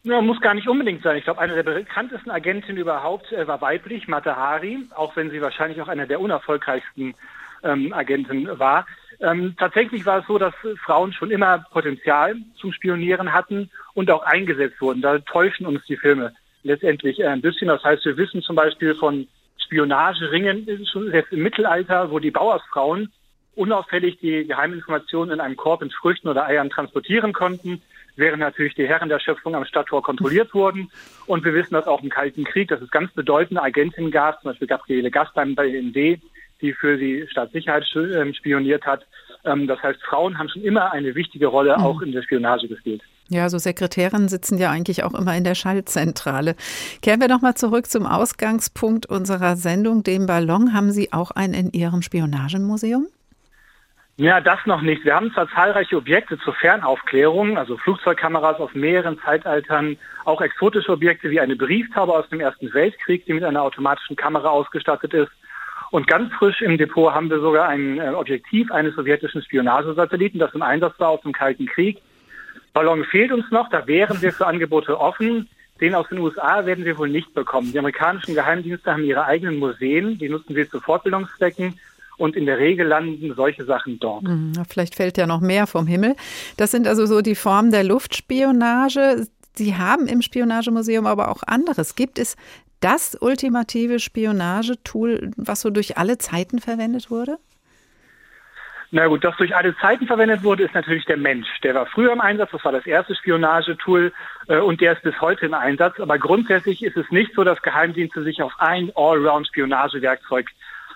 Ja, 0.04 0.22
muss 0.22 0.40
gar 0.40 0.54
nicht 0.54 0.68
unbedingt 0.68 1.04
sein. 1.04 1.18
Ich 1.18 1.26
glaube, 1.26 1.42
eine 1.42 1.54
der 1.54 1.64
bekanntesten 1.64 2.32
Agentinnen 2.32 2.82
überhaupt 2.82 3.32
äh, 3.32 3.48
war 3.48 3.62
weiblich, 3.62 4.08
Mata 4.08 4.36
Hari, 4.36 4.80
auch 4.96 5.16
wenn 5.16 5.32
sie 5.32 5.42
wahrscheinlich 5.42 5.82
auch 5.82 5.88
eine 5.88 6.08
der 6.08 6.22
unerfolgreichsten 6.22 7.14
ähm, 7.64 7.94
Agenten 7.94 8.48
war. 8.60 8.86
Ähm, 9.20 9.56
tatsächlich 9.58 10.06
war 10.06 10.20
es 10.20 10.28
so, 10.28 10.38
dass 10.38 10.54
Frauen 10.86 11.12
schon 11.12 11.32
immer 11.32 11.66
Potenzial 11.72 12.36
zum 12.56 12.72
Spionieren 12.72 13.34
hatten 13.34 13.70
und 13.96 14.12
auch 14.12 14.24
eingesetzt 14.24 14.80
wurden. 14.80 15.02
Da 15.02 15.20
täuschen 15.20 15.66
uns 15.66 15.84
die 15.86 15.98
Filme 15.98 16.34
letztendlich 16.64 17.20
äh, 17.20 17.28
ein 17.28 17.42
bisschen. 17.42 17.68
Das 17.68 17.84
heißt, 17.84 18.06
wir 18.06 18.18
wissen 18.18 18.42
zum 18.42 18.56
Beispiel 18.56 18.96
von 18.96 19.28
Spionageringen 19.58 20.86
schon 20.92 21.10
selbst 21.12 21.34
im 21.34 21.44
Mittelalter, 21.44 22.12
wo 22.12 22.20
die 22.20 22.32
Bauersfrauen 22.32 23.12
unauffällig 23.58 24.20
die 24.20 24.46
Geheiminformationen 24.46 25.34
in 25.34 25.40
einem 25.40 25.58
Korb 25.58 25.82
mit 25.82 25.94
Früchten 25.94 26.28
oder 26.28 26.46
Eiern 26.46 26.70
transportieren 26.70 27.34
konnten 27.34 27.82
während 28.18 28.40
natürlich 28.40 28.76
die 28.76 28.88
Herren 28.88 29.10
der 29.10 29.20
Schöpfung 29.20 29.56
am 29.56 29.66
Stadttor 29.66 30.04
kontrolliert 30.04 30.54
wurden. 30.54 30.92
Und 31.28 31.46
wir 31.46 31.54
wissen 31.54 31.76
das 31.76 31.88
auch 31.88 32.04
im 32.04 32.10
Kalten 32.10 32.44
Krieg, 32.44 32.68
dass 32.68 32.82
es 32.82 32.92
ganz 32.92 33.12
bedeutende 33.14 33.64
Agentinnen 33.64 34.12
gab, 34.12 34.42
zum 34.42 34.52
Beispiel 34.52 34.68
Gabriele 34.68 35.12
Gastheim 35.12 35.56
bei 35.56 35.70
ND, 35.70 36.20
die 36.62 36.74
für 36.74 36.98
die 36.98 37.26
Staatssicherheit 37.30 37.86
ähm, 37.96 38.34
spioniert 38.34 38.86
hat. 38.86 39.06
Ähm, 39.46 39.68
das 39.68 39.82
heißt, 39.82 40.02
Frauen 40.04 40.38
haben 40.38 40.50
schon 40.50 40.64
immer 40.64 40.92
eine 40.92 41.16
wichtige 41.16 41.48
Rolle 41.48 41.78
mhm. 41.78 41.84
auch 41.84 42.02
in 42.02 42.12
der 42.12 42.24
Spionage 42.24 42.68
gespielt. 42.68 43.04
Ja, 43.30 43.50
so 43.50 43.58
Sekretärinnen 43.58 44.30
sitzen 44.30 44.58
ja 44.58 44.72
eigentlich 44.72 45.04
auch 45.04 45.14
immer 45.14 45.36
in 45.36 45.44
der 45.44 45.54
Schaltzentrale. 45.54 46.56
Kehren 47.02 47.20
wir 47.20 47.28
nochmal 47.28 47.56
zurück 47.56 47.88
zum 47.88 48.06
Ausgangspunkt 48.06 49.06
unserer 49.06 49.58
Sendung, 49.58 50.02
dem 50.02 50.26
Ballon. 50.26 50.74
Haben 50.74 50.92
Sie 50.92 51.12
auch 51.12 51.32
einen 51.32 51.54
in 51.54 51.72
Ihrem 51.74 52.02
Spionagemuseum? 52.02 53.08
Ja, 54.20 54.42
das 54.42 54.58
noch 54.66 54.82
nicht. 54.82 55.06
Wir 55.06 55.14
haben 55.14 55.32
zwar 55.32 55.48
zahlreiche 55.48 55.96
Objekte 55.96 56.40
zur 56.40 56.56
Fernaufklärung, 56.56 57.56
also 57.56 57.78
Flugzeugkameras 57.78 58.60
aus 58.60 58.74
mehreren 58.74 59.20
Zeitaltern, 59.20 59.96
auch 60.26 60.42
exotische 60.42 60.92
Objekte 60.92 61.30
wie 61.30 61.40
eine 61.40 61.56
Brieftaube 61.56 62.14
aus 62.14 62.28
dem 62.30 62.40
Ersten 62.40 62.74
Weltkrieg, 62.74 63.28
die 63.28 63.34
mit 63.34 63.44
einer 63.44 63.62
automatischen 63.62 64.16
Kamera 64.16 64.50
ausgestattet 64.50 65.14
ist. 65.14 65.32
Und 65.92 66.08
ganz 66.08 66.34
frisch 66.34 66.62
im 66.62 66.80
Depot 66.80 67.14
haben 67.14 67.30
wir 67.30 67.40
sogar 67.40 67.70
ein 67.70 68.00
äh, 68.00 68.10
Objektiv 68.10 68.72
eines 68.72 68.96
sowjetischen 68.96 69.44
Spionagesatelliten, 69.44 70.40
das 70.40 70.56
im 70.56 70.64
Einsatz 70.64 71.00
war 71.00 71.10
aus 71.10 71.22
dem 71.22 71.32
Kalten 71.32 71.68
Krieg. 71.68 72.02
Ballon 72.74 73.06
fehlt 73.06 73.32
uns 73.32 73.46
noch, 73.52 73.70
da 73.70 73.86
wären 73.86 74.20
wir 74.24 74.34
für 74.34 74.48
Angebote 74.48 75.00
offen. 75.00 75.48
Den 75.80 75.94
aus 75.94 76.10
den 76.10 76.18
USA 76.18 76.66
werden 76.66 76.86
wir 76.86 76.98
wohl 76.98 77.10
nicht 77.10 77.36
bekommen. 77.36 77.72
Die 77.72 77.78
amerikanischen 77.78 78.34
Geheimdienste 78.34 78.92
haben 78.92 79.04
ihre 79.04 79.26
eigenen 79.26 79.60
Museen, 79.60 80.18
die 80.18 80.28
nutzen 80.28 80.56
wir 80.56 80.68
zu 80.68 80.80
Fortbildungszwecken 80.80 81.80
und 82.18 82.36
in 82.36 82.46
der 82.46 82.58
Regel 82.58 82.88
landen 82.88 83.34
solche 83.36 83.66
Sachen 83.66 84.00
dort. 84.00 84.24
Hm, 84.24 84.54
vielleicht 84.68 84.96
fällt 84.96 85.18
ja 85.18 85.28
noch 85.28 85.42
mehr 85.42 85.68
vom 85.68 85.88
Himmel. 85.88 86.16
Das 86.58 86.72
sind 86.72 86.88
also 86.88 87.06
so 87.06 87.22
die 87.22 87.36
Formen 87.36 87.72
der 87.72 87.84
Luftspionage. 87.84 89.28
Sie 89.56 89.76
haben 89.76 90.08
im 90.08 90.22
Spionagemuseum 90.22 91.06
aber 91.06 91.30
auch 91.30 91.44
anderes. 91.44 91.96
Gibt 91.96 92.20
es 92.20 92.36
das 92.80 93.18
ultimative 93.20 94.00
Spionagetool, 94.00 95.32
was 95.36 95.62
so 95.62 95.70
durch 95.70 95.98
alle 95.98 96.18
Zeiten 96.18 96.60
verwendet 96.60 97.10
wurde? 97.10 97.38
Na 98.90 99.08
gut, 99.08 99.24
das 99.24 99.36
durch 99.36 99.54
alle 99.54 99.76
Zeiten 99.78 100.08
verwendet 100.08 100.44
wurde, 100.44 100.64
ist 100.64 100.74
natürlich 100.74 101.04
der 101.06 101.18
Mensch. 101.18 101.48
Der 101.62 101.76
war 101.76 101.88
früher 101.88 102.14
im 102.14 102.22
Einsatz, 102.22 102.52
das 102.52 102.64
war 102.64 102.72
das 102.72 102.86
erste 102.86 103.16
Spionagetool 103.16 104.14
äh, 104.48 104.60
und 104.60 104.80
der 104.80 104.94
ist 104.94 105.02
bis 105.02 105.20
heute 105.20 105.46
im 105.46 105.54
Einsatz. 105.54 106.00
Aber 106.00 106.18
grundsätzlich 106.18 106.84
ist 106.84 106.96
es 106.96 107.10
nicht 107.12 107.34
so, 107.36 107.44
dass 107.44 107.62
Geheimdienste 107.62 108.24
sich 108.24 108.42
auf 108.42 108.54
ein 108.60 108.92
Allround-Spionagewerkzeug 108.96 110.48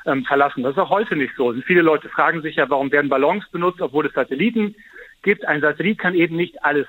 ähm, 0.06 0.26
verlassen. 0.26 0.64
Das 0.64 0.74
ist 0.74 0.80
auch 0.80 0.89
heute 0.89 1.16
nicht 1.16 1.34
so. 1.36 1.47
Und 1.47 1.64
viele 1.64 1.82
Leute 1.82 2.10
fragen 2.10 2.41
sich 2.41 2.56
ja, 2.56 2.70
warum 2.70 2.91
werden 2.91 3.10
Ballons 3.10 3.47
benutzt, 3.52 3.82
obwohl 3.82 4.06
es 4.06 4.14
Satelliten 4.14 4.76
gibt. 5.22 5.47
Ein 5.47 5.62
Satellit 5.62 5.99
kann 5.99 6.16
eben 6.16 6.36
nicht 6.36 6.64
alles 6.64 6.88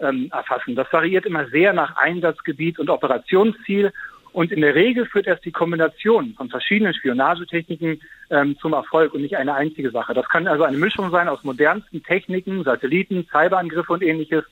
ähm, 0.00 0.28
erfassen. 0.32 0.74
Das 0.74 0.92
variiert 0.92 1.26
immer 1.26 1.46
sehr 1.48 1.72
nach 1.72 1.96
Einsatzgebiet 1.96 2.78
und 2.78 2.90
Operationsziel. 2.90 3.92
Und 4.32 4.50
in 4.50 4.62
der 4.62 4.74
Regel 4.74 5.06
führt 5.06 5.26
erst 5.26 5.44
die 5.44 5.52
Kombination 5.52 6.34
von 6.36 6.48
verschiedenen 6.48 6.94
Spionagetechniken 6.94 8.00
ähm, 8.30 8.56
zum 8.58 8.72
Erfolg 8.72 9.12
und 9.12 9.20
nicht 9.20 9.36
eine 9.36 9.54
einzige 9.54 9.90
Sache. 9.90 10.14
Das 10.14 10.28
kann 10.28 10.46
also 10.46 10.64
eine 10.64 10.78
Mischung 10.78 11.10
sein 11.10 11.28
aus 11.28 11.44
modernsten 11.44 12.02
Techniken, 12.02 12.64
Satelliten, 12.64 13.26
Cyberangriffe 13.30 13.92
und 13.92 14.02
ähnliches 14.02 14.44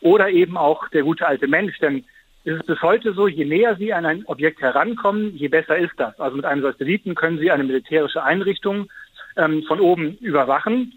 oder 0.00 0.30
eben 0.30 0.56
auch 0.56 0.88
der 0.88 1.02
gute 1.02 1.26
alte 1.26 1.48
Mensch. 1.48 1.78
Denn 1.80 2.04
ist 2.46 2.60
es 2.60 2.66
bis 2.66 2.80
heute 2.80 3.12
so, 3.12 3.26
je 3.26 3.44
näher 3.44 3.74
Sie 3.76 3.92
an 3.92 4.06
ein 4.06 4.24
Objekt 4.26 4.60
herankommen, 4.60 5.34
je 5.36 5.48
besser 5.48 5.76
ist 5.76 5.94
das. 5.96 6.18
Also 6.20 6.36
mit 6.36 6.44
einem 6.44 6.62
Satelliten 6.62 7.16
können 7.16 7.38
Sie 7.38 7.50
eine 7.50 7.64
militärische 7.64 8.22
Einrichtung 8.22 8.88
ähm, 9.36 9.64
von 9.64 9.80
oben 9.80 10.16
überwachen. 10.18 10.92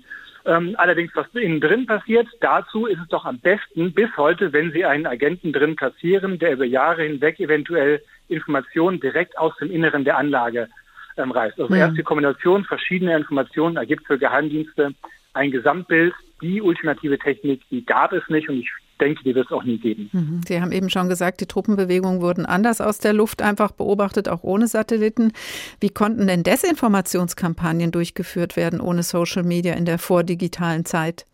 Ähm, 0.46 0.76
allerdings, 0.78 1.12
was 1.16 1.26
innen 1.34 1.60
drin 1.60 1.88
passiert, 1.88 2.28
dazu 2.40 2.86
ist 2.86 3.00
es 3.02 3.08
doch 3.08 3.26
am 3.26 3.40
besten 3.40 3.94
bis 3.94 4.16
heute, 4.16 4.54
wenn 4.54 4.72
Sie 4.72 4.86
einen 4.86 5.08
Agenten 5.08 5.52
drin 5.52 5.76
platzieren, 5.76 6.38
der 6.38 6.54
über 6.54 6.66
Jahre 6.66 7.02
hinweg 7.02 7.40
eventuell 7.40 8.04
Informationen 8.28 9.00
direkt 9.00 9.36
aus 9.40 9.58
dem 9.58 9.72
Inneren 9.72 10.04
der 10.04 10.18
Anlage 10.18 10.70
ähm, 11.18 11.32
reißt. 11.32 11.60
Also 11.60 11.74
ja. 11.74 11.88
erst 11.88 11.98
die 11.98 12.04
Kombination 12.04 12.64
verschiedener 12.64 13.18
Informationen 13.18 13.76
ergibt 13.76 14.06
für 14.06 14.20
Geheimdienste 14.20 14.94
ein 15.34 15.50
Gesamtbild. 15.50 16.14
Die 16.44 16.62
ultimative 16.62 17.18
Technik, 17.18 17.64
die 17.72 17.84
gab 17.84 18.14
es 18.14 18.24
nicht 18.30 18.50
und 18.50 18.60
ich 18.60 18.70
denke, 19.00 19.24
die 19.24 19.36
wird 19.36 19.48
es 19.48 19.52
auch 19.52 19.64
nie 19.64 19.78
geben. 19.78 20.10
Mhm. 20.12 20.42
Sie 20.48 20.62
haben 20.62 20.72
eben 20.72 20.90
schon 20.90 21.10
gesagt, 21.10 21.42
die 21.42 21.46
Truppenbewegungen 21.46 22.22
wurden 22.22 22.46
anders 22.46 22.82
aus 22.82 23.00
der 23.00 23.14
Luft 23.14 23.42
einfach 23.42 23.72
beobachtet, 23.72 24.30
auch 24.30 24.44
ohne 24.44 24.68
Satelliten. 24.68 25.34
Wie 25.80 25.90
konnten 25.90 26.28
denn 26.28 26.44
Desinformationskampagnen 26.44 27.92
durchgeführt 27.92 28.56
werden 28.56 28.80
ohne 28.80 29.04
Social 29.04 29.44
Media 29.44 29.74
in 29.74 29.86
der 29.86 30.00
vordigitalen 30.00 30.86
Zeit? 30.86 31.26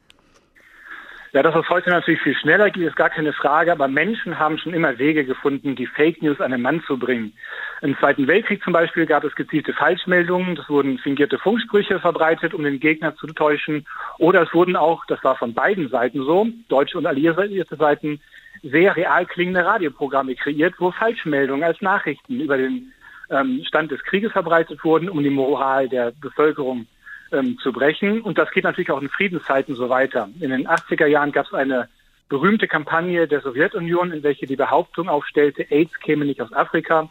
Ja, 1.36 1.44
dass 1.44 1.54
es 1.54 1.68
heute 1.68 1.90
natürlich 1.90 2.22
viel 2.22 2.34
schneller 2.34 2.70
geht, 2.70 2.88
ist 2.88 2.96
gar 2.96 3.10
keine 3.10 3.34
Frage, 3.34 3.70
aber 3.70 3.90
Menschen 3.90 4.40
haben 4.40 4.58
schon 4.58 4.74
immer 4.74 4.98
Wege 4.98 5.26
gefunden, 5.26 5.76
die 5.76 5.86
Fake 5.86 6.22
News 6.22 6.40
an 6.40 6.52
den 6.52 6.62
Mann 6.62 6.82
zu 6.88 6.98
bringen. 6.98 7.34
Im 7.82 7.98
Zweiten 7.98 8.26
Weltkrieg 8.26 8.64
zum 8.64 8.72
Beispiel 8.72 9.06
gab 9.06 9.26
es 9.26 9.36
gezielte 9.36 9.74
Falschmeldungen, 9.74 10.58
es 10.58 10.70
wurden 10.70 10.98
fingierte 10.98 11.38
Funksprüche 11.38 12.00
verbreitet, 12.00 12.54
um 12.54 12.64
den 12.64 12.80
Gegner 12.80 13.18
zu 13.18 13.28
täuschen, 13.28 13.86
oder 14.18 14.44
es 14.44 14.54
wurden 14.54 14.78
auch, 14.78 15.04
das 15.08 15.22
war 15.26 15.36
von 15.36 15.54
beiden 15.54 15.90
Seiten 15.90 16.24
so, 16.24 16.48
deutsche 16.70 16.98
und 16.98 17.06
alliierte 17.06 17.76
Seiten, 17.76 18.22
sehr 18.64 18.96
real 18.96 19.26
klingende 19.26 19.66
Radioprogramme 19.66 20.36
kreiert, 20.36 20.76
wo 20.78 20.92
Falschmeldungen 20.92 21.66
als 21.66 21.82
Nachrichten 21.82 22.40
über 22.40 22.56
den 22.56 22.94
ähm, 23.30 23.62
Stand 23.68 23.92
des 23.92 24.02
Krieges 24.04 24.32
verbreitet 24.32 24.82
wurden, 24.86 25.10
um 25.10 25.22
die 25.22 25.30
Moral 25.30 25.90
der 25.90 26.14
Bevölkerung 26.22 26.88
ähm, 27.36 27.58
zu 27.60 27.72
brechen. 27.72 28.22
Und 28.22 28.38
das 28.38 28.52
geht 28.52 28.64
natürlich 28.64 28.92
auch 28.92 29.02
in 29.02 29.10
Friedenszeiten 29.10 29.76
so 29.76 29.90
weiter. 29.90 30.30
In 30.40 30.50
den 30.50 30.68
80er 30.68 31.06
Jahren 31.06 31.32
gab 31.32 31.46
es 31.48 31.54
eine 31.54 31.90
berühmte 32.30 32.68
Kampagne 32.68 33.28
der 33.28 33.42
Sowjetunion, 33.42 34.12
in 34.12 34.24
welche 34.24 34.48
die 34.48 34.56
Behauptung 34.56 35.10
aufstellte, 35.10 35.70
AIDS 35.70 36.00
käme 36.00 36.26
nicht 36.26 36.42
aus 36.42 36.52
Afrika, 36.54 37.10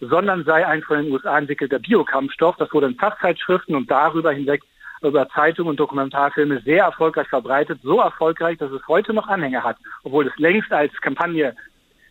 sondern 0.00 0.44
sei 0.44 0.66
ein 0.66 0.82
von 0.82 1.02
den 1.02 1.12
USA 1.12 1.38
entwickelter 1.38 1.78
Biokampfstoff. 1.78 2.56
Das 2.56 2.72
wurde 2.72 2.86
in 2.86 2.94
Fachzeitschriften 2.94 3.74
und 3.74 3.90
darüber 3.90 4.32
hinweg 4.32 4.62
über 5.02 5.28
Zeitungen 5.28 5.70
und 5.70 5.80
Dokumentarfilme 5.80 6.62
sehr 6.62 6.84
erfolgreich 6.84 7.28
verbreitet. 7.28 7.80
So 7.82 8.00
erfolgreich, 8.00 8.58
dass 8.58 8.72
es 8.72 8.86
heute 8.88 9.12
noch 9.12 9.28
Anhänger 9.28 9.62
hat, 9.62 9.76
obwohl 10.02 10.26
es 10.26 10.36
längst 10.38 10.72
als 10.72 10.92
Kampagne 11.00 11.54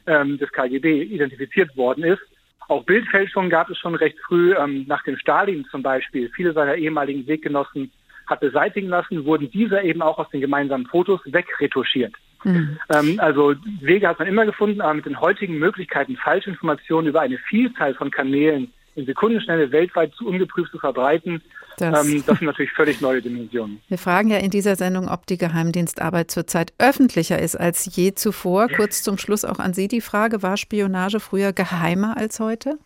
ähm, 0.06 0.38
des 0.38 0.52
KGB 0.52 1.02
identifiziert 1.04 1.76
worden 1.76 2.04
ist. 2.04 2.22
Auch 2.68 2.84
Bildfälschungen 2.84 3.50
gab 3.50 3.70
es 3.70 3.78
schon 3.78 3.96
recht 3.96 4.18
früh, 4.26 4.56
ähm, 4.56 4.86
nach 4.88 5.04
dem 5.04 5.18
Stalin 5.18 5.66
zum 5.72 5.84
Beispiel. 5.84 6.30
Viele 6.36 6.54
seiner 6.54 6.76
ehemaligen 6.76 7.28
Weggenossen 7.28 7.92
hat 8.28 8.40
beseitigen 8.40 8.88
lassen, 8.88 9.26
wurden 9.26 9.52
diese 9.52 9.82
eben 9.82 10.02
auch 10.02 10.18
aus 10.18 10.30
den 10.30 10.42
gemeinsamen 10.42 10.86
Fotos 10.86 11.20
wegretuschiert. 11.26 12.14
Mhm. 12.44 12.78
Ähm, 12.90 13.20
also 13.20 13.56
Wege 13.82 14.08
hat 14.08 14.20
man 14.20 14.28
immer 14.28 14.46
gefunden, 14.46 14.82
aber 14.82 14.94
mit 14.94 15.06
den 15.06 15.20
heutigen 15.20 15.58
Möglichkeiten, 15.58 16.18
Falschinformationen 16.18 17.10
über 17.10 17.22
eine 17.22 17.38
Vielzahl 17.38 17.94
von 17.94 18.12
Kanälen 18.12 18.72
in 18.96 19.06
Sekundenschnelle 19.06 19.72
weltweit 19.72 20.14
zu 20.14 20.28
ungeprüft 20.28 20.72
zu 20.72 20.80
verbreiten, 20.80 21.42
das, 21.78 22.08
ähm, 22.08 22.24
das 22.26 22.40
sind 22.40 22.48
natürlich 22.48 22.72
völlig 22.72 23.02
neue 23.02 23.22
Dimensionen. 23.22 23.82
Wir 23.88 23.98
fragen 23.98 24.30
ja 24.30 24.38
in 24.38 24.50
dieser 24.50 24.76
Sendung, 24.76 25.08
ob 25.08 25.26
die 25.26 25.38
Geheimdienstarbeit 25.38 26.32
zurzeit 26.32 26.74
öffentlicher 26.80 27.40
ist 27.40 27.56
als 27.56 27.96
je 27.96 28.14
zuvor. 28.14 28.68
Kurz 28.70 29.04
zum 29.04 29.18
Schluss 29.18 29.46
auch 29.46 29.60
an 29.60 29.74
Sie 29.74 29.88
die 29.88 30.02
Frage, 30.02 30.44
war 30.44 30.58
Spionage 30.58 31.20
früher 31.20 31.54
geheimer 31.54 32.18
als 32.18 32.40
heute? 32.40 32.78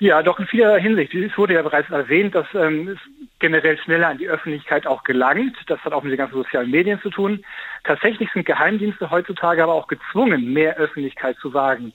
Ja, 0.00 0.22
doch 0.22 0.38
in 0.40 0.46
vieler 0.46 0.78
Hinsicht. 0.78 1.14
Es 1.14 1.36
wurde 1.36 1.54
ja 1.54 1.62
bereits 1.62 1.90
erwähnt, 1.90 2.34
dass 2.34 2.46
ähm, 2.54 2.88
es 2.88 2.98
generell 3.38 3.76
schneller 3.78 4.08
an 4.08 4.16
die 4.16 4.30
Öffentlichkeit 4.30 4.86
auch 4.86 5.02
gelangt. 5.02 5.54
Das 5.66 5.78
hat 5.80 5.92
auch 5.92 6.02
mit 6.02 6.10
den 6.10 6.18
ganzen 6.18 6.36
sozialen 6.36 6.70
Medien 6.70 6.98
zu 7.02 7.10
tun. 7.10 7.44
Tatsächlich 7.84 8.30
sind 8.32 8.46
Geheimdienste 8.46 9.10
heutzutage 9.10 9.62
aber 9.62 9.74
auch 9.74 9.88
gezwungen, 9.88 10.54
mehr 10.54 10.76
Öffentlichkeit 10.78 11.36
zu 11.36 11.52
wagen. 11.52 11.92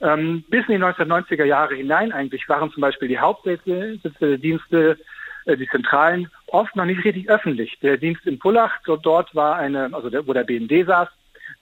Ähm, 0.00 0.44
bis 0.48 0.66
in 0.68 0.74
die 0.74 0.84
1990er 0.84 1.44
Jahre 1.44 1.74
hinein 1.74 2.12
eigentlich 2.12 2.48
waren 2.48 2.70
zum 2.72 2.80
Beispiel 2.80 3.08
die 3.08 3.18
Hauptsitze 3.18 3.98
der 4.20 4.38
Dienste, 4.38 4.98
äh, 5.44 5.56
die 5.56 5.68
Zentralen, 5.68 6.30
oft 6.46 6.74
noch 6.76 6.84
nicht 6.84 7.04
richtig 7.04 7.28
öffentlich. 7.28 7.78
Der 7.80 7.96
Dienst 7.96 8.26
in 8.26 8.38
Pullach, 8.38 8.78
dort, 8.84 9.04
dort 9.04 9.34
war 9.34 9.56
eine, 9.56 9.90
also 9.92 10.10
der, 10.10 10.26
wo 10.26 10.32
der 10.32 10.44
BND 10.44 10.86
saß, 10.86 11.08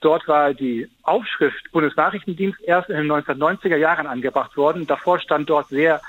Dort 0.01 0.27
war 0.27 0.53
die 0.53 0.89
Aufschrift 1.03 1.71
Bundesnachrichtendienst 1.71 2.59
erst 2.61 2.89
in 2.89 2.97
den 2.97 3.11
1990er 3.11 3.75
Jahren 3.75 4.07
angebracht 4.07 4.57
worden. 4.57 4.87
Davor 4.87 5.19
stand 5.19 5.49
dort 5.49 5.67
sehr 5.69 6.01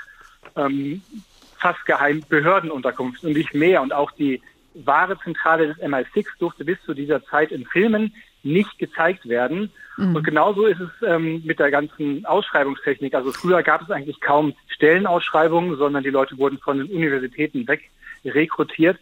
ähm, 0.57 1.03
fast 1.59 1.85
geheim 1.85 2.23
Behördenunterkunft 2.29 3.23
und 3.23 3.35
nicht 3.35 3.55
mehr. 3.55 3.83
Und 3.83 3.93
auch 3.93 4.11
die 4.13 4.41
wahre 4.75 5.19
Zentrale 5.19 5.69
des 5.69 5.79
MI6 5.79 6.27
durfte 6.39 6.65
bis 6.65 6.83
zu 6.85 6.95
dieser 6.95 7.23
Zeit 7.25 7.53
in 7.53 7.67
Filmen 7.67 8.15
nicht 8.43 8.79
gezeigt 8.79 9.29
werden. 9.29 9.71
Mhm. 9.97 10.17
Und 10.17 10.25
genauso 10.25 10.67
ist 10.67 10.81
es 10.81 10.91
ähm, 11.07 11.43
mit 11.45 11.59
der 11.59 11.71
ganzen 11.71 12.25
Ausschreibungstechnik. 12.27 13.15
Also 13.15 13.33
früher 13.33 13.63
gab 13.63 13.83
es 13.83 13.91
eigentlich 13.91 14.21
kaum 14.21 14.55
Stellenausschreibungen, 14.69 15.77
sondern 15.77 16.03
die 16.03 16.11
Leute 16.11 16.39
wurden 16.39 16.59
von 16.59 16.79
den 16.79 16.89
Universitäten 16.89 17.67
weg 17.69 17.91
rekrutiert. 18.25 18.99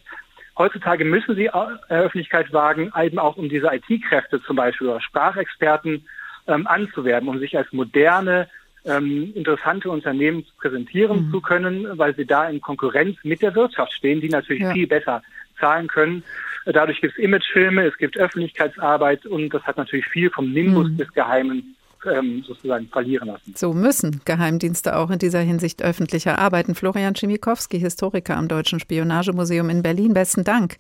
Heutzutage 0.56 1.04
müssen 1.04 1.36
sie 1.36 1.50
Öffentlichkeit 1.50 2.52
wagen, 2.52 2.92
eben 3.00 3.18
auch 3.18 3.36
um 3.36 3.48
diese 3.48 3.70
IT-Kräfte 3.72 4.42
zum 4.42 4.56
Beispiel 4.56 4.88
oder 4.88 5.00
Sprachexperten 5.00 6.06
ähm, 6.46 6.66
anzuwerben, 6.66 7.28
um 7.28 7.38
sich 7.38 7.56
als 7.56 7.72
moderne, 7.72 8.48
ähm, 8.84 9.32
interessante 9.34 9.90
Unternehmen 9.90 10.44
präsentieren 10.58 11.26
mhm. 11.26 11.30
zu 11.30 11.40
können, 11.40 11.98
weil 11.98 12.14
sie 12.14 12.26
da 12.26 12.48
in 12.48 12.60
Konkurrenz 12.60 13.18
mit 13.22 13.42
der 13.42 13.54
Wirtschaft 13.54 13.92
stehen, 13.92 14.20
die 14.20 14.28
natürlich 14.28 14.62
ja. 14.62 14.72
viel 14.72 14.86
besser 14.86 15.22
zahlen 15.60 15.88
können. 15.88 16.24
Dadurch 16.66 17.00
gibt 17.00 17.14
es 17.16 17.22
Imagefilme, 17.22 17.86
es 17.86 17.96
gibt 17.96 18.18
Öffentlichkeitsarbeit 18.18 19.26
und 19.26 19.50
das 19.50 19.62
hat 19.62 19.76
natürlich 19.76 20.06
viel 20.06 20.30
vom 20.30 20.52
Nimbus 20.52 20.90
mhm. 20.90 20.96
des 20.98 21.12
Geheimen 21.12 21.76
ähm, 22.06 22.42
sozusagen 22.46 22.88
verlieren 22.88 23.28
lassen. 23.28 23.54
So 23.56 23.72
müssen 23.72 24.22
Geheimdienste 24.24 24.96
auch 24.96 25.10
in 25.10 25.18
dieser 25.18 25.40
Hinsicht 25.40 25.82
öffentlicher 25.82 26.38
arbeiten. 26.38 26.74
Florian 26.74 27.14
Schimikowski, 27.14 27.78
Historiker 27.78 28.36
am 28.36 28.48
Deutschen 28.48 28.80
Spionagemuseum 28.80 29.70
in 29.70 29.82
Berlin, 29.82 30.14
besten 30.14 30.44
Dank. 30.44 30.76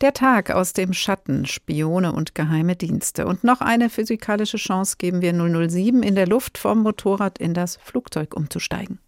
Der 0.00 0.12
Tag 0.12 0.50
aus 0.50 0.72
dem 0.72 0.92
Schatten, 0.92 1.46
Spione 1.46 2.12
und 2.12 2.34
geheime 2.34 2.76
Dienste. 2.76 3.26
Und 3.26 3.44
noch 3.44 3.60
eine 3.60 3.90
physikalische 3.90 4.58
Chance 4.58 4.96
geben 4.98 5.22
wir 5.22 5.32
007 5.32 6.02
in 6.02 6.14
der 6.14 6.26
Luft 6.26 6.58
vom 6.58 6.82
Motorrad 6.82 7.38
in 7.38 7.54
das 7.54 7.76
Flugzeug 7.76 8.36
umzusteigen. 8.36 8.98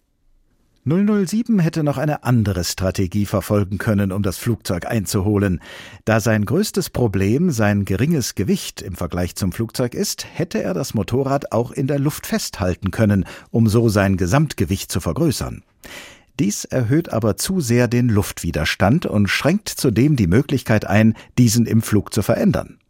007 0.83 1.59
hätte 1.59 1.83
noch 1.83 1.99
eine 1.99 2.23
andere 2.23 2.63
Strategie 2.63 3.27
verfolgen 3.27 3.77
können, 3.77 4.11
um 4.11 4.23
das 4.23 4.39
Flugzeug 4.39 4.87
einzuholen. 4.87 5.61
Da 6.05 6.19
sein 6.19 6.43
größtes 6.43 6.89
Problem 6.89 7.51
sein 7.51 7.85
geringes 7.85 8.33
Gewicht 8.33 8.81
im 8.81 8.95
Vergleich 8.95 9.35
zum 9.35 9.51
Flugzeug 9.51 9.93
ist, 9.93 10.25
hätte 10.33 10.63
er 10.63 10.73
das 10.73 10.95
Motorrad 10.95 11.51
auch 11.51 11.71
in 11.71 11.85
der 11.85 11.99
Luft 11.99 12.25
festhalten 12.25 12.89
können, 12.89 13.25
um 13.51 13.67
so 13.67 13.89
sein 13.89 14.17
Gesamtgewicht 14.17 14.91
zu 14.91 14.99
vergrößern. 15.01 15.61
Dies 16.39 16.65
erhöht 16.65 17.13
aber 17.13 17.37
zu 17.37 17.61
sehr 17.61 17.87
den 17.87 18.09
Luftwiderstand 18.09 19.05
und 19.05 19.27
schränkt 19.27 19.69
zudem 19.69 20.15
die 20.15 20.25
Möglichkeit 20.25 20.87
ein, 20.87 21.13
diesen 21.37 21.67
im 21.67 21.83
Flug 21.83 22.11
zu 22.11 22.23
verändern. 22.23 22.80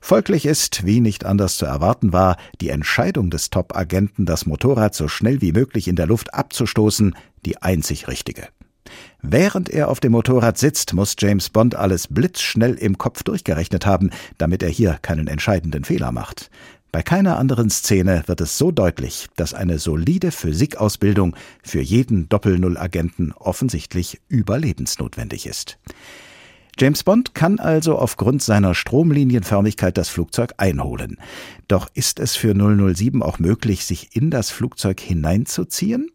Folglich 0.00 0.46
ist, 0.46 0.86
wie 0.86 1.00
nicht 1.00 1.24
anders 1.24 1.56
zu 1.56 1.66
erwarten 1.66 2.12
war, 2.12 2.36
die 2.60 2.70
Entscheidung 2.70 3.30
des 3.30 3.50
Top-Agenten, 3.50 4.26
das 4.26 4.46
Motorrad 4.46 4.94
so 4.94 5.08
schnell 5.08 5.40
wie 5.40 5.52
möglich 5.52 5.88
in 5.88 5.96
der 5.96 6.06
Luft 6.06 6.34
abzustoßen, 6.34 7.14
die 7.44 7.60
einzig 7.62 8.08
richtige. 8.08 8.48
Während 9.22 9.68
er 9.68 9.88
auf 9.88 9.98
dem 10.00 10.12
Motorrad 10.12 10.58
sitzt, 10.58 10.92
muss 10.94 11.16
James 11.18 11.50
Bond 11.50 11.74
alles 11.74 12.06
blitzschnell 12.08 12.74
im 12.74 12.98
Kopf 12.98 13.22
durchgerechnet 13.24 13.84
haben, 13.86 14.10
damit 14.38 14.62
er 14.62 14.68
hier 14.68 14.98
keinen 15.02 15.26
entscheidenden 15.26 15.84
Fehler 15.84 16.12
macht. 16.12 16.50
Bei 16.92 17.02
keiner 17.02 17.36
anderen 17.36 17.68
Szene 17.68 18.22
wird 18.26 18.40
es 18.40 18.56
so 18.56 18.70
deutlich, 18.70 19.26
dass 19.36 19.52
eine 19.52 19.78
solide 19.78 20.30
Physikausbildung 20.30 21.36
für 21.62 21.80
jeden 21.80 22.28
Doppel-Null-Agenten 22.28 23.32
offensichtlich 23.32 24.20
überlebensnotwendig 24.28 25.46
ist. 25.46 25.78
James 26.78 27.04
Bond 27.04 27.34
kann 27.34 27.58
also 27.58 27.96
aufgrund 27.96 28.42
seiner 28.42 28.74
Stromlinienförmigkeit 28.74 29.96
das 29.96 30.10
Flugzeug 30.10 30.52
einholen. 30.58 31.16
Doch 31.68 31.88
ist 31.94 32.20
es 32.20 32.36
für 32.36 32.54
007 32.54 33.22
auch 33.22 33.38
möglich, 33.38 33.86
sich 33.86 34.14
in 34.14 34.30
das 34.30 34.50
Flugzeug 34.50 35.00
hineinzuziehen? 35.00 36.10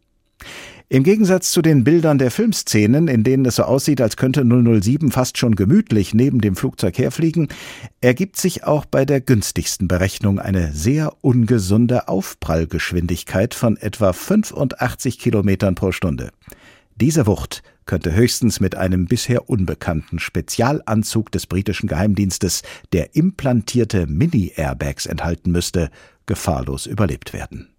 Im 0.88 1.04
Gegensatz 1.04 1.52
zu 1.52 1.62
den 1.62 1.84
Bildern 1.84 2.18
der 2.18 2.32
Filmszenen, 2.32 3.08
in 3.08 3.24
denen 3.24 3.46
es 3.46 3.56
so 3.56 3.64
aussieht, 3.64 4.02
als 4.02 4.18
könnte 4.18 4.44
007 4.44 5.10
fast 5.10 5.38
schon 5.38 5.56
gemütlich 5.56 6.14
neben 6.14 6.42
dem 6.42 6.56
Flugzeug 6.56 6.98
herfliegen, 6.98 7.48
ergibt 8.02 8.38
sich 8.38 8.66
auch 8.66 8.86
bei 8.86 9.06
der 9.06 9.22
günstigsten 9.22 9.88
Berechnung 9.88 10.38
eine 10.38 10.74
sehr 10.74 11.14
ungesunde 11.22 12.08
Aufprallgeschwindigkeit 12.08 13.54
von 13.54 13.78
etwa 13.78 14.12
85 14.14 15.18
Kilometern 15.18 15.76
pro 15.76 15.92
Stunde. 15.94 16.32
Diese 17.02 17.26
Wucht 17.26 17.64
könnte 17.88 18.14
höchstens 18.14 18.60
mit 18.60 18.76
einem 18.76 19.06
bisher 19.06 19.50
unbekannten 19.50 20.20
Spezialanzug 20.20 21.32
des 21.32 21.48
britischen 21.48 21.88
Geheimdienstes, 21.88 22.62
der 22.94 23.16
implantierte 23.16 24.06
Mini-Airbags 24.06 25.08
enthalten 25.08 25.52
müsste, 25.52 25.90
gefahrlos 26.28 26.86
überlebt 26.86 27.34
werden. 27.34 27.70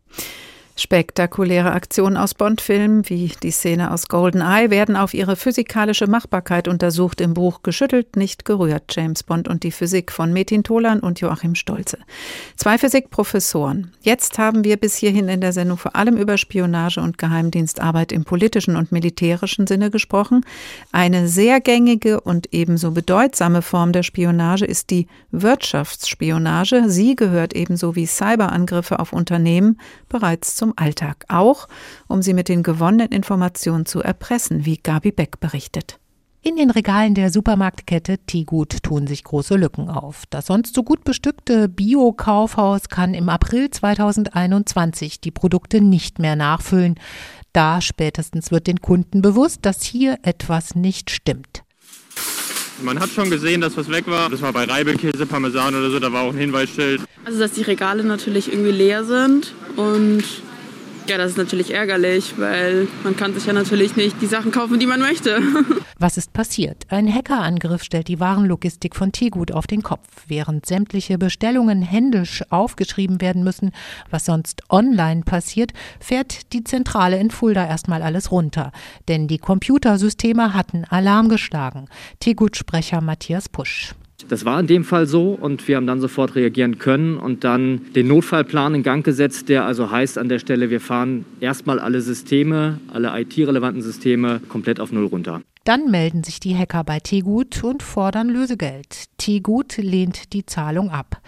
Spektakuläre 0.83 1.71
Aktionen 1.71 2.17
aus 2.17 2.35
Bond-Filmen, 2.35 3.09
wie 3.09 3.31
die 3.41 3.53
Szene 3.53 3.93
aus 3.93 4.09
GoldenEye, 4.09 4.71
werden 4.71 4.97
auf 4.97 5.15
ihre 5.15 5.37
physikalische 5.37 6.09
Machbarkeit 6.09 6.67
untersucht 6.67 7.21
im 7.21 7.35
Buch 7.35 7.63
Geschüttelt, 7.63 8.17
nicht 8.17 8.45
gerührt, 8.45 8.83
James 8.91 9.23
Bond 9.23 9.47
und 9.47 9.63
die 9.63 9.71
Physik 9.71 10.11
von 10.11 10.33
Metin 10.33 10.65
Tolan 10.65 10.99
und 10.99 11.21
Joachim 11.21 11.55
Stolze. 11.55 11.99
Zwei 12.57 12.79
Physikprofessoren. 12.79 13.93
Jetzt 14.01 14.41
haben 14.41 14.65
wir 14.65 14.77
bis 14.77 14.97
hierhin 14.97 15.29
in 15.29 15.41
der 15.41 15.53
Sendung 15.53 15.79
vor 15.79 15.95
allem 15.95 16.17
über 16.17 16.37
Spionage 16.37 17.01
und 17.01 17.17
Geheimdienstarbeit 17.17 18.11
im 18.11 18.25
politischen 18.25 18.75
und 18.75 18.91
militärischen 18.91 19.69
Sinne 19.69 19.89
gesprochen. 19.89 20.45
Eine 20.91 21.29
sehr 21.29 21.61
gängige 21.61 22.21
und 22.21 22.53
ebenso 22.53 22.91
bedeutsame 22.91 23.63
Form 23.63 23.93
der 23.93 24.03
Spionage 24.03 24.65
ist 24.65 24.91
die 24.91 25.07
Wirtschaftsspionage. 25.31 26.89
Sie 26.89 27.15
gehört 27.15 27.55
ebenso 27.55 27.95
wie 27.95 28.07
Cyberangriffe 28.07 28.99
auf 28.99 29.13
Unternehmen 29.13 29.79
bereits 30.09 30.57
zum 30.57 30.72
Alltag, 30.77 31.25
auch 31.29 31.69
um 32.09 32.23
sie 32.23 32.35
mit 32.35 32.49
den 32.49 32.63
gewonnenen 32.63 33.09
Informationen 33.09 33.87
zu 33.87 34.01
erpressen, 34.01 34.65
wie 34.65 34.77
Gabi 34.77 35.13
Beck 35.13 35.41
berichtet. 35.41 35.99
In 36.45 36.57
den 36.57 36.71
Regalen 36.71 37.15
der 37.15 37.31
Supermarktkette 37.31 38.19
Teegut 38.19 38.83
tun 38.83 39.07
sich 39.07 39.23
große 39.23 39.55
Lücken 39.55 39.89
auf. 39.89 40.25
Das 40.29 40.47
sonst 40.47 40.75
so 40.75 40.83
gut 40.83 41.05
bestückte 41.05 41.69
Bio-Kaufhaus 41.69 42.89
kann 42.89 43.15
im 43.15 43.29
April 43.29 43.71
2021 43.71 45.21
die 45.21 45.31
Produkte 45.31 45.81
nicht 45.81 46.19
mehr 46.19 46.35
nachfüllen. 46.35 46.97
Da 47.53 47.81
spätestens 47.81 48.51
wird 48.51 48.67
den 48.67 48.81
Kunden 48.81 49.23
bewusst, 49.23 49.61
dass 49.63 49.85
hier 49.85 50.19
etwas 50.23 50.75
nicht 50.75 51.11
stimmt. 51.11 51.63
Man 52.83 52.99
hat 52.99 53.11
schon 53.11 53.31
gesehen, 53.31 53.61
dass 53.61 53.77
was 53.77 53.89
weg 53.89 54.09
war. 54.09 54.29
Das 54.29 54.43
war 54.43 54.53
bei 54.53 54.65
Reibekäse, 54.65 55.27
Parmesan 55.27 55.77
oder 55.77 55.91
so, 55.91 56.01
da 56.01 56.13
war 56.13 56.23
auch 56.23 56.33
ein 56.33 56.39
Hinweisschild. 56.39 57.03
Also, 57.25 57.39
dass 57.39 57.53
die 57.53 57.63
Regale 57.63 58.03
natürlich 58.03 58.53
irgendwie 58.53 58.73
leer 58.73 59.05
sind 59.05 59.55
und 59.77 60.25
ja, 61.07 61.19
das 61.19 61.33
ist 61.33 61.39
natürlich 61.39 61.73
ärgerlich, 61.73 62.35
weil 62.39 62.89
man 63.05 63.17
kann 63.17 63.35
sich 63.35 63.47
ja 63.47 63.53
natürlich 63.53 63.97
nicht 63.97 64.21
die 64.21 64.27
Sachen 64.27 64.53
kaufen, 64.53 64.79
die 64.79 64.87
man 64.87 65.01
möchte. 65.01 65.41
Was 65.99 66.17
ist 66.17 66.33
passiert? 66.33 66.85
Ein 66.89 67.13
Hackerangriff 67.13 67.83
stellt 67.83 68.09
die 68.09 68.21
Warenlogistik 68.21 68.97
von 68.97 69.13
Tegut 69.13 69.53
auf 69.53 69.67
den 69.67 69.83
Kopf. 69.83 70.25
Während 70.27 70.67
sämtliche 70.67 71.19
Bestellungen 71.19 71.83
händisch 71.83 72.43
aufgeschrieben 72.51 73.21
werden 73.21 73.45
müssen, 73.45 73.73
was 74.11 74.25
sonst 74.25 74.63
online 74.69 75.23
passiert, 75.23 75.73
fährt 76.01 76.53
die 76.53 76.65
Zentrale 76.65 77.19
in 77.19 77.31
Fulda 77.31 77.67
erstmal 77.67 78.03
alles 78.03 78.31
runter. 78.31 78.73
Denn 79.09 79.29
die 79.29 79.39
Computersysteme 79.39 80.55
hatten 80.55 80.85
Alarm 80.85 81.29
geschlagen. 81.29 81.89
Tegut-Sprecher 82.21 83.01
Matthias 83.01 83.49
Pusch. 83.49 83.95
Das 84.29 84.45
war 84.45 84.61
in 84.61 84.67
dem 84.67 84.85
Fall 84.85 85.07
so 85.07 85.31
und 85.33 85.67
wir 85.69 85.77
haben 85.77 85.87
dann 85.87 86.01
sofort 86.01 86.35
reagieren 86.35 86.79
können 86.79 87.17
und 87.17 87.45
dann 87.45 87.93
den 87.95 88.09
Notfallplan 88.09 88.75
in 88.75 88.83
Gang 88.83 89.05
gesetzt, 89.05 89.49
der 89.49 89.65
also 89.65 89.91
heißt 89.91 90.17
an 90.19 90.29
der 90.29 90.39
Stelle, 90.39 90.71
wir 90.71 90.81
fahren 90.81 91.25
erstmal 91.41 91.79
alle 91.79 92.01
Systeme, 92.01 92.81
alle 92.93 93.19
IT-relevanten 93.21 93.83
Systeme 93.83 94.41
komplett 94.49 94.81
auf 94.81 94.93
Null 94.93 95.07
runter. 95.07 95.43
Dann 95.65 95.93
melden 95.93 96.25
sich 96.25 96.41
die 96.41 96.57
Hacker 96.57 96.83
bei 96.83 96.99
Tegut 96.99 97.63
und 97.63 97.85
fordern 97.85 98.29
Lösegeld. 98.29 99.05
Tegut 99.17 99.77
lehnt 99.77 100.33
die 100.33 100.45
Zahlung 100.45 100.91
ab. 100.91 101.21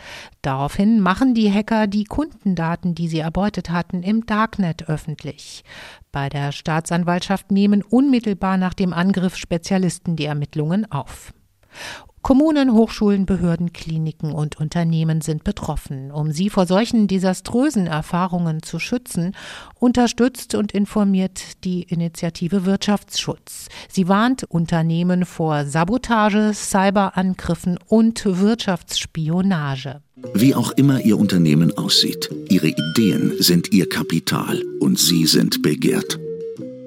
Daraufhin 0.43 0.99
machen 0.99 1.35
die 1.35 1.53
Hacker 1.53 1.87
die 1.87 2.03
Kundendaten, 2.03 2.97
die 2.97 3.07
sie 3.07 3.21
erbeutet 3.21 3.71
hatten, 3.71 4.03
im 4.03 4.27
Darknet 4.27 4.89
öffentlich. 4.89 5.63
Bei 6.11 6.29
der 6.29 6.51
Staatsanwaltschaft 6.51 7.53
nehmen 7.53 7.83
unmittelbar 7.83 8.57
nach 8.57 8.75
dem 8.75 8.93
Angriff 8.93 9.37
Spezialisten 9.37 10.17
die 10.17 10.25
Ermittlungen 10.25 10.91
auf. 10.91 11.33
Kommunen, 12.25 12.73
Hochschulen, 12.73 13.27
Behörden, 13.27 13.75
Kliniken 13.75 14.33
und 14.33 14.59
Unternehmen 14.59 15.21
sind 15.21 15.45
betroffen. 15.45 16.11
Um 16.11 16.33
sie 16.33 16.49
vor 16.49 16.65
solchen 16.65 17.07
desaströsen 17.07 17.87
Erfahrungen 17.87 18.63
zu 18.63 18.79
schützen, 18.79 19.37
unterstützt 19.79 20.55
und 20.55 20.73
informiert 20.73 21.63
die 21.65 21.83
Initiative 21.83 22.65
Wirtschaftsschutz. 22.65 23.69
Sie 23.91 24.09
warnt 24.09 24.45
Unternehmen 24.45 25.27
vor 25.27 25.67
Sabotage, 25.67 26.53
Cyberangriffen 26.55 27.79
und 27.89 28.25
Wirtschaftsspionage. 28.25 30.01
Wie 30.33 30.55
auch 30.55 30.71
immer 30.73 31.03
Ihr 31.03 31.19
Unternehmen 31.19 31.77
aussieht, 31.77 32.31
Ihre 32.49 32.69
Ideen 32.69 33.35
sind 33.39 33.75
Ihr 33.75 33.87
Kapital 33.87 34.63
und 34.81 34.99
Sie 34.99 35.27
sind 35.27 35.61
begehrt. 35.61 36.19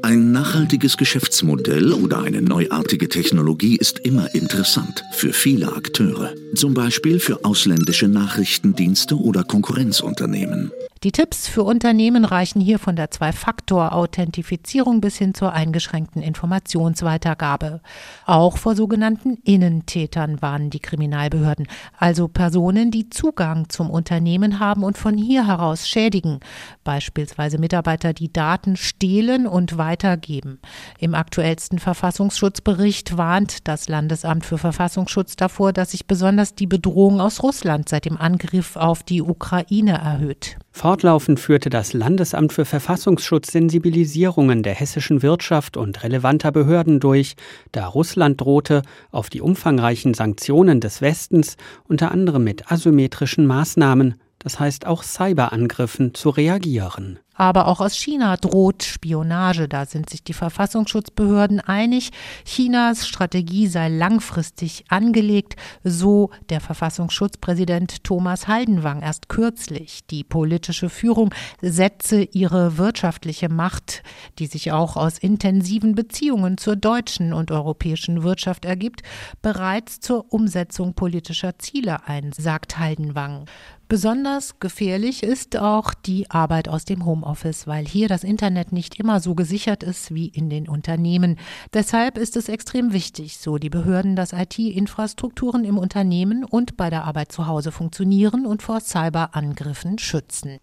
Ein 0.04 0.32
nachhaltiges 0.32 0.96
Geschäftsmodell 0.96 1.92
oder 1.92 2.22
eine 2.22 2.42
neuartige 2.42 3.10
Technologie 3.10 3.78
ist 3.78 4.00
immer 4.00 4.34
interessant 4.36 5.04
für 5.14 5.34
viele 5.34 5.74
Akteure, 5.74 6.34
zum 6.56 6.74
Beispiel 6.74 7.20
für 7.20 7.44
ausländische 7.44 8.08
Nachrichtendienste 8.08 9.16
oder 9.16 9.44
Konkurrenzunternehmen. 9.44 10.72
Die 11.04 11.12
Tipps 11.12 11.48
für 11.48 11.62
Unternehmen 11.62 12.26
reichen 12.26 12.60
hier 12.60 12.80
von 12.80 12.96
der 12.96 13.12
Zwei-Faktor-Authentifizierung 13.12 15.00
bis 15.00 15.16
hin 15.18 15.36
zur 15.36 15.54
eingeschränkten 15.54 16.24
Informationsweitergabe. 16.24 17.82
Auch 18.26 18.58
vor 18.58 18.76
sogenannten 18.76 19.36
Innentätern 19.44 20.42
warnen 20.42 20.72
die 20.72 20.80
Kriminalbehörden, 20.80 21.68
also 22.00 22.28
Personen, 22.28 22.90
die 22.90 23.12
Zugang 23.12 23.70
zum 23.70 23.92
Unternehmen 23.92 24.60
haben 24.60 24.84
und 24.84 24.98
von 24.98 25.16
hier 25.18 25.46
heraus 25.46 25.88
schädigen, 25.88 26.40
beispielsweise 26.84 27.60
Mitarbeiter, 27.60 28.14
die 28.14 28.34
Daten 28.34 28.76
stehlen 28.76 29.46
und 29.46 29.78
weitergeben. 29.78 30.60
Im 30.98 31.14
aktuellsten 31.14 31.78
Verfassungsschutzbericht 31.78 33.18
warnt 33.18 33.68
das 33.68 33.88
Landesamt 33.88 34.48
für 34.48 34.58
Verfassungsschutz 34.58 35.36
davor, 35.36 35.74
dass 35.74 35.92
sich 35.92 36.08
besonders 36.08 36.56
die 36.56 36.68
Bedrohung 36.68 37.22
aus 37.22 37.44
Russland 37.44 37.88
seit 37.88 38.06
dem 38.06 38.18
Angriff 38.18 38.76
auf 38.76 39.04
die 39.04 39.22
Ukraine 39.22 40.00
erhöht. 40.00 40.58
Fortlaufend 40.78 41.40
führte 41.40 41.72
das 41.72 41.94
Landesamt 41.94 42.54
für 42.54 42.64
Verfassungsschutz 42.64 43.52
Sensibilisierungen 43.52 44.62
der 44.62 44.76
hessischen 44.76 45.24
Wirtschaft 45.24 45.76
und 45.76 46.04
relevanter 46.04 46.52
Behörden 46.52 47.00
durch, 47.00 47.34
da 47.72 47.88
Russland 47.88 48.40
drohte, 48.40 48.84
auf 49.10 49.32
die 49.32 49.42
umfangreichen 49.42 50.14
Sanktionen 50.14 50.80
des 50.80 51.02
Westens 51.02 51.58
unter 51.88 52.12
anderem 52.12 52.44
mit 52.44 52.72
asymmetrischen 52.72 53.48
Maßnahmen, 53.48 54.22
das 54.38 54.60
heißt 54.60 54.86
auch 54.86 55.02
Cyberangriffen, 55.02 56.14
zu 56.14 56.30
reagieren. 56.30 57.18
Aber 57.38 57.68
auch 57.68 57.80
aus 57.80 57.96
China 57.96 58.36
droht 58.36 58.84
Spionage. 58.84 59.70
Da 59.70 59.86
sind 59.86 60.10
sich 60.10 60.24
die 60.24 60.34
Verfassungsschutzbehörden 60.34 61.60
einig. 61.60 62.10
Chinas 62.46 63.08
Strategie 63.08 63.68
sei 63.68 63.90
langfristig 63.90 64.86
angelegt, 64.90 65.56
so 65.84 66.32
der 66.50 66.60
Verfassungsschutzpräsident 66.60 68.04
Thomas 68.04 68.48
Haldenwang 68.48 69.04
erst 69.04 69.30
kürzlich. 69.30 70.06
Die 70.08 70.24
politische 70.24 70.90
Führung 70.90 71.34
setze 71.62 72.24
ihre 72.24 72.78
wirtschaftliche 72.78 73.50
Macht, 73.50 74.02
die 74.40 74.48
sich 74.48 74.72
auch 74.72 74.98
aus 74.98 75.20
intensiven 75.20 75.94
Beziehungen 75.94 76.58
zur 76.58 76.76
deutschen 76.76 77.34
und 77.34 77.52
europäischen 77.52 78.24
Wirtschaft 78.24 78.66
ergibt, 78.66 79.04
bereits 79.44 80.00
zur 80.00 80.34
Umsetzung 80.34 80.96
politischer 80.96 81.60
Ziele 81.60 82.08
ein, 82.08 82.32
sagt 82.32 82.80
Haldenwang. 82.80 83.46
Besonders 83.90 84.60
gefährlich 84.60 85.24
ist 85.24 85.58
auch 85.58 85.94
die 85.94 86.30
Arbeit 86.30 86.68
aus 86.68 86.84
dem 86.84 87.06
Homeoffice, 87.06 87.27
weil 87.68 87.86
hier 87.86 88.08
das 88.08 88.24
Internet 88.24 88.72
nicht 88.72 89.00
immer 89.00 89.20
so 89.20 89.36
gesichert 89.36 89.84
ist 89.84 90.14
wie 90.14 90.28
in 90.28 90.50
den 90.50 90.68
Unternehmen. 90.68 91.38
Deshalb 91.74 92.18
ist 92.18 92.38
es 92.38 92.50
extrem 92.50 92.94
wichtig, 92.94 93.38
so 93.38 93.58
die 93.58 93.70
Behörden, 93.70 94.16
dass 94.16 94.34
IT-Infrastrukturen 94.34 95.66
im 95.66 95.78
Unternehmen 95.78 96.44
und 96.44 96.78
bei 96.78 96.90
der 96.90 97.04
Arbeit 97.04 97.32
zu 97.32 97.48
Hause 97.48 97.72
funktionieren 97.72 98.46
und 98.46 98.64
vor 98.64 98.80
Cyberangriffen 98.80 100.00
schützen. 100.00 100.60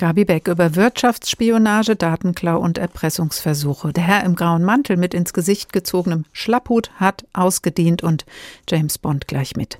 Gabi 0.00 0.24
Beck 0.24 0.48
über 0.48 0.76
Wirtschaftsspionage, 0.76 1.94
Datenklau 1.94 2.58
und 2.58 2.78
Erpressungsversuche. 2.78 3.92
Der 3.92 4.02
Herr 4.02 4.24
im 4.24 4.34
grauen 4.34 4.64
Mantel 4.64 4.96
mit 4.96 5.12
ins 5.12 5.34
Gesicht 5.34 5.74
gezogenem 5.74 6.24
Schlapphut 6.32 6.90
hat 6.94 7.26
ausgedient 7.34 8.02
und 8.02 8.24
James 8.66 8.96
Bond 8.96 9.28
gleich 9.28 9.56
mit. 9.56 9.76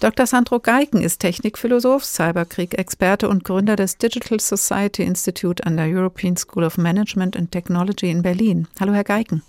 Dr. 0.00 0.26
Sandro 0.26 0.60
Geiken 0.60 1.00
ist 1.00 1.20
Technikphilosoph, 1.20 2.04
Cyberkrieg-Experte 2.04 3.30
und 3.30 3.44
Gründer 3.44 3.76
des 3.76 3.96
Digital 3.96 4.40
Society 4.40 5.04
Institute 5.04 5.64
an 5.64 5.78
der 5.78 5.86
European 5.86 6.36
School 6.36 6.64
of 6.64 6.76
Management 6.76 7.34
and 7.34 7.50
Technology 7.50 8.10
in 8.10 8.20
Berlin. 8.20 8.68
Hallo, 8.78 8.92
Herr 8.92 9.04
Geiken. 9.04 9.42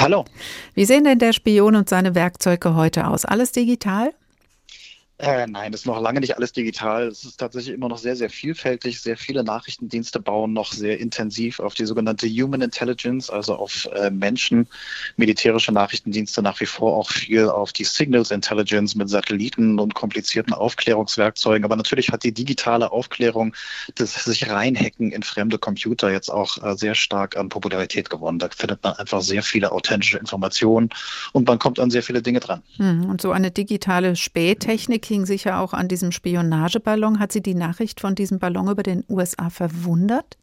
Hallo. 0.00 0.24
Wie 0.74 0.84
sehen 0.84 1.04
denn 1.04 1.20
der 1.20 1.32
Spion 1.32 1.76
und 1.76 1.88
seine 1.88 2.16
Werkzeuge 2.16 2.74
heute 2.74 3.06
aus? 3.06 3.24
Alles 3.24 3.52
digital? 3.52 4.12
Äh, 5.20 5.46
nein, 5.46 5.70
das 5.70 5.82
ist 5.82 5.86
noch 5.86 6.00
lange 6.00 6.20
nicht 6.20 6.36
alles 6.36 6.52
digital. 6.52 7.08
Es 7.08 7.24
ist 7.24 7.36
tatsächlich 7.38 7.74
immer 7.74 7.88
noch 7.88 7.98
sehr, 7.98 8.16
sehr 8.16 8.30
vielfältig. 8.30 9.02
Sehr 9.02 9.18
viele 9.18 9.44
Nachrichtendienste 9.44 10.18
bauen 10.18 10.54
noch 10.54 10.72
sehr 10.72 10.98
intensiv 10.98 11.60
auf 11.60 11.74
die 11.74 11.84
sogenannte 11.84 12.26
Human 12.26 12.62
Intelligence, 12.62 13.28
also 13.28 13.54
auf 13.54 13.86
äh, 13.94 14.08
Menschen. 14.08 14.66
Militärische 15.18 15.72
Nachrichtendienste 15.72 16.40
nach 16.40 16.58
wie 16.60 16.66
vor 16.66 16.96
auch 16.96 17.10
viel 17.10 17.50
auf 17.50 17.74
die 17.74 17.84
Signals 17.84 18.30
Intelligence 18.30 18.94
mit 18.94 19.10
Satelliten 19.10 19.78
und 19.78 19.94
komplizierten 19.94 20.54
Aufklärungswerkzeugen. 20.54 21.66
Aber 21.66 21.76
natürlich 21.76 22.08
hat 22.08 22.24
die 22.24 22.32
digitale 22.32 22.90
Aufklärung, 22.90 23.54
das 23.96 24.24
sich 24.24 24.48
reinhacken 24.48 25.12
in 25.12 25.22
fremde 25.22 25.58
Computer 25.58 26.10
jetzt 26.10 26.30
auch 26.30 26.56
äh, 26.64 26.74
sehr 26.78 26.94
stark 26.94 27.36
an 27.36 27.50
Popularität 27.50 28.08
gewonnen. 28.08 28.38
Da 28.38 28.48
findet 28.48 28.82
man 28.82 28.94
einfach 28.94 29.20
sehr 29.20 29.42
viele 29.42 29.70
authentische 29.70 30.16
Informationen 30.16 30.88
und 31.32 31.46
man 31.46 31.58
kommt 31.58 31.78
an 31.78 31.90
sehr 31.90 32.02
viele 32.02 32.22
Dinge 32.22 32.40
dran. 32.40 32.62
Hm, 32.76 33.10
und 33.10 33.20
so 33.20 33.32
eine 33.32 33.50
digitale 33.50 34.16
Spähtechnik 34.16 35.09
hing 35.10 35.26
sicher 35.26 35.60
auch 35.60 35.74
an 35.74 35.88
diesem 35.88 36.12
Spionageballon. 36.12 37.18
Hat 37.18 37.32
Sie 37.32 37.42
die 37.42 37.54
Nachricht 37.54 38.00
von 38.00 38.14
diesem 38.14 38.38
Ballon 38.38 38.68
über 38.68 38.82
den 38.82 39.04
USA 39.08 39.50
verwundert? 39.50 40.38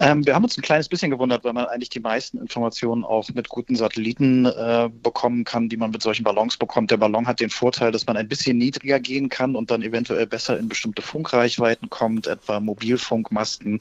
Ähm, 0.00 0.26
wir 0.26 0.34
haben 0.34 0.44
uns 0.44 0.56
ein 0.56 0.62
kleines 0.62 0.88
bisschen 0.88 1.10
gewundert, 1.10 1.44
weil 1.44 1.52
man 1.52 1.66
eigentlich 1.66 1.88
die 1.88 2.00
meisten 2.00 2.38
Informationen 2.38 3.04
auch 3.04 3.28
mit 3.34 3.48
guten 3.48 3.76
Satelliten 3.76 4.46
äh, 4.46 4.90
bekommen 5.02 5.44
kann, 5.44 5.68
die 5.68 5.76
man 5.76 5.90
mit 5.90 6.02
solchen 6.02 6.24
Ballons 6.24 6.56
bekommt. 6.56 6.90
Der 6.90 6.96
Ballon 6.96 7.26
hat 7.26 7.40
den 7.40 7.50
Vorteil, 7.50 7.92
dass 7.92 8.06
man 8.06 8.16
ein 8.16 8.28
bisschen 8.28 8.58
niedriger 8.58 9.00
gehen 9.00 9.28
kann 9.28 9.56
und 9.56 9.70
dann 9.70 9.82
eventuell 9.82 10.26
besser 10.26 10.58
in 10.58 10.68
bestimmte 10.68 11.02
Funkreichweiten 11.02 11.90
kommt, 11.90 12.26
etwa 12.26 12.60
Mobilfunkmasten, 12.60 13.78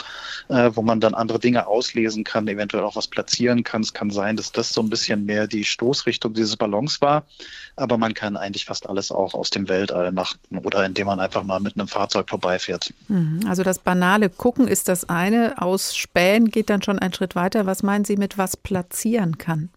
äh, 0.49 0.72
wo 0.74 0.82
man 0.82 0.99
dann 0.99 1.14
andere 1.14 1.39
Dinge 1.39 1.68
auslesen 1.68 2.24
kann, 2.24 2.47
eventuell 2.47 2.84
auch 2.84 2.95
was 2.95 3.07
platzieren 3.07 3.64
kann. 3.64 3.82
Es 3.82 3.93
kann 3.93 4.09
sein, 4.09 4.36
dass 4.36 4.51
das 4.51 4.74
so 4.74 4.82
ein 4.82 4.89
bisschen 4.89 5.26
mehr 5.26 5.47
die 5.47 5.64
Stoßrichtung 5.64 6.34
dieses 6.34 6.57
Ballons 6.57 7.01
war, 7.01 7.24
aber 7.76 7.97
man 7.97 8.14
kann 8.14 8.38
eigentlich 8.38 8.66
fast 8.66 8.88
alles 8.88 9.11
auch 9.11 9.34
aus 9.34 9.49
dem 9.49 9.68
Weltall 9.68 10.11
machen 10.11 10.39
oder 10.64 10.86
indem 10.86 11.07
man 11.07 11.20
einfach 11.20 11.43
mal 11.43 11.59
mit 11.59 11.78
einem 11.78 11.88
Fahrzeug 11.88 12.30
vorbeifährt. 12.30 12.93
Mhm. 13.07 13.41
Also 13.47 13.64
das 13.64 13.80
banale 13.80 14.30
Gucken 14.30 14.68
ist 14.68 14.88
das 14.88 15.09
eine, 15.09 15.55
ausspähen 16.04 16.49
geht 16.49 16.70
dann 16.70 16.82
schon 16.82 16.99
einen 16.99 17.14
Schritt 17.14 17.36
weiter. 17.36 17.66
Was 17.66 17.84
meinen 17.84 18.06
Sie 18.06 18.18
mit 18.18 18.38
was 18.38 18.58
platzieren 18.58 19.38
kann? 19.38 19.70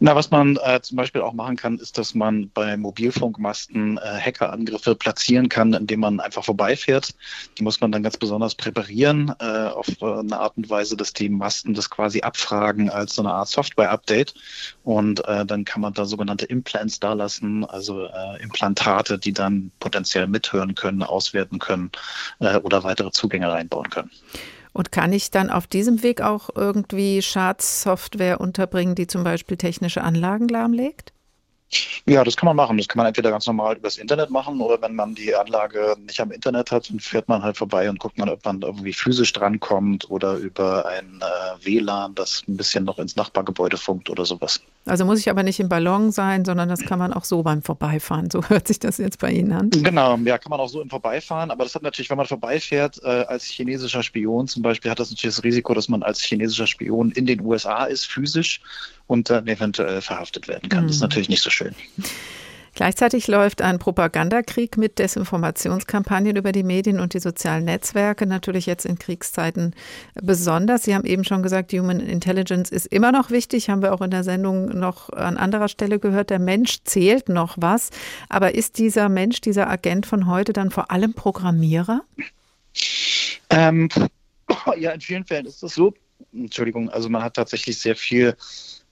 Na, 0.00 0.16
was 0.16 0.32
man 0.32 0.58
äh, 0.64 0.80
zum 0.82 0.96
Beispiel 0.96 1.20
auch 1.20 1.32
machen 1.32 1.56
kann, 1.56 1.78
ist, 1.78 1.96
dass 1.96 2.14
man 2.14 2.50
bei 2.50 2.76
Mobilfunkmasten 2.76 3.98
äh, 3.98 4.00
Hackerangriffe 4.00 4.96
platzieren 4.96 5.48
kann, 5.48 5.72
indem 5.72 6.00
man 6.00 6.18
einfach 6.18 6.44
vorbeifährt. 6.44 7.14
Die 7.56 7.62
muss 7.62 7.80
man 7.80 7.92
dann 7.92 8.02
ganz 8.02 8.16
besonders 8.16 8.56
präparieren 8.56 9.32
äh, 9.38 9.44
auf 9.44 9.86
äh, 10.02 10.04
eine 10.04 10.40
Art 10.40 10.56
und 10.56 10.68
Weise, 10.68 10.96
dass 10.96 11.12
die 11.12 11.28
Masten 11.28 11.74
das 11.74 11.88
quasi 11.88 12.22
abfragen 12.22 12.90
als 12.90 13.14
so 13.14 13.22
eine 13.22 13.32
Art 13.32 13.48
Software-Update. 13.48 14.34
Und 14.82 15.24
äh, 15.28 15.46
dann 15.46 15.64
kann 15.64 15.82
man 15.82 15.92
da 15.92 16.04
sogenannte 16.04 16.46
Implants 16.46 16.98
da 16.98 17.12
lassen, 17.12 17.64
also 17.64 18.06
äh, 18.06 18.42
Implantate, 18.42 19.18
die 19.18 19.32
dann 19.32 19.70
potenziell 19.78 20.26
mithören 20.26 20.74
können, 20.74 21.04
auswerten 21.04 21.60
können 21.60 21.92
oder 22.40 22.82
weitere 22.82 23.10
Zugänge 23.12 23.50
reinbauen 23.50 23.88
können. 23.90 24.10
Und 24.74 24.92
kann 24.92 25.14
ich 25.14 25.30
dann 25.30 25.48
auf 25.48 25.66
diesem 25.66 26.02
Weg 26.02 26.20
auch 26.20 26.50
irgendwie 26.54 27.22
Schadsoftware 27.22 28.40
unterbringen, 28.40 28.94
die 28.94 29.06
zum 29.06 29.24
Beispiel 29.24 29.56
technische 29.56 30.02
Anlagen 30.02 30.48
lahmlegt? 30.48 31.13
Ja, 32.06 32.24
das 32.24 32.36
kann 32.36 32.46
man 32.46 32.56
machen. 32.56 32.76
Das 32.76 32.88
kann 32.88 32.98
man 32.98 33.06
entweder 33.06 33.30
ganz 33.30 33.46
normal 33.46 33.76
übers 33.76 33.98
Internet 33.98 34.30
machen 34.30 34.60
oder 34.60 34.80
wenn 34.82 34.94
man 34.94 35.14
die 35.14 35.34
Anlage 35.34 35.96
nicht 36.06 36.20
am 36.20 36.30
Internet 36.30 36.70
hat, 36.70 36.90
dann 36.90 37.00
fährt 37.00 37.28
man 37.28 37.42
halt 37.42 37.56
vorbei 37.56 37.88
und 37.88 37.98
guckt 37.98 38.18
mal, 38.18 38.28
ob 38.28 38.44
man 38.44 38.60
irgendwie 38.60 38.92
physisch 38.92 39.32
drankommt 39.32 40.10
oder 40.10 40.34
über 40.36 40.86
ein 40.86 41.20
äh, 41.20 41.64
WLAN, 41.64 42.14
das 42.14 42.42
ein 42.48 42.56
bisschen 42.56 42.84
noch 42.84 42.98
ins 42.98 43.16
Nachbargebäude 43.16 43.76
funkt 43.76 44.10
oder 44.10 44.24
sowas. 44.24 44.60
Also 44.86 45.04
muss 45.04 45.20
ich 45.20 45.30
aber 45.30 45.42
nicht 45.42 45.60
im 45.60 45.68
Ballon 45.68 46.12
sein, 46.12 46.44
sondern 46.44 46.68
das 46.68 46.80
kann 46.80 46.98
man 46.98 47.12
auch 47.12 47.24
so 47.24 47.42
beim 47.42 47.62
Vorbeifahren. 47.62 48.30
So 48.30 48.42
hört 48.48 48.68
sich 48.68 48.78
das 48.78 48.98
jetzt 48.98 49.18
bei 49.20 49.30
Ihnen 49.30 49.52
an. 49.52 49.70
Genau, 49.70 50.16
ja, 50.18 50.38
kann 50.38 50.50
man 50.50 50.60
auch 50.60 50.68
so 50.68 50.80
im 50.82 50.90
Vorbeifahren. 50.90 51.50
Aber 51.50 51.64
das 51.64 51.74
hat 51.74 51.82
natürlich, 51.82 52.10
wenn 52.10 52.18
man 52.18 52.26
vorbeifährt, 52.26 53.00
äh, 53.02 53.08
als 53.08 53.44
chinesischer 53.44 54.02
Spion 54.02 54.46
zum 54.46 54.62
Beispiel, 54.62 54.90
hat 54.90 55.00
das 55.00 55.10
natürlich 55.10 55.36
das 55.36 55.44
Risiko, 55.44 55.74
dass 55.74 55.88
man 55.88 56.02
als 56.02 56.20
chinesischer 56.20 56.66
Spion 56.66 57.10
in 57.12 57.26
den 57.26 57.40
USA 57.40 57.84
ist, 57.84 58.06
physisch 58.06 58.60
und 59.06 59.30
dann 59.30 59.46
eventuell 59.46 60.00
verhaftet 60.00 60.48
werden 60.48 60.68
kann. 60.68 60.84
Mhm. 60.84 60.88
Das 60.88 60.96
ist 60.96 61.02
mhm. 61.02 61.06
natürlich 61.06 61.28
nicht 61.28 61.42
so 61.42 61.50
schön. 61.50 61.63
Gleichzeitig 62.74 63.28
läuft 63.28 63.62
ein 63.62 63.78
Propagandakrieg 63.78 64.76
mit 64.76 64.98
Desinformationskampagnen 64.98 66.34
über 66.34 66.50
die 66.50 66.64
Medien 66.64 66.98
und 66.98 67.14
die 67.14 67.20
sozialen 67.20 67.64
Netzwerke, 67.64 68.26
natürlich 68.26 68.66
jetzt 68.66 68.84
in 68.84 68.98
Kriegszeiten 68.98 69.76
besonders. 70.20 70.82
Sie 70.82 70.94
haben 70.94 71.04
eben 71.04 71.22
schon 71.22 71.44
gesagt, 71.44 71.72
Human 71.72 72.00
Intelligence 72.00 72.70
ist 72.70 72.86
immer 72.86 73.12
noch 73.12 73.30
wichtig, 73.30 73.70
haben 73.70 73.80
wir 73.80 73.92
auch 73.92 74.00
in 74.00 74.10
der 74.10 74.24
Sendung 74.24 74.76
noch 74.76 75.08
an 75.10 75.36
anderer 75.36 75.68
Stelle 75.68 76.00
gehört. 76.00 76.30
Der 76.30 76.40
Mensch 76.40 76.82
zählt 76.82 77.28
noch 77.28 77.54
was. 77.60 77.90
Aber 78.28 78.56
ist 78.56 78.78
dieser 78.78 79.08
Mensch, 79.08 79.40
dieser 79.40 79.70
Agent 79.70 80.04
von 80.04 80.26
heute 80.26 80.52
dann 80.52 80.72
vor 80.72 80.90
allem 80.90 81.14
Programmierer? 81.14 82.02
Ähm, 83.50 83.88
ja, 84.76 84.90
in 84.90 85.00
vielen 85.00 85.24
Fällen 85.24 85.46
ist 85.46 85.62
das 85.62 85.74
so. 85.74 85.94
Entschuldigung, 86.32 86.90
also 86.90 87.08
man 87.08 87.22
hat 87.22 87.34
tatsächlich 87.34 87.78
sehr 87.78 87.94
viel 87.94 88.34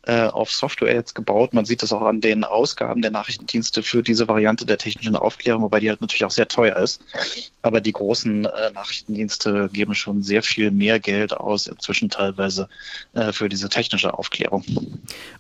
äh, 0.05 0.27
auf 0.27 0.51
Software 0.51 0.95
jetzt 0.95 1.15
gebaut. 1.15 1.55
Man 1.55 1.65
sieht 1.65 1.83
das 1.83 1.93
auch 1.93 2.03
an 2.03 2.21
den 2.21 2.43
Ausgaben 2.43 3.03
der 3.03 3.13
Nachrichtendienste 3.13 3.85
für 3.85 4.03
diese 4.03 4.27
Variante 4.27 4.67
der 4.67 4.79
technischen 4.79 5.15
Aufklärung, 5.15 5.63
wobei 5.63 5.79
die 5.79 5.91
halt 5.91 6.01
natürlich 6.01 6.25
auch 6.25 6.33
sehr 6.33 6.49
teuer 6.49 6.77
ist. 6.77 7.01
Aber 7.63 7.81
die 7.81 7.93
großen 7.93 8.45
äh, 8.45 8.71
Nachrichtendienste 8.75 9.71
geben 9.73 9.95
schon 9.95 10.23
sehr 10.23 10.43
viel 10.43 10.73
mehr 10.73 10.99
Geld 10.99 11.33
aus, 11.33 11.69
inzwischen 11.69 12.11
teilweise 12.11 12.69
äh, 13.13 13.33
für 13.33 13.49
diese 13.49 13.69
technische 13.69 14.19
Aufklärung. 14.19 14.65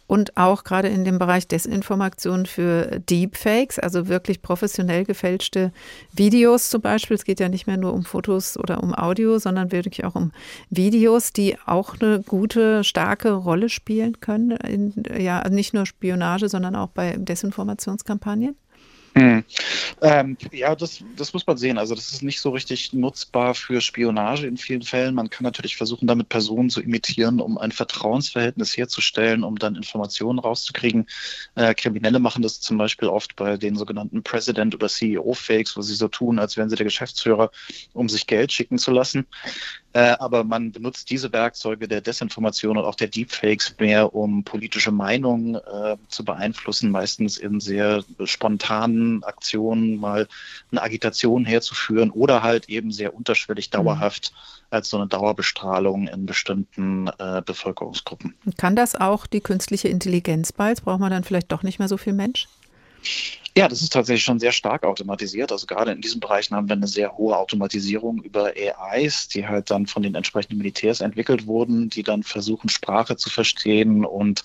Und 0.06 0.36
auch 0.36 0.62
gerade 0.62 0.88
in 0.88 1.04
dem 1.04 1.18
Bereich 1.18 1.48
Desinformation 1.48 2.46
für 2.46 3.00
Deepfakes, 3.00 3.80
also 3.80 4.06
wirklich 4.06 4.42
professionell 4.42 5.04
gefälschte 5.04 5.72
Videos 6.12 6.70
zum 6.70 6.82
Beispiel. 6.82 7.16
Es 7.16 7.24
geht 7.24 7.40
ja 7.40 7.48
nicht 7.48 7.66
mehr 7.66 7.78
nur 7.78 7.92
um 7.92 8.04
Fotos 8.04 8.56
oder 8.56 8.80
um 8.82 8.94
Audio, 8.94 9.38
sondern 9.40 9.72
wirklich 9.72 10.04
auch 10.04 10.14
um 10.14 10.30
Videos, 10.70 11.32
die 11.32 11.56
auch 11.66 11.98
eine 11.98 12.22
gute, 12.22 12.84
starke 12.84 13.32
Rolle 13.32 13.68
spielen 13.68 14.20
können 14.20 14.51
in, 14.56 14.94
ja, 15.18 15.48
nicht 15.48 15.74
nur 15.74 15.86
Spionage, 15.86 16.48
sondern 16.48 16.76
auch 16.76 16.88
bei 16.88 17.16
Desinformationskampagnen? 17.16 18.56
Hm. 19.14 19.44
Ähm, 20.00 20.38
ja, 20.52 20.74
das, 20.74 21.04
das 21.16 21.34
muss 21.34 21.46
man 21.46 21.58
sehen. 21.58 21.76
Also 21.76 21.94
das 21.94 22.12
ist 22.12 22.22
nicht 22.22 22.40
so 22.40 22.50
richtig 22.50 22.94
nutzbar 22.94 23.54
für 23.54 23.82
Spionage 23.82 24.46
in 24.46 24.56
vielen 24.56 24.80
Fällen. 24.82 25.14
Man 25.14 25.28
kann 25.28 25.44
natürlich 25.44 25.76
versuchen, 25.76 26.06
damit 26.06 26.30
Personen 26.30 26.70
zu 26.70 26.80
imitieren, 26.80 27.40
um 27.40 27.58
ein 27.58 27.72
Vertrauensverhältnis 27.72 28.74
herzustellen, 28.76 29.44
um 29.44 29.58
dann 29.58 29.76
Informationen 29.76 30.38
rauszukriegen. 30.38 31.06
Äh, 31.56 31.74
Kriminelle 31.74 32.20
machen 32.20 32.42
das 32.42 32.60
zum 32.60 32.78
Beispiel 32.78 33.08
oft 33.08 33.36
bei 33.36 33.58
den 33.58 33.76
sogenannten 33.76 34.22
President- 34.22 34.74
oder 34.74 34.88
CEO-Fakes, 34.88 35.76
wo 35.76 35.82
sie 35.82 35.94
so 35.94 36.08
tun, 36.08 36.38
als 36.38 36.56
wären 36.56 36.70
sie 36.70 36.76
der 36.76 36.84
Geschäftsführer, 36.84 37.50
um 37.92 38.08
sich 38.08 38.26
Geld 38.26 38.50
schicken 38.50 38.78
zu 38.78 38.92
lassen. 38.92 39.26
Äh, 39.94 40.16
aber 40.18 40.44
man 40.44 40.72
benutzt 40.72 41.10
diese 41.10 41.32
Werkzeuge 41.32 41.86
der 41.86 42.00
Desinformation 42.00 42.78
und 42.78 42.84
auch 42.84 42.94
der 42.94 43.08
Deepfakes 43.08 43.74
mehr, 43.78 44.14
um 44.14 44.42
politische 44.42 44.90
Meinungen 44.90 45.56
äh, 45.56 45.96
zu 46.08 46.24
beeinflussen, 46.24 46.90
meistens 46.90 47.36
in 47.36 47.60
sehr 47.60 48.02
spontanen 48.24 49.22
Aktionen 49.22 49.96
mal 49.96 50.28
eine 50.70 50.82
Agitation 50.82 51.44
herzuführen 51.44 52.10
oder 52.10 52.42
halt 52.42 52.68
eben 52.70 52.90
sehr 52.90 53.14
unterschwellig 53.14 53.68
mhm. 53.68 53.76
dauerhaft 53.76 54.32
als 54.70 54.88
so 54.88 54.96
eine 54.96 55.06
Dauerbestrahlung 55.06 56.08
in 56.08 56.24
bestimmten 56.24 57.08
äh, 57.18 57.42
Bevölkerungsgruppen. 57.44 58.34
Kann 58.56 58.74
das 58.74 58.96
auch 58.96 59.26
die 59.26 59.40
künstliche 59.40 59.88
Intelligenz 59.88 60.52
bald? 60.52 60.82
Braucht 60.82 61.00
man 61.00 61.10
dann 61.10 61.24
vielleicht 61.24 61.52
doch 61.52 61.62
nicht 61.62 61.78
mehr 61.78 61.88
so 61.88 61.98
viel 61.98 62.14
Mensch? 62.14 62.48
Ja, 63.54 63.68
das 63.68 63.82
ist 63.82 63.92
tatsächlich 63.92 64.24
schon 64.24 64.38
sehr 64.38 64.52
stark 64.52 64.82
automatisiert. 64.82 65.52
Also 65.52 65.66
gerade 65.66 65.92
in 65.92 66.00
diesen 66.00 66.20
Bereichen 66.20 66.56
haben 66.56 66.70
wir 66.70 66.76
eine 66.76 66.86
sehr 66.86 67.18
hohe 67.18 67.36
Automatisierung 67.36 68.22
über 68.22 68.54
AIs, 68.56 69.28
die 69.28 69.46
halt 69.46 69.70
dann 69.70 69.86
von 69.86 70.02
den 70.02 70.14
entsprechenden 70.14 70.56
Militärs 70.56 71.02
entwickelt 71.02 71.46
wurden, 71.46 71.90
die 71.90 72.02
dann 72.02 72.22
versuchen, 72.22 72.70
Sprache 72.70 73.16
zu 73.16 73.28
verstehen 73.28 74.06
und 74.06 74.42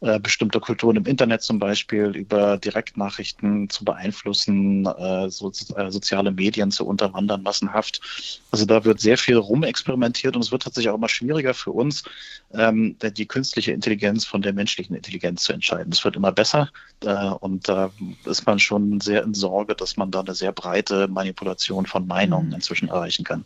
äh, 0.00 0.20
bestimmte 0.20 0.60
Kulturen 0.60 0.96
im 0.96 1.06
Internet 1.06 1.40
zum 1.40 1.58
Beispiel 1.58 2.14
über 2.14 2.58
Direktnachrichten 2.58 3.70
zu 3.70 3.82
beeinflussen, 3.86 4.84
äh, 4.84 5.30
so, 5.30 5.50
äh, 5.76 5.90
soziale 5.90 6.30
Medien 6.30 6.70
zu 6.70 6.86
unterwandern 6.86 7.42
massenhaft. 7.42 8.02
Also 8.50 8.66
da 8.66 8.84
wird 8.84 9.00
sehr 9.00 9.16
viel 9.16 9.36
rumexperimentiert 9.36 10.36
und 10.36 10.42
es 10.42 10.52
wird 10.52 10.64
tatsächlich 10.64 10.90
auch 10.90 10.96
immer 10.96 11.08
schwieriger 11.08 11.54
für 11.54 11.72
uns, 11.72 12.04
ähm, 12.52 12.94
die 13.02 13.26
künstliche 13.26 13.72
Intelligenz 13.72 14.26
von 14.26 14.42
der 14.42 14.52
menschlichen 14.52 14.94
Intelligenz 14.94 15.44
zu 15.44 15.54
entscheiden. 15.54 15.92
Es 15.92 16.04
wird 16.04 16.16
immer 16.16 16.32
besser 16.32 16.68
äh, 17.04 17.30
und 17.40 17.66
da 17.66 17.90
ist 18.24 18.46
man 18.46 18.58
schon 18.58 19.00
sehr 19.00 19.22
in 19.22 19.34
Sorge, 19.34 19.74
dass 19.74 19.96
man 19.96 20.10
da 20.10 20.20
eine 20.20 20.34
sehr 20.34 20.52
breite 20.52 21.08
Manipulation 21.08 21.86
von 21.86 22.06
Meinungen 22.06 22.48
mhm. 22.48 22.54
inzwischen 22.54 22.88
erreichen 22.88 23.24
kann. 23.24 23.44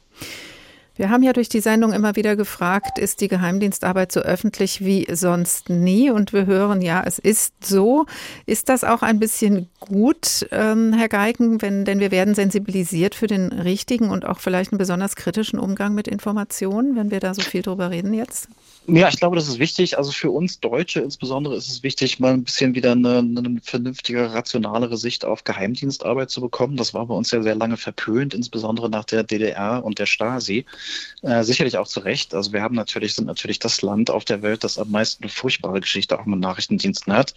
Wir 0.97 1.11
haben 1.11 1.25
ja 1.25 1.33
durch 1.33 1.49
die 1.49 1.61
Sendung 1.61 1.93
immer 1.93 2.15
wieder 2.15 2.37
gefragt, 2.37 2.99
ist 2.99 3.21
die 3.21 3.27
Geheimdienstarbeit 3.27 4.13
so 4.13 4.21
öffentlich 4.21 4.85
wie 4.85 5.07
sonst 5.13 5.69
nie? 5.69 6.11
Und 6.11 6.33
wir 6.33 6.47
hören, 6.47 6.83
ja, 6.83 7.03
es 7.05 7.19
ist 7.19 7.65
so. 7.65 8.07
Ist 8.47 8.69
das 8.69 8.85
auch 8.85 9.03
ein 9.03 9.19
bisschen 9.19 9.69
gut, 9.81 10.47
ähm, 10.53 10.93
Herr 10.93 11.09
Geigen, 11.09 11.61
wenn, 11.63 11.85
denn 11.85 11.99
wir 11.99 12.13
werden 12.13 12.37
sensibilisiert 12.37 13.17
für 13.17 13.27
den 13.27 13.53
richtigen 13.53 14.11
und 14.11 14.25
auch 14.25 14.39
vielleicht 14.39 14.71
einen 14.71 14.79
besonders 14.79 15.17
kritischen 15.17 15.59
Umgang 15.59 15.95
mit 15.95 16.07
Informationen, 16.07 16.95
wenn 16.95 17.11
wir 17.11 17.19
da 17.19 17.35
so 17.35 17.43
viel 17.43 17.63
drüber 17.63 17.91
reden 17.91 18.15
jetzt? 18.15 18.49
Ja, 18.87 19.09
ich 19.09 19.17
glaube, 19.17 19.37
das 19.37 19.49
ist 19.49 19.59
wichtig. 19.59 19.97
Also 19.97 20.13
für 20.13 20.31
uns 20.31 20.61
Deutsche 20.61 21.01
insbesondere 21.01 21.57
ist 21.57 21.69
es 21.69 21.83
wichtig, 21.83 22.21
mal 22.21 22.35
ein 22.35 22.45
bisschen 22.45 22.75
wieder 22.75 22.93
eine, 22.93 23.19
eine 23.19 23.59
vernünftige, 23.63 24.35
rationalere 24.35 24.99
Sicht 24.99 25.25
auf 25.25 25.43
Geheimdienstarbeit 25.45 26.29
zu 26.31 26.43
bekommen. 26.43 26.77
Das 26.77 26.93
war 26.93 27.07
bei 27.07 27.15
uns 27.15 27.31
ja 27.31 27.43
sehr 27.43 27.55
lange 27.55 27.79
verpönt, 27.79 28.35
insbesondere 28.35 28.91
nach 28.91 29.05
der 29.05 29.23
DDR 29.23 29.83
und 29.83 29.99
der 29.99 30.05
Stasi. 30.05 30.67
Äh, 31.23 31.45
sicherlich 31.45 31.79
auch 31.79 31.89
zu 31.89 32.01
Recht. 32.01 32.35
Also 32.35 32.53
wir 32.53 32.61
haben 32.61 32.75
natürlich, 32.75 33.15
sind 33.15 33.27
natürlich 33.27 33.59
das 33.59 33.81
Land 33.81 34.11
auf 34.11 34.27
der 34.27 34.43
Welt, 34.43 34.65
das 34.65 34.79
am 34.79 34.91
meisten 34.91 35.25
eine 35.25 35.31
furchtbare 35.33 35.81
Geschichte 35.81 36.19
auch 36.19 36.27
mit 36.27 36.41
Nachrichtendiensten 36.41 37.15
hat. 37.15 37.33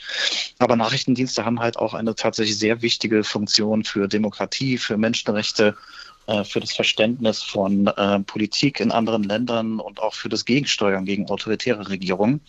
Aber 0.60 0.76
Nachrichtendienste 0.76 1.45
haben 1.45 1.62
halt 1.62 1.78
auch 1.78 1.93
eine 1.93 2.14
tatsächlich 2.16 2.60
sehr 2.60 2.82
wichtige 2.82 3.24
Funktion 3.24 3.86
für 3.86 4.10
Demokratie, 4.10 4.78
für 4.78 4.98
Menschenrechte 4.98 5.78
für 6.43 6.59
das 6.59 6.73
Verständnis 6.73 7.41
von 7.41 7.88
äh, 7.88 8.19
Politik 8.19 8.80
in 8.80 8.91
anderen 8.91 9.23
Ländern 9.23 9.80
und 9.80 10.01
auch 10.01 10.13
für 10.13 10.30
das 10.30 10.45
Gegensteuern 10.45 11.05
gegen 11.05 11.30
autoritäre 11.30 11.89
Regierungen. 11.89 12.41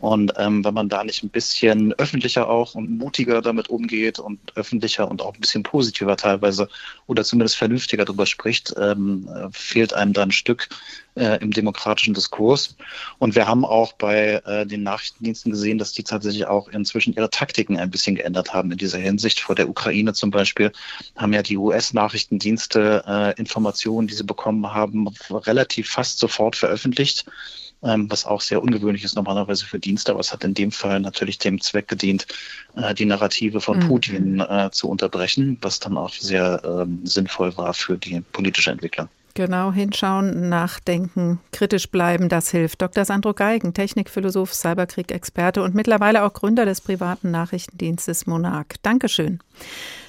Und 0.00 0.32
ähm, 0.38 0.64
wenn 0.64 0.72
man 0.72 0.88
da 0.88 1.04
nicht 1.04 1.22
ein 1.22 1.28
bisschen 1.28 1.92
öffentlicher 1.92 2.48
auch 2.48 2.74
und 2.74 2.90
mutiger 2.90 3.42
damit 3.42 3.68
umgeht 3.68 4.18
und 4.18 4.40
öffentlicher 4.56 5.10
und 5.10 5.20
auch 5.20 5.34
ein 5.34 5.40
bisschen 5.40 5.62
positiver 5.62 6.16
teilweise 6.16 6.68
oder 7.06 7.22
zumindest 7.22 7.56
vernünftiger 7.56 8.06
darüber 8.06 8.24
spricht, 8.24 8.74
ähm, 8.78 9.28
äh, 9.28 9.48
fehlt 9.52 9.92
einem 9.92 10.14
da 10.14 10.22
ein 10.22 10.32
Stück 10.32 10.70
äh, 11.16 11.38
im 11.42 11.50
demokratischen 11.50 12.14
Diskurs. 12.14 12.76
Und 13.18 13.34
wir 13.34 13.46
haben 13.46 13.66
auch 13.66 13.92
bei 13.92 14.40
äh, 14.46 14.64
den 14.64 14.84
Nachrichtendiensten 14.84 15.52
gesehen, 15.52 15.76
dass 15.76 15.92
die 15.92 16.02
tatsächlich 16.02 16.46
auch 16.46 16.68
inzwischen 16.68 17.12
ihre 17.12 17.28
Taktiken 17.28 17.76
ein 17.76 17.90
bisschen 17.90 18.14
geändert 18.14 18.54
haben 18.54 18.72
in 18.72 18.78
dieser 18.78 18.98
Hinsicht. 18.98 19.40
Vor 19.40 19.54
der 19.54 19.68
Ukraine 19.68 20.14
zum 20.14 20.30
Beispiel 20.30 20.72
haben 21.16 21.34
ja 21.34 21.42
die 21.42 21.58
US-Nachrichtendienste 21.58 23.04
äh, 23.06 23.38
Informationen, 23.38 24.08
die 24.08 24.14
sie 24.14 24.24
bekommen 24.24 24.72
haben, 24.72 25.08
relativ 25.28 25.90
fast 25.90 26.18
sofort 26.18 26.56
veröffentlicht 26.56 27.26
was 27.82 28.26
auch 28.26 28.40
sehr 28.40 28.62
ungewöhnlich 28.62 29.04
ist 29.04 29.16
normalerweise 29.16 29.64
für 29.64 29.78
Dienste, 29.78 30.12
aber 30.12 30.20
es 30.20 30.32
hat 30.32 30.44
in 30.44 30.54
dem 30.54 30.70
Fall 30.70 31.00
natürlich 31.00 31.38
dem 31.38 31.60
Zweck 31.60 31.88
gedient, 31.88 32.26
äh, 32.76 32.94
die 32.94 33.06
Narrative 33.06 33.60
von 33.60 33.78
mhm. 33.78 33.88
Putin 33.88 34.40
äh, 34.40 34.70
zu 34.70 34.88
unterbrechen, 34.88 35.56
was 35.62 35.80
dann 35.80 35.96
auch 35.96 36.12
sehr 36.12 36.62
ähm, 36.64 37.00
sinnvoll 37.04 37.56
war 37.56 37.72
für 37.72 37.96
die 37.96 38.20
politische 38.20 38.70
Entwicklung. 38.70 39.08
Genau, 39.34 39.72
hinschauen, 39.72 40.48
nachdenken, 40.48 41.40
kritisch 41.52 41.90
bleiben, 41.90 42.28
das 42.28 42.50
hilft. 42.50 42.82
Dr. 42.82 43.04
Sandro 43.04 43.32
Geigen, 43.32 43.74
Technikphilosoph, 43.74 44.52
Cyberkrieg-Experte 44.52 45.62
und 45.62 45.74
mittlerweile 45.74 46.24
auch 46.24 46.32
Gründer 46.32 46.64
des 46.64 46.80
privaten 46.80 47.30
Nachrichtendienstes 47.30 48.26
Monarch. 48.26 48.76
Dankeschön. 48.82 49.38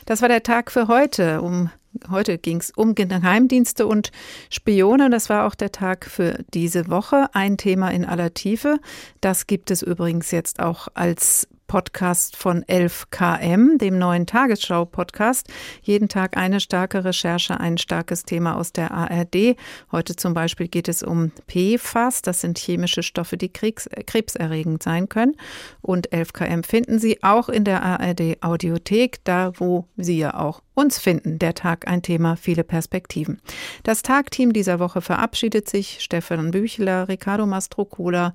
Das 0.05 0.21
war 0.21 0.29
der 0.29 0.43
Tag 0.43 0.71
für 0.71 0.87
heute. 0.87 1.41
Um 1.41 1.69
Heute 2.09 2.37
ging 2.37 2.57
es 2.57 2.71
um 2.71 2.95
Geheimdienste 2.95 3.85
und 3.85 4.11
Spione. 4.49 5.09
Das 5.09 5.29
war 5.29 5.45
auch 5.45 5.55
der 5.55 5.71
Tag 5.71 6.05
für 6.05 6.39
diese 6.53 6.89
Woche. 6.89 7.27
Ein 7.33 7.57
Thema 7.57 7.89
in 7.89 8.05
aller 8.05 8.33
Tiefe. 8.33 8.79
Das 9.19 9.45
gibt 9.45 9.71
es 9.71 9.81
übrigens 9.81 10.31
jetzt 10.31 10.61
auch 10.61 10.87
als 10.93 11.49
Podcast 11.71 12.35
von 12.35 12.65
11KM, 12.65 13.77
dem 13.77 13.97
neuen 13.97 14.25
Tagesschau-Podcast. 14.25 15.47
Jeden 15.81 16.09
Tag 16.09 16.35
eine 16.35 16.59
starke 16.59 17.05
Recherche, 17.05 17.61
ein 17.61 17.77
starkes 17.77 18.25
Thema 18.25 18.57
aus 18.57 18.73
der 18.73 18.91
ARD. 18.91 19.55
Heute 19.89 20.17
zum 20.17 20.33
Beispiel 20.33 20.67
geht 20.67 20.89
es 20.89 21.01
um 21.01 21.31
PFAS. 21.47 22.23
Das 22.23 22.41
sind 22.41 22.59
chemische 22.59 23.03
Stoffe, 23.03 23.37
die 23.37 23.53
Kriegs 23.53 23.87
krebserregend 24.05 24.83
sein 24.83 25.07
können. 25.07 25.37
Und 25.81 26.09
11KM 26.09 26.65
finden 26.65 26.99
Sie 26.99 27.23
auch 27.23 27.47
in 27.47 27.63
der 27.63 27.83
ARD 27.83 28.43
Audiothek, 28.43 29.23
da 29.23 29.53
wo 29.55 29.87
Sie 29.95 30.17
ja 30.17 30.37
auch 30.37 30.63
uns 30.73 30.99
finden. 30.99 31.39
Der 31.39 31.53
Tag 31.53 31.87
ein 31.87 32.01
Thema, 32.01 32.35
viele 32.35 32.65
Perspektiven. 32.65 33.39
Das 33.83 34.01
Tagteam 34.01 34.51
dieser 34.51 34.79
Woche 34.79 34.99
verabschiedet 34.99 35.69
sich. 35.69 35.99
Stefan 36.01 36.51
Büchler, 36.51 37.07
Ricardo 37.07 37.45
Mastrocola, 37.45 38.33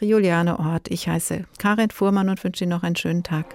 Juliane 0.00 0.58
Ort. 0.58 0.90
Ich 0.90 1.08
heiße 1.08 1.44
Karin 1.58 1.90
Fuhrmann 1.90 2.28
und 2.28 2.42
wünsche 2.42 2.64
Ihnen 2.64 2.70
noch 2.70 2.82
einen 2.82 2.96
schönen 2.96 3.22
Tag. 3.22 3.54